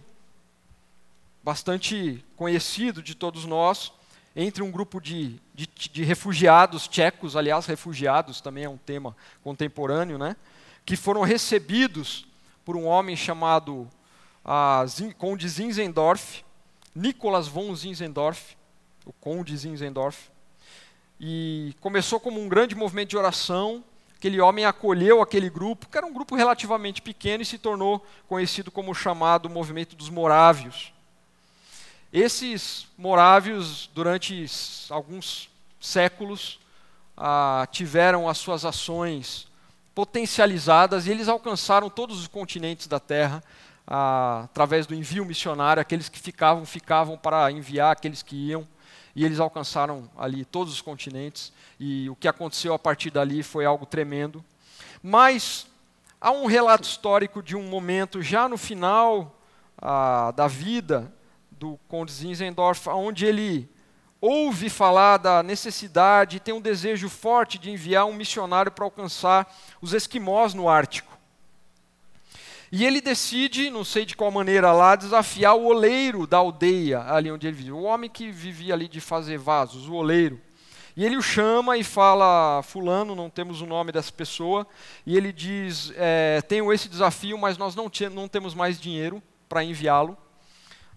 bastante 1.44 2.24
conhecido 2.36 3.00
de 3.00 3.14
todos 3.14 3.44
nós, 3.44 3.92
entre 4.34 4.64
um 4.64 4.70
grupo 4.72 5.00
de, 5.00 5.40
de, 5.54 5.68
de, 5.68 6.02
refugiados 6.02 6.88
tchecos, 6.88 7.36
aliás, 7.36 7.66
refugiados 7.66 8.40
também 8.40 8.64
é 8.64 8.68
um 8.68 8.76
tema 8.76 9.16
contemporâneo, 9.44 10.18
né, 10.18 10.34
que 10.84 10.96
foram 10.96 11.22
recebidos 11.22 12.26
por 12.64 12.76
um 12.76 12.84
homem 12.84 13.14
chamado 13.14 13.88
Conde 15.18 15.48
Zinzendorf, 15.48 16.42
Nicolas 16.94 17.46
von 17.46 17.74
Zinzendorf, 17.74 18.56
o 19.04 19.12
Conde 19.12 19.56
Zinzendorf, 19.56 20.30
e 21.20 21.74
começou 21.80 22.18
como 22.18 22.40
um 22.40 22.48
grande 22.48 22.74
movimento 22.74 23.10
de 23.10 23.16
oração. 23.16 23.84
Aquele 24.16 24.40
homem 24.40 24.64
acolheu 24.64 25.22
aquele 25.22 25.48
grupo, 25.48 25.88
que 25.88 25.96
era 25.96 26.06
um 26.06 26.12
grupo 26.12 26.34
relativamente 26.34 27.00
pequeno, 27.00 27.42
e 27.42 27.46
se 27.46 27.58
tornou 27.58 28.04
conhecido 28.28 28.70
como 28.70 28.90
o 28.90 28.94
chamado 28.94 29.48
movimento 29.48 29.94
dos 29.96 30.08
Morávios. 30.08 30.92
Esses 32.12 32.88
morávios, 32.98 33.88
durante 33.94 34.44
alguns 34.88 35.48
séculos, 35.80 36.58
ah, 37.16 37.68
tiveram 37.70 38.28
as 38.28 38.38
suas 38.38 38.64
ações 38.64 39.46
potencializadas 39.94 41.06
e 41.06 41.10
eles 41.10 41.28
alcançaram 41.28 41.88
todos 41.88 42.18
os 42.18 42.26
continentes 42.26 42.86
da 42.86 42.98
Terra 42.98 43.42
ah, 43.90 44.42
através 44.44 44.86
do 44.86 44.94
envio 44.94 45.24
missionário. 45.24 45.80
Aqueles 45.80 46.08
que 46.08 46.20
ficavam, 46.20 46.64
ficavam 46.64 47.18
para 47.18 47.50
enviar 47.50 47.90
aqueles 47.90 48.22
que 48.22 48.36
iam. 48.36 48.66
E 49.16 49.24
eles 49.24 49.40
alcançaram 49.40 50.08
ali 50.16 50.44
todos 50.44 50.72
os 50.72 50.80
continentes. 50.80 51.52
E 51.78 52.08
o 52.08 52.14
que 52.14 52.28
aconteceu 52.28 52.72
a 52.72 52.78
partir 52.78 53.10
dali 53.10 53.42
foi 53.42 53.64
algo 53.64 53.84
tremendo. 53.84 54.44
Mas 55.02 55.66
há 56.20 56.30
um 56.30 56.46
relato 56.46 56.84
histórico 56.84 57.42
de 57.42 57.56
um 57.56 57.64
momento 57.64 58.22
já 58.22 58.48
no 58.48 58.56
final 58.56 59.36
ah, 59.76 60.32
da 60.36 60.46
vida 60.46 61.12
do 61.50 61.78
Conde 61.88 62.12
Zinzendorf, 62.12 62.88
onde 62.88 63.26
ele 63.26 63.68
ouve 64.20 64.68
falar 64.68 65.16
da 65.16 65.42
necessidade 65.42 66.38
tem 66.38 66.54
um 66.54 66.60
desejo 66.60 67.08
forte 67.08 67.58
de 67.58 67.70
enviar 67.70 68.04
um 68.04 68.12
missionário 68.12 68.70
para 68.70 68.84
alcançar 68.84 69.52
os 69.80 69.94
esquimós 69.94 70.54
no 70.54 70.68
Ártico. 70.68 71.09
E 72.72 72.84
ele 72.84 73.00
decide, 73.00 73.68
não 73.68 73.84
sei 73.84 74.04
de 74.06 74.14
qual 74.16 74.30
maneira 74.30 74.72
lá, 74.72 74.94
desafiar 74.94 75.56
o 75.56 75.64
oleiro 75.64 76.26
da 76.26 76.36
aldeia, 76.38 77.00
ali 77.02 77.30
onde 77.30 77.46
ele 77.46 77.56
vivia. 77.56 77.74
O 77.74 77.82
homem 77.82 78.08
que 78.08 78.30
vivia 78.30 78.74
ali 78.74 78.86
de 78.86 79.00
fazer 79.00 79.38
vasos, 79.38 79.88
o 79.88 79.94
oleiro. 79.94 80.40
E 80.96 81.04
ele 81.04 81.16
o 81.16 81.22
chama 81.22 81.76
e 81.76 81.82
fala: 81.82 82.62
Fulano, 82.62 83.14
não 83.16 83.30
temos 83.30 83.60
o 83.60 83.66
nome 83.66 83.90
dessa 83.90 84.12
pessoa. 84.12 84.66
E 85.04 85.16
ele 85.16 85.32
diz: 85.32 85.92
é, 85.96 86.42
Tenho 86.42 86.72
esse 86.72 86.88
desafio, 86.88 87.36
mas 87.38 87.56
nós 87.56 87.74
não, 87.74 87.90
não 88.12 88.28
temos 88.28 88.54
mais 88.54 88.80
dinheiro 88.80 89.22
para 89.48 89.64
enviá-lo. 89.64 90.16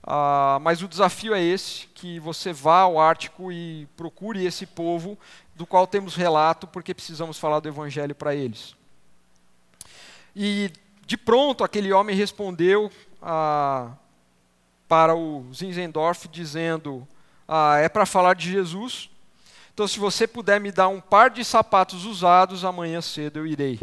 Ah, 0.04 0.60
mas 0.62 0.82
o 0.82 0.88
desafio 0.88 1.34
é 1.34 1.42
esse: 1.42 1.88
que 1.88 2.20
você 2.20 2.52
vá 2.52 2.82
ao 2.82 3.00
Ártico 3.00 3.52
e 3.52 3.88
procure 3.96 4.46
esse 4.46 4.66
povo 4.66 5.18
do 5.56 5.66
qual 5.66 5.88
temos 5.88 6.16
relato, 6.16 6.68
porque 6.68 6.94
precisamos 6.94 7.40
falar 7.40 7.60
do 7.60 7.70
Evangelho 7.70 8.14
para 8.14 8.36
eles. 8.36 8.76
E 10.36 10.72
de 11.06 11.18
pronto 11.18 11.64
aquele 11.64 11.92
homem 11.92 12.16
respondeu 12.16 12.92
ah, 13.22 13.92
para 14.88 15.16
o 15.16 15.46
Zinzendorf, 15.54 16.28
dizendo: 16.28 17.08
ah, 17.48 17.78
É 17.78 17.90
para 17.90 18.06
falar 18.06 18.36
de 18.36 18.52
Jesus. 18.52 19.10
Então, 19.74 19.88
se 19.88 19.98
você 19.98 20.28
puder 20.28 20.60
me 20.60 20.72
dar 20.72 20.88
um 20.88 21.02
par 21.02 21.32
de 21.32 21.44
sapatos 21.44 22.06
usados, 22.06 22.64
amanhã 22.64 23.02
cedo 23.02 23.40
eu 23.40 23.48
irei. 23.48 23.80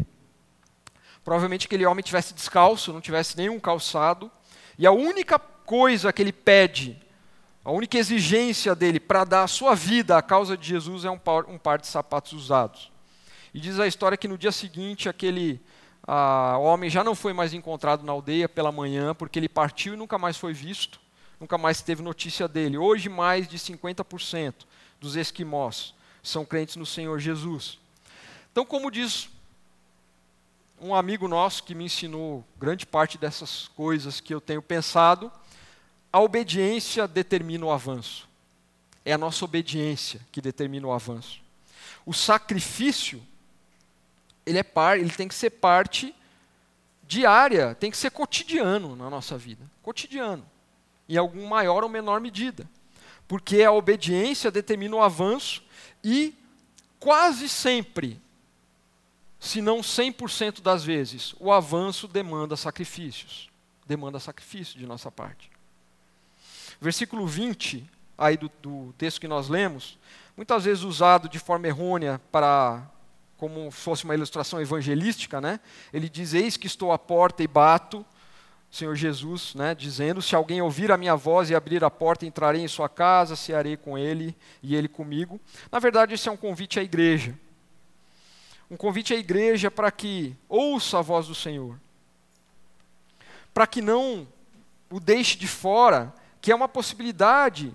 Provavelmente 1.25 1.67
aquele 1.67 1.85
homem 1.85 2.03
tivesse 2.03 2.33
descalço, 2.33 2.93
não 2.93 3.01
tivesse 3.01 3.37
nenhum 3.37 3.59
calçado, 3.59 4.31
e 4.79 4.87
a 4.87 4.93
única 4.93 5.39
coisa 5.39 6.13
que 6.13 6.23
ele 6.23 6.33
pede, 6.33 6.97
a 7.65 7.71
única 7.73 7.99
exigência 7.99 8.75
dele 8.75 8.99
para 8.99 9.25
dar 9.25 9.43
a 9.43 9.49
sua 9.49 9.75
vida 9.75 10.17
à 10.17 10.23
causa 10.23 10.57
de 10.57 10.67
Jesus 10.67 11.05
é 11.05 11.11
um 11.11 11.19
par, 11.19 11.45
um 11.47 11.59
par 11.59 11.79
de 11.79 11.89
sapatos 11.89 12.33
usados. 12.33 12.91
E 13.53 13.61
diz 13.61 13.79
a 13.81 13.87
história 13.87 14.17
que 14.17 14.29
no 14.29 14.39
dia 14.39 14.53
seguinte 14.53 15.09
aquele 15.09 15.61
ah, 16.13 16.59
homem 16.59 16.91
já 16.91 17.05
não 17.05 17.15
foi 17.15 17.33
mais 17.33 17.55
encontrado 17.55 18.05
na 18.05 18.11
aldeia 18.11 18.49
pela 18.49 18.73
manhã, 18.73 19.15
porque 19.15 19.39
ele 19.39 19.49
partiu 19.49 19.95
e 19.95 19.97
nunca 19.97 20.19
mais 20.19 20.37
foi 20.37 20.53
visto. 20.53 21.01
nunca 21.39 21.57
mais 21.57 21.83
teve 21.83 22.03
notícia 22.03 22.49
dele. 22.49 22.77
Hoje, 22.77 23.09
mais 23.09 23.47
de 23.47 23.57
50% 23.57 24.55
dos 25.01 25.15
esquimós 25.15 25.95
são 26.21 26.45
crentes 26.45 26.75
no 26.75 26.85
Senhor 26.85 27.21
Jesus. 27.21 27.79
Então, 28.51 28.67
como 28.67 28.91
diz 28.91 29.31
um 30.81 30.97
amigo 30.97 31.29
nosso 31.29 31.63
que 31.63 31.77
me 31.77 31.85
ensinou 31.85 32.45
grande 32.59 32.85
parte 32.85 33.17
dessas 33.17 33.69
coisas 33.69 34.19
que 34.19 34.35
eu 34.35 34.41
tenho 34.41 34.61
pensado, 34.61 35.31
a 36.13 36.19
obediência 36.19 37.07
determina 37.07 37.67
o 37.67 37.71
avanço. 37.71 38.29
É 39.05 39.13
a 39.13 39.19
nossa 39.19 39.45
obediência 39.45 40.21
que 40.33 40.41
determina 40.41 40.89
o 40.89 40.93
avanço. 40.93 41.41
O 42.05 42.13
sacrifício, 42.13 43.23
ele 44.45 44.59
é 44.59 44.63
par, 44.63 44.99
ele 44.99 45.11
tem 45.11 45.29
que 45.29 45.35
ser 45.35 45.51
parte 45.51 46.15
diária, 47.03 47.75
tem 47.75 47.91
que 47.91 47.97
ser 47.97 48.11
cotidiano 48.11 48.95
na 48.95 49.11
nossa 49.11 49.37
vida, 49.37 49.65
cotidiano, 49.83 50.47
em 51.09 51.17
algum 51.17 51.47
maior 51.47 51.83
ou 51.83 51.89
menor 51.89 52.21
medida. 52.21 52.69
Porque 53.27 53.63
a 53.63 53.73
obediência 53.73 54.51
determina 54.51 54.97
o 54.97 55.03
avanço 55.03 55.63
e 56.03 56.35
quase 56.99 57.49
sempre, 57.49 58.21
se 59.39 59.61
não 59.61 59.81
100% 59.81 60.61
das 60.61 60.85
vezes, 60.85 61.35
o 61.39 61.53
avanço 61.53 62.07
demanda 62.07 62.57
sacrifícios. 62.57 63.49
Demanda 63.87 64.21
sacrifício 64.21 64.79
de 64.79 64.87
nossa 64.87 65.11
parte. 65.11 65.51
Versículo 66.81 67.27
20, 67.27 67.89
aí 68.17 68.37
do, 68.37 68.51
do 68.63 68.95
texto 68.97 69.21
que 69.21 69.27
nós 69.29 69.49
lemos, 69.49 69.99
muitas 70.37 70.65
vezes 70.65 70.85
usado 70.85 71.29
de 71.29 71.39
forma 71.39 71.67
errônea 71.67 72.21
para 72.31 72.89
como 73.41 73.71
fosse 73.71 74.05
uma 74.05 74.13
ilustração 74.13 74.61
evangelística, 74.61 75.41
né? 75.41 75.61
Ele 75.95 76.11
diz: 76.11 76.35
Eis 76.35 76.59
que 76.59 76.67
estou 76.67 76.93
à 76.93 76.99
porta 76.99 77.43
e 77.43 77.47
bato. 77.47 78.05
Senhor 78.71 78.95
Jesus, 78.95 79.55
né, 79.55 79.75
dizendo: 79.75 80.21
Se 80.21 80.37
alguém 80.37 80.61
ouvir 80.61 80.93
a 80.93 80.99
minha 80.99 81.17
voz 81.17 81.49
e 81.49 81.55
abrir 81.55 81.83
a 81.83 81.91
porta, 81.91 82.27
entrarei 82.27 82.61
em 82.61 82.69
sua 82.69 82.87
casa, 82.87 83.35
cearei 83.35 83.79
com 83.79 83.97
ele 83.97 84.37
e 84.63 84.77
ele 84.77 84.89
comigo. 84.89 85.41
Na 85.73 85.79
verdade, 85.79 86.13
esse 86.13 86.29
é 86.29 86.33
um 86.33 86.37
convite 86.37 86.79
à 86.79 86.83
igreja. 86.83 87.35
Um 88.71 88.77
convite 88.77 89.15
à 89.15 89.17
igreja 89.17 89.71
para 89.71 89.91
que 89.91 90.37
ouça 90.47 90.99
a 90.99 91.03
voz 91.03 91.27
do 91.27 91.35
Senhor. 91.35 91.81
Para 93.55 93.67
que 93.67 93.81
não 93.81 94.29
o 94.91 95.01
deixe 95.01 95.39
de 95.39 95.49
fora, 95.49 96.13
que 96.43 96.53
é 96.53 96.55
uma 96.55 96.69
possibilidade 96.69 97.73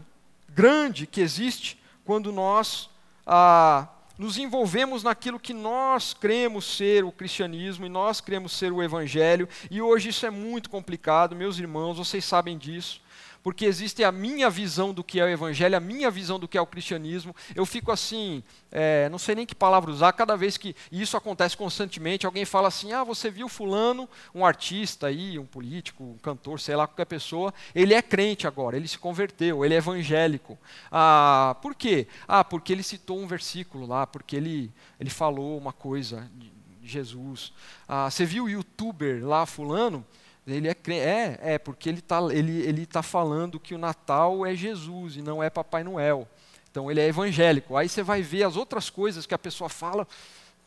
grande 0.47 1.07
que 1.07 1.21
existe 1.21 1.81
quando 2.05 2.31
nós 2.31 2.87
ah, 3.25 3.87
nos 4.17 4.37
envolvemos 4.37 5.03
naquilo 5.03 5.39
que 5.39 5.53
nós 5.53 6.13
cremos 6.13 6.65
ser 6.65 7.03
o 7.03 7.11
cristianismo 7.11 7.85
e 7.85 7.89
nós 7.89 8.21
cremos 8.21 8.53
ser 8.53 8.71
o 8.71 8.81
evangelho, 8.81 9.47
e 9.69 9.81
hoje 9.81 10.09
isso 10.09 10.25
é 10.25 10.29
muito 10.29 10.69
complicado, 10.69 11.35
meus 11.35 11.59
irmãos, 11.59 11.97
vocês 11.97 12.23
sabem 12.23 12.57
disso 12.57 13.04
porque 13.45 13.65
existe 13.65 14.03
a 14.03 14.11
minha 14.11 14.49
visão 14.49 14.91
do 14.91 15.03
que 15.03 15.19
é 15.19 15.23
o 15.23 15.29
evangelho, 15.29 15.77
a 15.77 15.79
minha 15.79 16.09
visão 16.09 16.39
do 16.39 16.47
que 16.47 16.57
é 16.57 16.61
o 16.61 16.65
cristianismo. 16.65 17.35
Eu 17.53 17.63
fico 17.63 17.91
assim, 17.91 18.41
é, 18.71 19.07
não 19.09 19.19
sei 19.19 19.35
nem 19.35 19.45
que 19.45 19.53
palavra 19.53 19.91
usar, 19.91 20.11
cada 20.13 20.35
vez 20.35 20.57
que 20.57 20.75
isso 20.91 21.15
acontece 21.15 21.55
constantemente, 21.55 22.25
alguém 22.25 22.43
fala 22.43 22.69
assim: 22.69 22.91
ah, 22.91 23.03
você 23.03 23.29
viu 23.29 23.47
Fulano, 23.47 24.09
um 24.33 24.43
artista 24.43 25.05
aí, 25.05 25.37
um 25.37 25.45
político, 25.45 26.03
um 26.03 26.17
cantor, 26.17 26.59
sei 26.59 26.75
lá, 26.75 26.87
qualquer 26.87 27.05
pessoa, 27.05 27.53
ele 27.75 27.93
é 27.93 28.01
crente 28.01 28.47
agora, 28.47 28.77
ele 28.77 28.87
se 28.87 28.97
converteu, 28.97 29.63
ele 29.63 29.75
é 29.75 29.77
evangélico. 29.77 30.57
Ah, 30.91 31.55
por 31.61 31.75
quê? 31.75 32.07
Ah, 32.27 32.43
porque 32.43 32.73
ele 32.73 32.81
citou 32.81 33.19
um 33.19 33.27
versículo 33.27 33.85
lá, 33.85 34.07
porque 34.07 34.35
ele, 34.35 34.73
ele 34.99 35.11
falou 35.11 35.55
uma 35.55 35.71
coisa 35.71 36.27
de 36.33 36.51
Jesus. 36.81 37.53
Ah, 37.87 38.09
você 38.09 38.25
viu 38.25 38.45
o 38.45 38.49
youtuber 38.49 39.23
lá, 39.23 39.45
Fulano? 39.45 40.03
Ele 40.47 40.67
é 40.67 40.75
é, 40.93 41.39
é 41.41 41.57
porque 41.57 41.89
ele 41.89 41.99
está 41.99 42.19
ele, 42.31 42.61
ele 42.61 42.85
tá 42.85 43.01
falando 43.01 43.59
que 43.59 43.73
o 43.73 43.79
Natal 43.79 44.45
é 44.45 44.53
Jesus 44.53 45.15
e 45.15 45.21
não 45.21 45.41
é 45.41 45.49
Papai 45.49 45.83
Noel. 45.83 46.27
Então 46.69 46.91
ele 46.91 46.99
é 46.99 47.07
evangélico. 47.07 47.75
Aí 47.75 47.89
você 47.89 48.03
vai 48.03 48.21
ver 48.21 48.43
as 48.43 48.55
outras 48.55 48.89
coisas 48.89 49.25
que 49.25 49.33
a 49.33 49.39
pessoa 49.39 49.69
fala, 49.69 50.07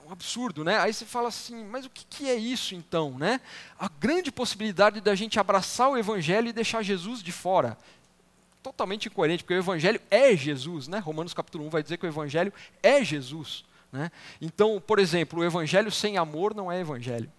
um 0.09 0.13
absurdo, 0.13 0.65
né? 0.65 0.79
Aí 0.79 0.93
você 0.93 1.05
fala 1.05 1.29
assim, 1.29 1.65
mas 1.65 1.85
o 1.85 1.91
que, 1.91 2.05
que 2.07 2.29
é 2.29 2.35
isso 2.35 2.75
então, 2.75 3.19
né? 3.19 3.41
A 3.79 3.89
grande 3.89 4.33
possibilidade 4.33 5.01
da 5.01 5.15
gente 5.15 5.39
abraçar 5.39 5.91
o 5.91 5.99
evangelho 5.99 6.49
e 6.49 6.53
deixar 6.53 6.83
Jesus 6.83 7.23
de 7.23 7.31
fora. 7.31 7.77
Totalmente 8.63 9.07
incoerente, 9.07 9.45
porque 9.45 9.55
o 9.55 9.59
evangelho 9.59 10.01
é 10.11 10.35
Jesus, 10.35 10.89
né? 10.89 10.99
Romanos 10.99 11.35
capítulo 11.35 11.67
1 11.67 11.71
vai 11.71 11.83
dizer 11.83 11.99
que 11.99 12.07
o 12.07 12.09
evangelho 12.09 12.53
é 12.83 13.05
Jesus. 13.05 13.65
Né? 13.93 14.11
Então, 14.41 14.83
por 14.85 14.99
exemplo, 14.99 15.41
o 15.41 15.45
evangelho 15.45 15.91
sem 15.91 16.19
amor 16.19 16.55
não 16.55 16.71
é 16.73 16.81
evangelho. 16.81 17.31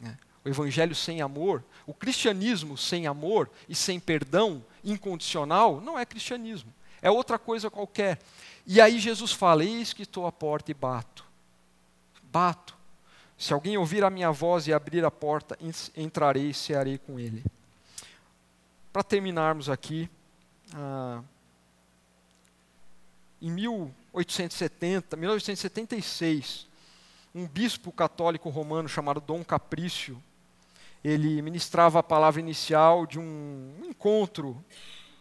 Né? 0.00 0.16
O 0.46 0.48
evangelho 0.48 0.94
sem 0.94 1.20
amor, 1.20 1.64
o 1.84 1.92
cristianismo 1.92 2.78
sem 2.78 3.08
amor 3.08 3.50
e 3.68 3.74
sem 3.74 3.98
perdão 3.98 4.64
incondicional, 4.84 5.80
não 5.80 5.98
é 5.98 6.06
cristianismo. 6.06 6.72
É 7.02 7.10
outra 7.10 7.36
coisa 7.36 7.68
qualquer. 7.68 8.20
E 8.64 8.80
aí 8.80 9.00
Jesus 9.00 9.32
fala: 9.32 9.64
Eis 9.64 9.92
que 9.92 10.02
estou 10.02 10.24
à 10.24 10.30
porta 10.30 10.70
e 10.70 10.74
bato. 10.74 11.24
Bato. 12.22 12.76
Se 13.36 13.52
alguém 13.52 13.76
ouvir 13.76 14.04
a 14.04 14.08
minha 14.08 14.30
voz 14.30 14.68
e 14.68 14.72
abrir 14.72 15.04
a 15.04 15.10
porta, 15.10 15.58
entrarei 15.96 16.50
e 16.50 16.54
cearei 16.54 16.96
com 16.96 17.18
ele. 17.18 17.44
Para 18.92 19.02
terminarmos 19.02 19.68
aqui, 19.68 20.08
ah, 20.74 21.22
em 23.42 23.50
1870, 23.50 25.16
1876, 25.16 26.66
um 27.34 27.46
bispo 27.46 27.92
católico 27.92 28.48
romano 28.48 28.88
chamado 28.88 29.20
Dom 29.20 29.44
Caprício, 29.44 30.22
ele 31.06 31.40
ministrava 31.40 32.00
a 32.00 32.02
palavra 32.02 32.40
inicial 32.40 33.06
de 33.06 33.16
um 33.16 33.72
encontro 33.84 34.62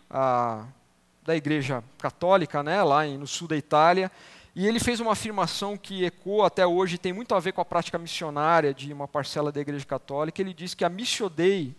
da 0.09 1.35
Igreja 1.35 1.83
Católica, 1.99 2.63
né, 2.63 2.81
lá 2.81 3.05
no 3.05 3.27
sul 3.27 3.47
da 3.47 3.55
Itália, 3.55 4.11
e 4.55 4.65
ele 4.65 4.79
fez 4.79 4.99
uma 4.99 5.11
afirmação 5.11 5.77
que 5.77 6.03
ecoa 6.03 6.47
até 6.47 6.65
hoje, 6.65 6.97
tem 6.97 7.13
muito 7.13 7.35
a 7.35 7.39
ver 7.39 7.51
com 7.51 7.61
a 7.61 7.65
prática 7.65 7.99
missionária 7.99 8.73
de 8.73 8.91
uma 8.91 9.07
parcela 9.07 9.51
da 9.51 9.61
Igreja 9.61 9.85
Católica. 9.85 10.41
Ele 10.41 10.53
diz 10.53 10.73
que 10.73 10.85
a 10.85 10.89
Missio 10.89 11.29
Dei, 11.29 11.75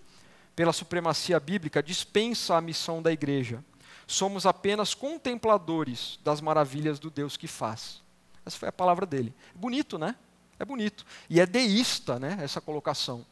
pela 0.55 0.73
supremacia 0.73 1.41
bíblica, 1.41 1.83
dispensa 1.83 2.55
a 2.55 2.61
missão 2.61 3.03
da 3.03 3.11
Igreja. 3.11 3.65
Somos 4.07 4.47
apenas 4.47 4.95
contempladores 4.95 6.21
das 6.23 6.41
maravilhas 6.41 6.99
do 6.99 7.11
Deus 7.11 7.37
que 7.37 7.49
faz. 7.49 8.03
Essa 8.45 8.59
foi 8.59 8.69
a 8.69 8.73
palavra 8.73 9.07
dele. 9.07 9.35
Bonito, 9.55 9.99
né? 9.99 10.15
É 10.59 10.65
bonito. 10.65 11.05
E 11.31 11.41
é 11.41 11.47
deísta, 11.47 12.21
né, 12.21 12.39
essa 12.41 12.61
colocação 12.61 13.27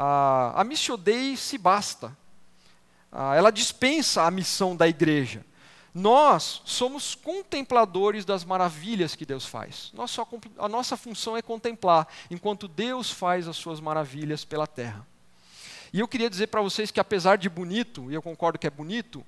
a, 0.00 0.60
a 0.60 0.62
Missio 0.62 0.96
Dei 0.96 1.36
se 1.36 1.58
basta. 1.58 2.16
ela 3.36 3.50
dispensa 3.50 4.22
a 4.22 4.30
missão 4.30 4.76
da 4.76 4.86
igreja. 4.86 5.44
Nós 5.92 6.62
somos 6.64 7.16
contempladores 7.16 8.24
das 8.24 8.44
maravilhas 8.44 9.16
que 9.16 9.26
Deus 9.26 9.44
faz. 9.44 9.92
A 10.56 10.68
nossa 10.68 10.96
função 10.96 11.36
é 11.36 11.42
contemplar, 11.42 12.06
enquanto 12.30 12.68
Deus 12.68 13.10
faz 13.10 13.48
as 13.48 13.56
suas 13.56 13.80
maravilhas 13.80 14.44
pela 14.44 14.68
terra. 14.68 15.04
E 15.92 15.98
eu 15.98 16.06
queria 16.06 16.30
dizer 16.30 16.46
para 16.46 16.62
vocês 16.62 16.92
que, 16.92 17.00
apesar 17.00 17.36
de 17.36 17.48
bonito, 17.48 18.08
e 18.08 18.14
eu 18.14 18.22
concordo 18.22 18.58
que 18.58 18.68
é 18.68 18.70
bonito, 18.70 19.26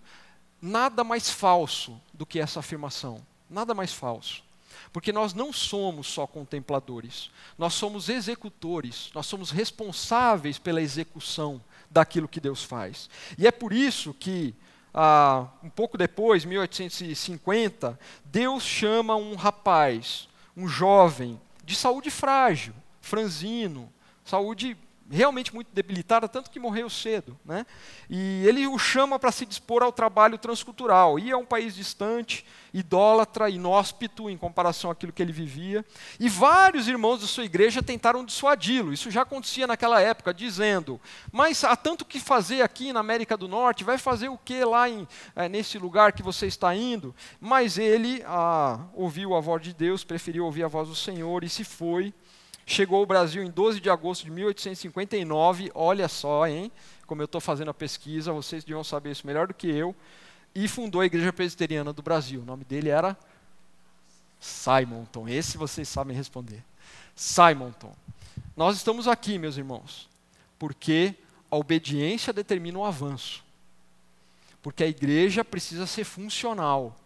nada 0.63 1.03
mais 1.03 1.29
falso 1.29 2.01
do 2.15 2.25
que 2.25 2.39
essa 2.39 2.61
afirmação. 2.61 3.21
Nada 3.49 3.75
mais 3.75 3.93
falso. 3.93 4.45
Porque 4.93 5.13
nós 5.13 5.35
não 5.35 5.53
somos 5.53 6.09
só 6.09 6.27
contempladores, 6.27 7.31
nós 7.57 7.75
somos 7.75 8.09
executores, 8.09 9.11
nós 9.15 9.27
somos 9.27 9.51
responsáveis 9.51 10.59
pela 10.59 10.83
execução 10.83 11.61
daquilo 11.89 12.29
que 12.29 12.41
Deus 12.41 12.65
faz. 12.65 13.09
E 13.39 13.47
é 13.47 13.53
por 13.53 13.73
isso 13.73 14.13
que, 14.13 14.55
ah, 14.93 15.47
um 15.63 15.71
pouco 15.71 15.97
depois, 15.97 16.45
1850, 16.45 17.99
Deus 18.25 18.65
chama 18.65 19.15
um 19.15 19.37
rapaz, 19.37 20.29
um 20.57 20.67
jovem, 20.67 21.41
de 21.65 21.77
saúde 21.77 22.11
frágil, 22.11 22.75
franzino, 23.01 23.93
saúde 24.25 24.77
realmente 25.11 25.53
muito 25.53 25.69
debilitada, 25.73 26.29
tanto 26.29 26.51
que 26.51 26.61
morreu 26.61 26.89
cedo. 26.89 27.37
Né? 27.45 27.67
E 28.09 28.47
ele 28.47 28.67
o 28.67 28.79
chama 28.79 29.19
para 29.19 29.33
se 29.33 29.45
dispor 29.45 29.83
ao 29.83 29.93
trabalho 29.93 30.39
transcultural. 30.39 31.19
E 31.19 31.31
é 31.31 31.37
um 31.37 31.45
país 31.45 31.75
distante, 31.75 32.47
idólatra, 32.73 33.51
inóspito 33.51 34.31
em 34.31 34.39
comparação 34.39 34.91
àquilo 34.91 35.13
que 35.13 35.21
ele 35.21 35.33
vivia. 35.33 35.85
E 36.19 36.29
vários 36.29 36.87
irmãos 36.87 37.21
da 37.21 37.27
sua 37.27 37.45
igreja 37.45 37.83
tentaram 37.83 38.25
dissuadi-lo. 38.25 38.93
Isso 38.93 39.11
já 39.11 39.23
acontecia 39.23 39.67
naquela 39.67 40.01
época, 40.01 40.33
dizendo: 40.33 41.01
Mas 41.33 41.65
há 41.65 41.75
tanto 41.75 42.05
que 42.05 42.21
fazer 42.21 42.63
aqui 42.63 42.93
na 42.93 43.01
América 43.01 43.37
do 43.37 43.49
Norte, 43.49 43.83
vai 43.83 43.99
fazer 43.99 44.29
o 44.29 44.39
que 44.39 44.65
lá 44.65 44.89
em, 44.89 45.09
é, 45.35 45.49
nesse 45.49 45.77
lugar 45.77 46.13
que 46.13 46.23
você 46.23 46.47
está 46.47 46.75
indo? 46.75 47.15
Mas 47.41 47.79
ele 47.79 48.23
ah, 48.27 48.87
ouviu 48.95 49.35
a 49.35 49.41
voz 49.41 49.61
de 49.61 49.75
Deus, 49.75 50.05
preferiu 50.05 50.45
ouvir 50.45 50.63
a 50.63 50.69
voz 50.69 50.89
do 50.89 50.95
Senhor 50.95 51.43
e 51.43 51.49
se 51.49 51.65
foi 51.65 52.15
chegou 52.71 53.01
ao 53.01 53.07
Brasil 53.07 53.43
em 53.43 53.51
12 53.51 53.81
de 53.81 53.91
agosto 53.91 54.25
de 54.25 54.31
1859, 54.31 55.73
olha 55.75 56.07
só, 56.07 56.47
hein? 56.47 56.71
Como 57.05 57.21
eu 57.21 57.25
estou 57.25 57.41
fazendo 57.41 57.71
a 57.71 57.75
pesquisa, 57.75 58.33
vocês 58.33 58.63
deviam 58.63 58.85
saber 58.85 59.11
isso 59.11 59.27
melhor 59.27 59.49
do 59.49 59.55
que 59.55 59.69
eu, 59.69 59.95
e 60.55 60.69
fundou 60.69 61.01
a 61.01 61.07
Igreja 61.07 61.33
Presbiteriana 61.33 61.93
do 61.93 62.01
Brasil. 62.01 62.41
O 62.41 62.45
nome 62.45 62.65
dele 62.65 62.89
era 62.89 63.17
Simonton. 64.39 65.29
Esse 65.29 65.59
vocês 65.59 65.89
sabem 65.89 66.17
responder. 66.17 66.63
Simonton. 67.15 67.95
Nós 68.57 68.77
estamos 68.77 69.09
aqui, 69.09 69.37
meus 69.37 69.57
irmãos, 69.57 70.09
porque 70.59 71.15
a 71.51 71.57
obediência 71.57 72.33
determina 72.33 72.79
o 72.79 72.85
avanço. 72.85 73.45
Porque 74.63 74.85
a 74.85 74.89
igreja 74.89 75.45
precisa 75.45 75.87
ser 75.87 76.05
funcional. 76.05 76.97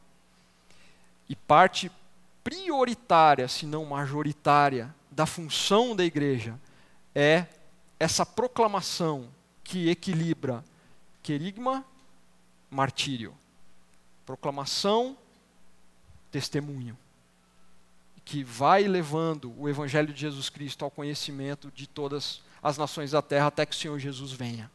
E 1.27 1.35
parte 1.35 1.91
prioritária, 2.43 3.49
se 3.49 3.65
não 3.65 3.87
majoritária, 3.87 4.95
da 5.15 5.27
função 5.27 5.95
da 5.95 6.05
igreja 6.05 6.59
é 7.15 7.47
essa 7.99 8.27
proclamação 8.27 9.29
que 9.63 9.89
equilibra 9.89 10.65
querigma, 11.23 11.85
martírio. 12.71 13.35
Proclamação, 14.27 15.17
testemunho. 16.31 16.99
Que 18.25 18.43
vai 18.43 18.85
levando 18.85 19.55
o 19.59 19.69
Evangelho 19.69 20.13
de 20.13 20.21
Jesus 20.21 20.49
Cristo 20.49 20.85
ao 20.85 20.91
conhecimento 20.91 21.71
de 21.75 21.87
todas 21.87 22.43
as 22.63 22.77
nações 22.77 23.13
da 23.13 23.23
terra 23.23 23.47
até 23.47 23.65
que 23.65 23.75
o 23.75 23.79
Senhor 23.79 23.99
Jesus 23.99 24.33
venha. 24.33 24.71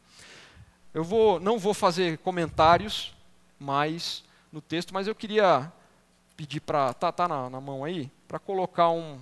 Eu 0.94 1.04
vou, 1.04 1.38
não 1.38 1.58
vou 1.58 1.74
fazer 1.74 2.18
comentários 2.18 3.14
mais 3.58 4.24
no 4.50 4.60
texto, 4.60 4.94
mas 4.94 5.06
eu 5.06 5.14
queria 5.14 5.72
pedir 6.36 6.60
para. 6.60 6.94
Tá, 6.94 7.12
tá 7.12 7.28
na, 7.28 7.50
na 7.50 7.60
mão 7.60 7.84
aí? 7.84 8.10
Para 8.26 8.38
colocar 8.38 8.90
um. 8.90 9.20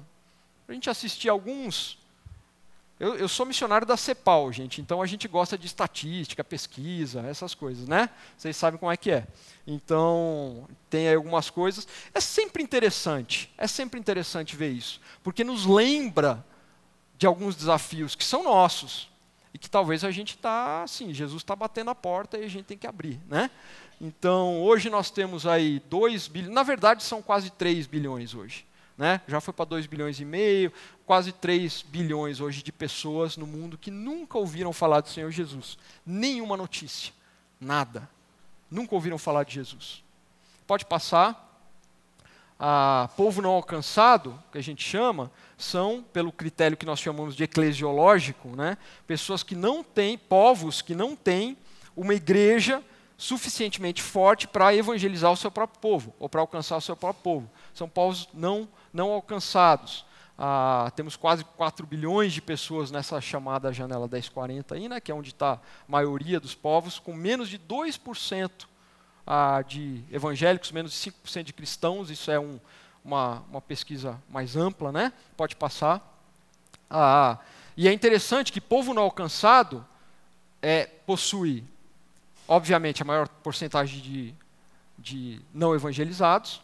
A 0.69 0.73
gente 0.73 0.91
assistir 0.91 1.29
alguns 1.29 1.99
eu, 3.01 3.15
eu, 3.15 3.29
sou 3.29 3.47
missionário 3.47 3.87
da 3.87 3.97
CEPAL, 3.97 4.53
gente, 4.53 4.81
então 4.81 5.01
a 5.01 5.07
gente 5.07 5.29
gosta 5.29 5.57
de 5.57 5.67
estatística, 5.67 6.43
pesquisa, 6.43 7.21
essas 7.21 7.55
coisas, 7.55 7.87
né? 7.87 8.11
Vocês 8.37 8.57
sabem 8.57 8.79
como 8.79 8.91
é 8.91 8.97
que 8.97 9.13
é. 9.13 9.25
Então, 9.65 10.67
tem 10.91 11.07
aí 11.07 11.15
algumas 11.15 11.49
coisas. 11.49 11.87
É 12.13 12.21
sempre 12.21 12.61
interessante, 12.61 13.53
é 13.57 13.69
sempre 13.69 14.01
interessante 14.01 14.57
ver 14.57 14.71
isso, 14.71 15.01
porque 15.23 15.45
nos 15.45 15.65
lembra 15.65 16.45
de 17.17 17.25
alguns 17.25 17.55
desafios 17.55 18.17
que 18.17 18.25
são 18.25 18.43
nossos 18.43 19.09
e 19.55 19.59
que 19.59 19.71
talvez 19.71 20.03
a 20.03 20.11
gente 20.11 20.35
está, 20.35 20.83
assim, 20.83 21.15
Jesus 21.15 21.43
está 21.43 21.55
batendo 21.55 21.91
a 21.91 21.95
porta 21.95 22.37
e 22.37 22.45
a 22.45 22.49
gente 22.49 22.65
tem 22.65 22.77
que 22.77 22.87
abrir, 22.87 23.21
né? 23.29 23.49
Então, 24.01 24.61
hoje 24.61 24.91
nós 24.91 25.09
temos 25.09 25.47
aí 25.47 25.81
2 25.89 26.27
bilhões, 26.27 26.53
na 26.53 26.65
verdade 26.65 27.05
são 27.05 27.23
quase 27.23 27.51
3 27.51 27.87
bilhões 27.87 28.35
hoje. 28.35 28.67
Né? 28.99 29.21
Já 29.29 29.41
foi 29.41 29.55
para 29.55 29.65
2 29.65 29.87
bilhões 29.87 30.19
e 30.19 30.25
meio, 30.25 30.73
quase 31.07 31.31
3 31.31 31.83
bilhões 31.83 32.41
hoje 32.41 32.65
de 32.65 32.73
pessoas 32.73 33.37
no 33.37 33.47
mundo 33.47 33.79
que 33.79 33.93
nunca 33.93 34.37
ouviram 34.37 34.73
falar 34.73 35.01
do 35.01 35.09
Senhor 35.09 35.31
Jesus. 35.31 35.79
Nenhuma 36.05 36.57
notícia, 36.57 37.13
nada. 37.61 38.11
Nunca 38.69 38.97
ouviram 38.97 39.17
falar 39.17 39.45
de 39.45 39.55
Jesus. 39.55 40.03
Pode 40.67 40.85
passar. 40.85 41.47
A 42.59 43.09
povo 43.17 43.41
não 43.41 43.51
alcançado, 43.51 44.43
que 44.51 44.59
a 44.59 44.61
gente 44.61 44.83
chama, 44.85 45.31
são, 45.57 46.05
pelo 46.13 46.33
critério 46.33 46.77
que 46.77 46.85
nós 46.85 46.99
chamamos 46.99 47.37
de 47.37 47.45
eclesiológico, 47.45 48.49
né? 48.57 48.77
pessoas 49.07 49.45
que 49.45 49.55
não 49.55 49.85
têm, 49.85 50.19
povos 50.19 50.83
que 50.83 50.93
não 50.93 51.15
têm 51.15 51.57
uma 51.97 52.15
igreja 52.15 52.83
suficientemente 53.17 54.03
forte 54.03 54.49
para 54.49 54.75
evangelizar 54.75 55.31
o 55.31 55.37
seu 55.37 55.53
próprio 55.53 55.81
povo, 55.81 56.13
ou 56.19 56.29
para 56.29 56.41
alcançar 56.41 56.77
o 56.77 56.81
seu 56.81 56.97
próprio 56.97 57.23
povo. 57.23 57.51
São 57.73 57.89
povos 57.89 58.29
não 58.35 58.69
não 58.93 59.11
alcançados. 59.11 60.05
Ah, 60.39 60.93
temos 60.95 61.17
quase 61.17 61.45
4 61.45 61.85
bilhões 61.85 62.33
de 62.33 62.41
pessoas 62.41 62.93
nessa 62.93 63.21
chamada 63.21 63.73
janela 63.73 64.07
1040 64.07 64.77
aí, 64.77 64.89
né, 64.89 65.01
que 65.01 65.11
é 65.11 65.15
onde 65.15 65.31
está 65.31 65.55
a 65.55 65.61
maioria 65.89 66.39
dos 66.39 66.55
povos, 66.55 66.99
com 66.99 67.13
menos 67.13 67.49
de 67.49 67.59
2% 67.59 68.51
ah, 69.27 69.63
de 69.67 70.05
evangélicos, 70.13 70.71
menos 70.71 70.93
de 70.93 71.11
5% 71.11 71.43
de 71.43 71.53
cristãos, 71.53 72.09
isso 72.09 72.31
é 72.31 72.39
um, 72.39 72.61
uma, 73.05 73.43
uma, 73.51 73.61
pesquisa 73.61 74.17
mais 74.31 74.57
ampla, 74.57 74.93
né? 74.93 75.13
pode 75.37 75.57
passar. 75.57 76.01
Ah, 76.89 77.39
e 77.77 77.89
é 77.89 77.93
interessante 77.93 78.53
que 78.53 78.61
povo 78.61 78.95
não 78.95 79.03
alcançado 79.03 79.85
é, 80.63 80.87
possui, 80.87 81.65
obviamente, 82.47 83.03
a 83.03 83.05
maior 83.05 83.29
porcentagem 83.29 84.01
de, 84.01 84.35
de 84.99 85.41
não 85.53 85.75
evangelizados, 85.75 86.63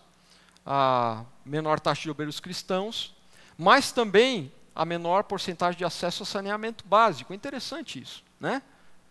a 0.64 1.24
menor 1.44 1.78
taxa 1.80 2.02
de 2.02 2.10
obreiros 2.10 2.40
cristãos, 2.40 3.14
mas 3.56 3.92
também 3.92 4.52
a 4.74 4.84
menor 4.84 5.24
porcentagem 5.24 5.78
de 5.78 5.84
acesso 5.84 6.22
a 6.22 6.26
saneamento 6.26 6.84
básico. 6.86 7.32
É 7.32 7.36
interessante 7.36 8.00
isso, 8.00 8.24
né? 8.40 8.62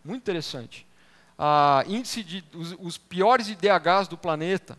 Muito 0.03 0.21
interessante. 0.21 0.85
Ah, 1.37 1.83
índice 1.87 2.23
de 2.23 2.43
os, 2.53 2.75
os, 2.79 2.97
piores 2.97 3.47
IDHs 3.47 4.07
do 4.07 4.17
planeta, 4.17 4.77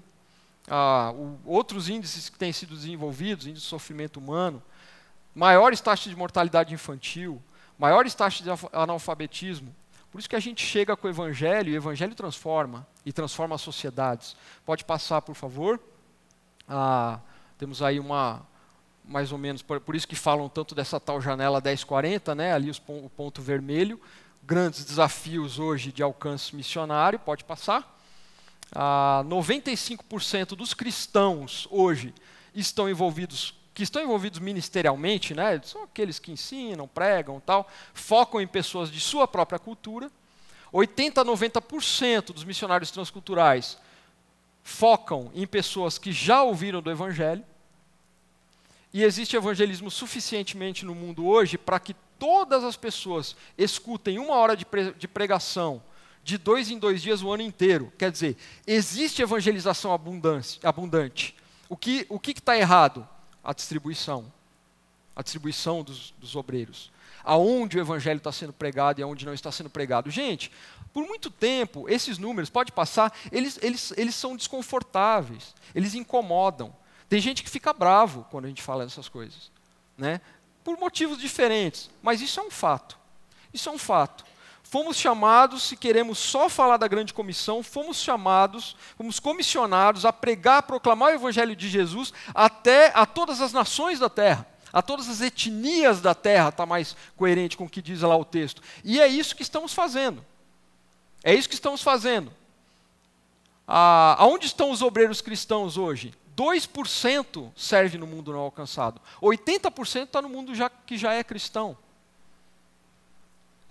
ah, 0.69 1.13
o, 1.15 1.39
outros 1.45 1.89
índices 1.89 2.29
que 2.29 2.39
têm 2.39 2.53
sido 2.53 2.75
desenvolvidos, 2.75 3.47
índice 3.47 3.63
de 3.63 3.69
sofrimento 3.69 4.19
humano, 4.19 4.63
maiores 5.35 5.81
taxas 5.81 6.11
de 6.11 6.17
mortalidade 6.17 6.75
infantil, 6.75 7.43
maiores 7.79 8.15
taxas 8.15 8.43
de 8.43 8.51
analfabetismo. 8.73 9.75
Por 10.13 10.19
isso 10.21 10.29
que 10.29 10.37
a 10.37 10.41
gente 10.41 10.65
chega 10.65 10.97
com 10.97 11.09
o 11.09 11.11
Evangelho 11.11 11.71
e 11.71 11.75
o 11.75 11.77
Evangelho 11.77 12.15
transforma 12.15 12.87
e 13.05 13.13
transforma 13.13 13.57
as 13.57 13.63
sociedades. 13.63 14.37
Pode 14.65 14.85
passar, 14.85 15.23
por 15.23 15.35
favor. 15.35 15.81
Ah, 16.69 17.21
temos 17.59 17.83
aí 17.83 18.01
uma, 18.01 18.43
mais 19.05 19.33
ou 19.33 19.39
menos, 19.39 19.63
por, 19.63 19.81
por, 19.81 19.95
isso 19.95 20.09
que 20.09 20.17
falam 20.17 20.49
tanto 20.49 20.75
dessa 20.75 20.99
tal 20.99 21.21
janela 21.21 21.61
1040, 21.61 22.35
né, 22.35 22.53
ali 22.53 22.71
os, 22.71 22.81
o 22.89 23.11
ponto 23.11 23.43
vermelho, 23.43 24.01
grandes 24.43 24.85
desafios 24.85 25.59
hoje 25.59 25.93
de 25.93 26.03
alcance 26.03 26.55
missionário, 26.57 27.19
pode 27.19 27.45
passar. 27.45 27.99
Ah, 28.75 29.23
95% 29.27 30.57
dos 30.57 30.73
cristãos 30.73 31.69
hoje 31.71 32.15
estão 32.55 32.89
envolvidos, 32.89 33.55
que 33.75 33.83
estão 33.83 34.03
envolvidos 34.03 34.39
ministerialmente, 34.39 35.35
né, 35.35 35.61
são 35.63 35.83
aqueles 35.83 36.19
que 36.19 36.33
ensinam, 36.33 36.89
pregam 36.89 37.41
tal, 37.41 37.69
focam 37.93 38.41
em 38.41 38.47
pessoas 38.47 38.91
de 38.91 39.01
sua 39.01 39.29
própria 39.29 39.59
cultura. 39.59 40.11
80 40.73 41.21
a 41.21 41.25
90% 41.25 42.33
dos 42.33 42.43
missionários 42.43 42.91
transculturais 42.91 43.79
focam 44.65 45.31
em 45.35 45.47
pessoas 45.47 45.99
que 45.99 46.11
já 46.11 46.43
ouviram 46.43 46.81
do 46.81 46.91
Evangelho. 46.91 47.45
E 48.93 49.03
existe 49.03 49.37
evangelismo 49.37 49.91
suficientemente 49.91 50.85
no 50.85 50.95
mundo 50.95 51.27
hoje 51.27 51.59
para 51.59 51.81
que 51.81 51.95
todas 52.19 52.65
as 52.65 52.77
pessoas 52.77 53.37
escutem 53.59 54.19
uma 54.19 54.37
hora 54.37 54.57
de, 54.57 54.65
pregação 55.09 55.83
de 56.23 56.39
dois 56.39 56.71
em 56.71 56.79
dois 56.79 57.03
dias 57.03 57.21
o 57.21 57.31
ano 57.31 57.43
inteiro. 57.43 57.93
Quer 57.99 58.11
dizer, 58.11 58.37
existe 58.67 59.21
evangelização 59.21 59.93
abundante. 59.93 61.35
O 61.69 61.77
que 61.77 62.07
o 62.09 62.21
está 62.25 62.57
errado? 62.57 63.07
A 63.43 63.53
distribuição. 63.53 64.33
A 65.15 65.23
distribuição 65.23 65.83
dos, 65.83 66.15
dos 66.19 66.37
obreiros. 66.37 66.93
Aonde 67.25 67.79
o 67.79 67.81
evangelho 67.81 68.19
está 68.19 68.31
sendo 68.31 68.53
pregado 68.53 69.01
e 69.01 69.03
aonde 69.03 69.25
não 69.25 69.35
está 69.35 69.51
sendo 69.51 69.71
pregado. 69.71 70.11
Gente, 70.11 70.53
por 70.93 71.07
muito 71.07 71.31
tempo, 71.31 71.89
esses 71.89 72.19
números, 72.19 72.51
pode 72.51 72.71
passar, 72.71 73.13
eles, 73.33 73.59
eles, 73.63 73.93
eles 73.97 74.15
são 74.15 74.37
desconfortáveis, 74.37 75.55
eles 75.75 75.95
incomodam. 75.95 76.75
Tem 77.09 77.21
gente 77.21 77.43
que 77.43 77.51
fica 77.51 77.73
bravo 77.73 78.27
quando 78.31 78.45
a 78.45 78.49
gente 78.49 78.63
fala 78.63 78.85
dessas 78.85 79.09
coisas, 79.09 79.51
né? 79.97 80.21
por 80.65 80.79
motivos 80.79 81.19
diferentes, 81.19 81.91
mas 82.03 82.23
isso 82.23 82.41
é 82.41 82.43
um 82.43 82.51
fato. 82.51 82.99
Isso 83.53 83.69
é 83.69 83.73
um 83.73 83.79
fato. 83.79 84.25
Fomos 84.63 84.97
chamados, 84.97 85.63
se 85.63 85.77
queremos 85.77 86.19
só 86.19 86.49
falar 86.49 86.79
da 86.79 86.89
grande 86.89 87.13
comissão, 87.13 87.63
fomos 87.63 87.99
chamados, 87.99 88.75
fomos 88.97 89.21
comissionados 89.21 90.05
a 90.05 90.13
pregar, 90.13 90.59
a 90.59 90.63
proclamar 90.63 91.13
o 91.13 91.15
evangelho 91.15 91.55
de 91.55 91.69
Jesus 91.69 92.13
até 92.35 92.91
a 92.95 93.05
todas 93.05 93.41
as 93.43 93.53
nações 93.53 94.01
da 94.01 94.09
terra, 94.09 94.47
a 94.75 94.83
todas 94.83 95.09
as 95.09 95.21
etnias 95.21 96.01
da 96.01 96.17
terra, 96.17 96.49
está 96.49 96.67
mais 96.67 96.97
coerente 97.17 97.57
com 97.57 97.65
o 97.65 97.71
que 97.71 97.81
diz 97.81 98.01
lá 98.01 98.17
o 98.17 98.25
texto. 98.25 98.61
E 98.83 99.01
é 99.01 99.07
isso 99.07 99.37
que 99.37 99.43
estamos 99.43 99.73
fazendo. 99.73 100.25
É 101.23 101.33
isso 101.33 101.49
que 101.49 101.55
estamos 101.55 101.81
fazendo. 101.81 102.33
Ah, 103.69 104.17
aonde 104.19 104.47
estão 104.47 104.73
os 104.73 104.83
obreiros 104.83 105.21
cristãos 105.21 105.79
hoje? 105.79 106.13
2% 106.37 107.53
serve 107.55 107.97
no 107.97 108.07
mundo 108.07 108.33
não 108.33 108.41
alcançado. 108.41 109.01
80% 109.23 110.03
está 110.03 110.21
no 110.21 110.29
mundo 110.29 110.53
já, 110.57 110.69
que 110.69 110.99
já 110.99 111.15
é 111.15 111.23
cristão. 111.23 111.79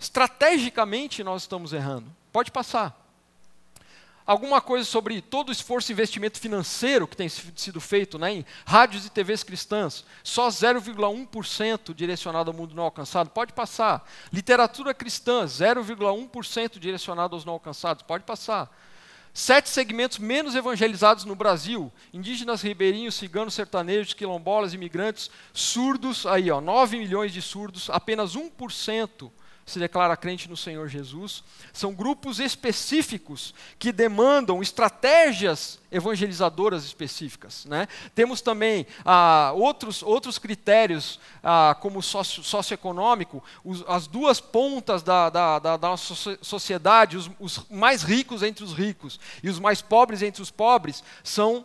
Estrategicamente 0.00 1.22
nós 1.22 1.42
estamos 1.42 1.74
errando. 1.74 2.10
Pode 2.32 2.50
passar. 2.50 3.03
Alguma 4.26 4.58
coisa 4.58 4.86
sobre 4.86 5.20
todo 5.20 5.50
o 5.50 5.52
esforço 5.52 5.90
e 5.90 5.92
investimento 5.92 6.40
financeiro 6.40 7.06
que 7.06 7.16
tem 7.16 7.28
sido 7.28 7.78
feito 7.78 8.18
né, 8.18 8.32
em 8.32 8.46
rádios 8.64 9.04
e 9.04 9.10
TVs 9.10 9.42
cristãs. 9.42 10.02
Só 10.22 10.48
0,1% 10.48 11.94
direcionado 11.94 12.50
ao 12.50 12.56
mundo 12.56 12.74
não 12.74 12.84
alcançado. 12.84 13.28
Pode 13.28 13.52
passar. 13.52 14.08
Literatura 14.32 14.94
cristã, 14.94 15.44
0,1% 15.44 16.78
direcionado 16.78 17.36
aos 17.36 17.44
não 17.44 17.52
alcançados. 17.52 18.02
Pode 18.02 18.24
passar. 18.24 18.74
Sete 19.36 19.68
segmentos 19.68 20.18
menos 20.18 20.54
evangelizados 20.54 21.26
no 21.26 21.34
Brasil: 21.34 21.92
indígenas, 22.12 22.62
ribeirinhos, 22.62 23.16
ciganos, 23.16 23.52
sertanejos, 23.52 24.14
quilombolas, 24.14 24.72
imigrantes, 24.72 25.28
surdos, 25.52 26.24
aí 26.24 26.50
ó, 26.50 26.60
9 26.60 26.96
milhões 26.96 27.32
de 27.32 27.42
surdos, 27.42 27.90
apenas 27.90 28.36
1% 28.36 29.30
se 29.66 29.78
declara 29.78 30.16
crente 30.16 30.48
no 30.48 30.56
Senhor 30.56 30.88
Jesus. 30.88 31.42
São 31.72 31.94
grupos 31.94 32.38
específicos 32.38 33.54
que 33.78 33.92
demandam 33.92 34.60
estratégias 34.60 35.78
evangelizadoras 35.90 36.84
específicas. 36.84 37.64
Né? 37.64 37.88
Temos 38.14 38.40
também 38.40 38.86
ah, 39.04 39.52
outros, 39.54 40.02
outros 40.02 40.38
critérios, 40.38 41.18
ah, 41.42 41.76
como 41.80 42.02
sócio, 42.02 42.42
socioeconômico, 42.42 43.42
os, 43.64 43.82
as 43.88 44.06
duas 44.06 44.40
pontas 44.40 45.02
da, 45.02 45.30
da, 45.30 45.58
da, 45.58 45.76
da 45.76 45.88
nossa 45.88 46.36
sociedade, 46.42 47.16
os, 47.16 47.30
os 47.40 47.66
mais 47.70 48.02
ricos 48.02 48.42
entre 48.42 48.64
os 48.64 48.72
ricos 48.72 49.18
e 49.42 49.48
os 49.48 49.58
mais 49.58 49.80
pobres 49.80 50.20
entre 50.20 50.42
os 50.42 50.50
pobres, 50.50 51.02
são 51.22 51.64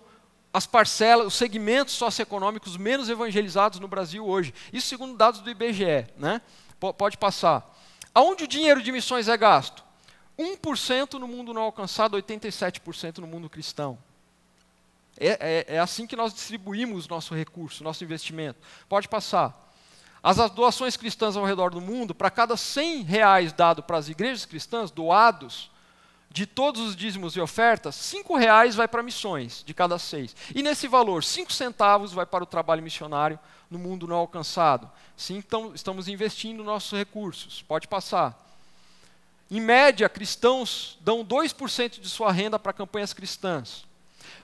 as 0.53 0.65
parcelas, 0.65 1.27
os 1.27 1.35
segmentos 1.35 1.93
socioeconômicos 1.93 2.77
menos 2.77 3.09
evangelizados 3.09 3.79
no 3.79 3.87
Brasil 3.87 4.25
hoje. 4.25 4.53
Isso 4.73 4.87
segundo 4.87 5.17
dados 5.17 5.41
do 5.41 5.49
IBGE. 5.49 6.07
Né? 6.17 6.41
Pode 6.79 7.17
passar. 7.17 7.77
Aonde 8.13 8.43
o 8.43 8.47
dinheiro 8.47 8.81
de 8.81 8.91
missões 8.91 9.27
é 9.27 9.37
gasto? 9.37 9.83
1% 10.37 11.13
no 11.13 11.27
mundo 11.27 11.53
não 11.53 11.63
alcançado, 11.63 12.17
87% 12.17 13.17
no 13.17 13.27
mundo 13.27 13.49
cristão. 13.49 13.97
É, 15.19 15.65
é, 15.67 15.75
é, 15.75 15.79
assim 15.79 16.07
que 16.07 16.15
nós 16.15 16.33
distribuímos 16.33 17.07
nosso 17.07 17.35
recurso, 17.35 17.83
nosso 17.83 18.03
investimento. 18.03 18.59
Pode 18.87 19.09
passar. 19.09 19.67
As 20.23 20.37
doações 20.51 20.95
cristãs 20.95 21.35
ao 21.35 21.45
redor 21.45 21.71
do 21.71 21.81
mundo, 21.81 22.15
para 22.15 22.29
cada 22.29 22.55
100 22.55 23.03
reais 23.03 23.53
dado 23.53 23.83
para 23.83 23.97
as 23.97 24.07
igrejas 24.07 24.45
cristãs, 24.45 24.91
doados, 24.91 25.69
de 26.31 26.45
todos 26.45 26.81
os 26.81 26.95
dízimos 26.95 27.35
e 27.35 27.39
ofertas, 27.39 27.95
cinco 27.95 28.35
reais 28.37 28.75
vai 28.75 28.87
para 28.87 29.01
missões, 29.01 29.63
de 29.65 29.73
cada 29.73 29.97
seis. 29.97 30.35
E 30.53 30.61
nesse 30.61 30.87
valor, 30.87 31.23
cinco 31.23 31.51
centavos 31.51 32.13
vai 32.13 32.25
para 32.25 32.43
o 32.43 32.47
trabalho 32.47 32.83
missionário 32.83 33.39
no 33.69 33.77
mundo 33.77 34.07
não 34.07 34.15
alcançado. 34.15 34.89
Sim, 35.15 35.37
então 35.37 35.73
estamos 35.75 36.07
investindo 36.07 36.63
nossos 36.63 36.97
recursos. 36.97 37.61
Pode 37.61 37.87
passar. 37.87 38.37
Em 39.51 39.59
média, 39.59 40.07
cristãos 40.07 40.97
dão 41.01 41.25
2% 41.25 41.99
de 41.99 42.09
sua 42.09 42.31
renda 42.31 42.59
para 42.59 42.73
campanhas 42.73 43.13
cristãs. 43.13 43.85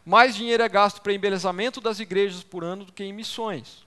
Mais 0.06 0.36
dinheiro 0.36 0.64
é 0.64 0.70
gasto 0.70 1.02
para 1.02 1.14
embelezamento 1.14 1.80
das 1.80 2.00
igrejas 2.00 2.44
por 2.44 2.64
ano 2.64 2.86
do 2.86 2.92
que 2.92 3.04
em 3.04 3.14
missões. 3.14 3.86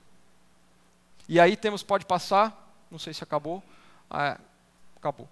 E 1.28 1.38
aí 1.38 1.56
temos, 1.56 1.82
pode 1.82 2.06
passar, 2.06 2.74
não 2.90 2.98
sei 2.98 3.12
se 3.12 3.22
acabou. 3.22 3.62
Ah, 4.10 4.38
acabou. 4.96 5.28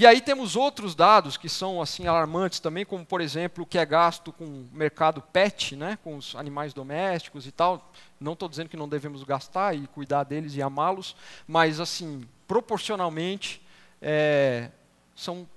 E 0.00 0.06
aí 0.06 0.20
temos 0.20 0.54
outros 0.54 0.94
dados 0.94 1.36
que 1.36 1.48
são 1.48 1.82
assim 1.82 2.06
alarmantes 2.06 2.60
também, 2.60 2.86
como 2.86 3.04
por 3.04 3.20
exemplo 3.20 3.64
o 3.64 3.66
que 3.66 3.76
é 3.76 3.84
gasto 3.84 4.32
com 4.32 4.44
o 4.44 4.68
mercado 4.72 5.20
pet, 5.20 5.74
né, 5.74 5.98
com 6.04 6.16
os 6.16 6.36
animais 6.36 6.72
domésticos 6.72 7.48
e 7.48 7.50
tal. 7.50 7.90
Não 8.20 8.34
estou 8.34 8.48
dizendo 8.48 8.68
que 8.68 8.76
não 8.76 8.88
devemos 8.88 9.24
gastar 9.24 9.74
e 9.74 9.88
cuidar 9.88 10.22
deles 10.22 10.54
e 10.54 10.62
amá-los, 10.62 11.16
mas 11.48 11.80
assim 11.80 12.28
proporcionalmente 12.46 13.60
é, 14.00 14.70
são 15.16 15.48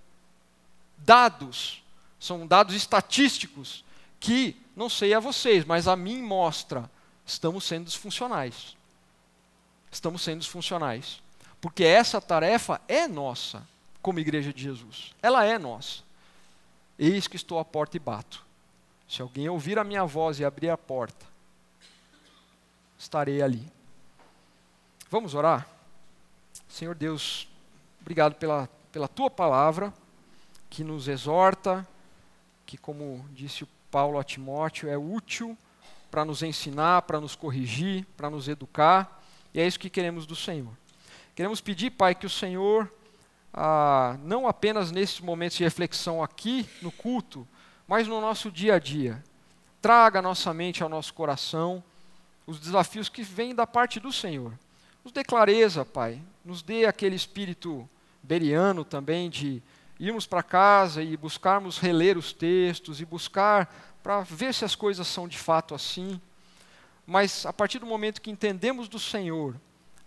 dados, 0.97 1.83
são 2.19 2.47
dados 2.47 2.73
estatísticos 2.73 3.85
que 4.19 4.59
não 4.75 4.89
sei 4.89 5.13
a 5.13 5.19
vocês, 5.19 5.63
mas 5.65 5.87
a 5.87 5.95
mim 5.95 6.19
mostra 6.19 6.89
estamos 7.27 7.63
sendo 7.63 7.85
disfuncionais. 7.85 8.75
Estamos 9.91 10.23
sendo 10.23 10.39
disfuncionais, 10.39 11.21
porque 11.61 11.83
essa 11.83 12.19
tarefa 12.19 12.81
é 12.87 13.07
nossa 13.07 13.69
como 14.01 14.19
igreja 14.19 14.51
de 14.51 14.63
Jesus. 14.63 15.13
Ela 15.21 15.45
é 15.45 15.57
nossa. 15.57 16.03
Eis 16.97 17.27
que 17.27 17.35
estou 17.35 17.59
à 17.59 17.65
porta 17.65 17.97
e 17.97 17.99
bato. 17.99 18.43
Se 19.07 19.21
alguém 19.21 19.49
ouvir 19.49 19.77
a 19.77 19.83
minha 19.83 20.05
voz 20.05 20.39
e 20.39 20.45
abrir 20.45 20.69
a 20.69 20.77
porta, 20.77 21.25
estarei 22.97 23.41
ali. 23.41 23.65
Vamos 25.09 25.35
orar? 25.35 25.67
Senhor 26.69 26.95
Deus, 26.95 27.47
obrigado 27.99 28.35
pela, 28.35 28.69
pela 28.91 29.07
tua 29.07 29.29
palavra, 29.29 29.93
que 30.69 30.83
nos 30.83 31.09
exorta, 31.09 31.85
que, 32.65 32.77
como 32.77 33.25
disse 33.31 33.65
o 33.65 33.67
Paulo 33.91 34.17
a 34.17 34.23
Timóteo, 34.23 34.87
é 34.87 34.97
útil 34.97 35.57
para 36.09 36.23
nos 36.23 36.41
ensinar, 36.41 37.01
para 37.01 37.19
nos 37.19 37.35
corrigir, 37.35 38.05
para 38.15 38.29
nos 38.29 38.47
educar, 38.47 39.21
e 39.53 39.59
é 39.59 39.67
isso 39.67 39.79
que 39.79 39.89
queremos 39.89 40.25
do 40.25 40.35
Senhor. 40.35 40.71
Queremos 41.35 41.59
pedir, 41.59 41.91
Pai, 41.91 42.15
que 42.15 42.25
o 42.25 42.29
Senhor 42.29 42.89
ah, 43.53 44.17
não 44.23 44.47
apenas 44.47 44.91
nesses 44.91 45.19
momentos 45.19 45.57
de 45.57 45.63
reflexão 45.63 46.23
aqui 46.23 46.67
no 46.81 46.91
culto, 46.91 47.47
mas 47.87 48.07
no 48.07 48.21
nosso 48.21 48.49
dia 48.51 48.75
a 48.75 48.79
dia. 48.79 49.23
Traga 49.81 50.19
à 50.19 50.21
nossa 50.21 50.53
mente, 50.53 50.83
ao 50.83 50.89
nosso 50.89 51.13
coração, 51.13 51.83
os 52.45 52.59
desafios 52.59 53.09
que 53.09 53.23
vêm 53.23 53.53
da 53.53 53.67
parte 53.67 53.99
do 53.99 54.11
Senhor. 54.11 54.53
Nos 55.03 55.11
dê 55.11 55.23
clareza, 55.23 55.83
Pai. 55.83 56.21
Nos 56.45 56.61
dê 56.61 56.85
aquele 56.85 57.15
espírito 57.15 57.89
beriano 58.21 58.85
também 58.85 59.29
de 59.29 59.61
irmos 59.99 60.25
para 60.25 60.43
casa 60.43 61.03
e 61.03 61.17
buscarmos 61.17 61.77
reler 61.77 62.17
os 62.17 62.33
textos 62.33 63.01
e 63.01 63.05
buscar 63.05 63.71
para 64.01 64.21
ver 64.21 64.53
se 64.53 64.65
as 64.65 64.75
coisas 64.75 65.07
são 65.07 65.27
de 65.27 65.37
fato 65.37 65.75
assim. 65.75 66.19
Mas 67.05 67.45
a 67.45 67.53
partir 67.53 67.79
do 67.79 67.85
momento 67.85 68.21
que 68.21 68.31
entendemos 68.31 68.87
do 68.87 68.99
Senhor, 68.99 69.55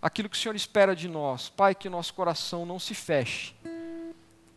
aquilo 0.05 0.29
que 0.29 0.37
o 0.37 0.39
Senhor 0.39 0.55
espera 0.55 0.95
de 0.95 1.09
nós. 1.09 1.49
Pai, 1.49 1.73
que 1.73 1.89
nosso 1.89 2.13
coração 2.13 2.63
não 2.63 2.77
se 2.77 2.93
feche 2.93 3.55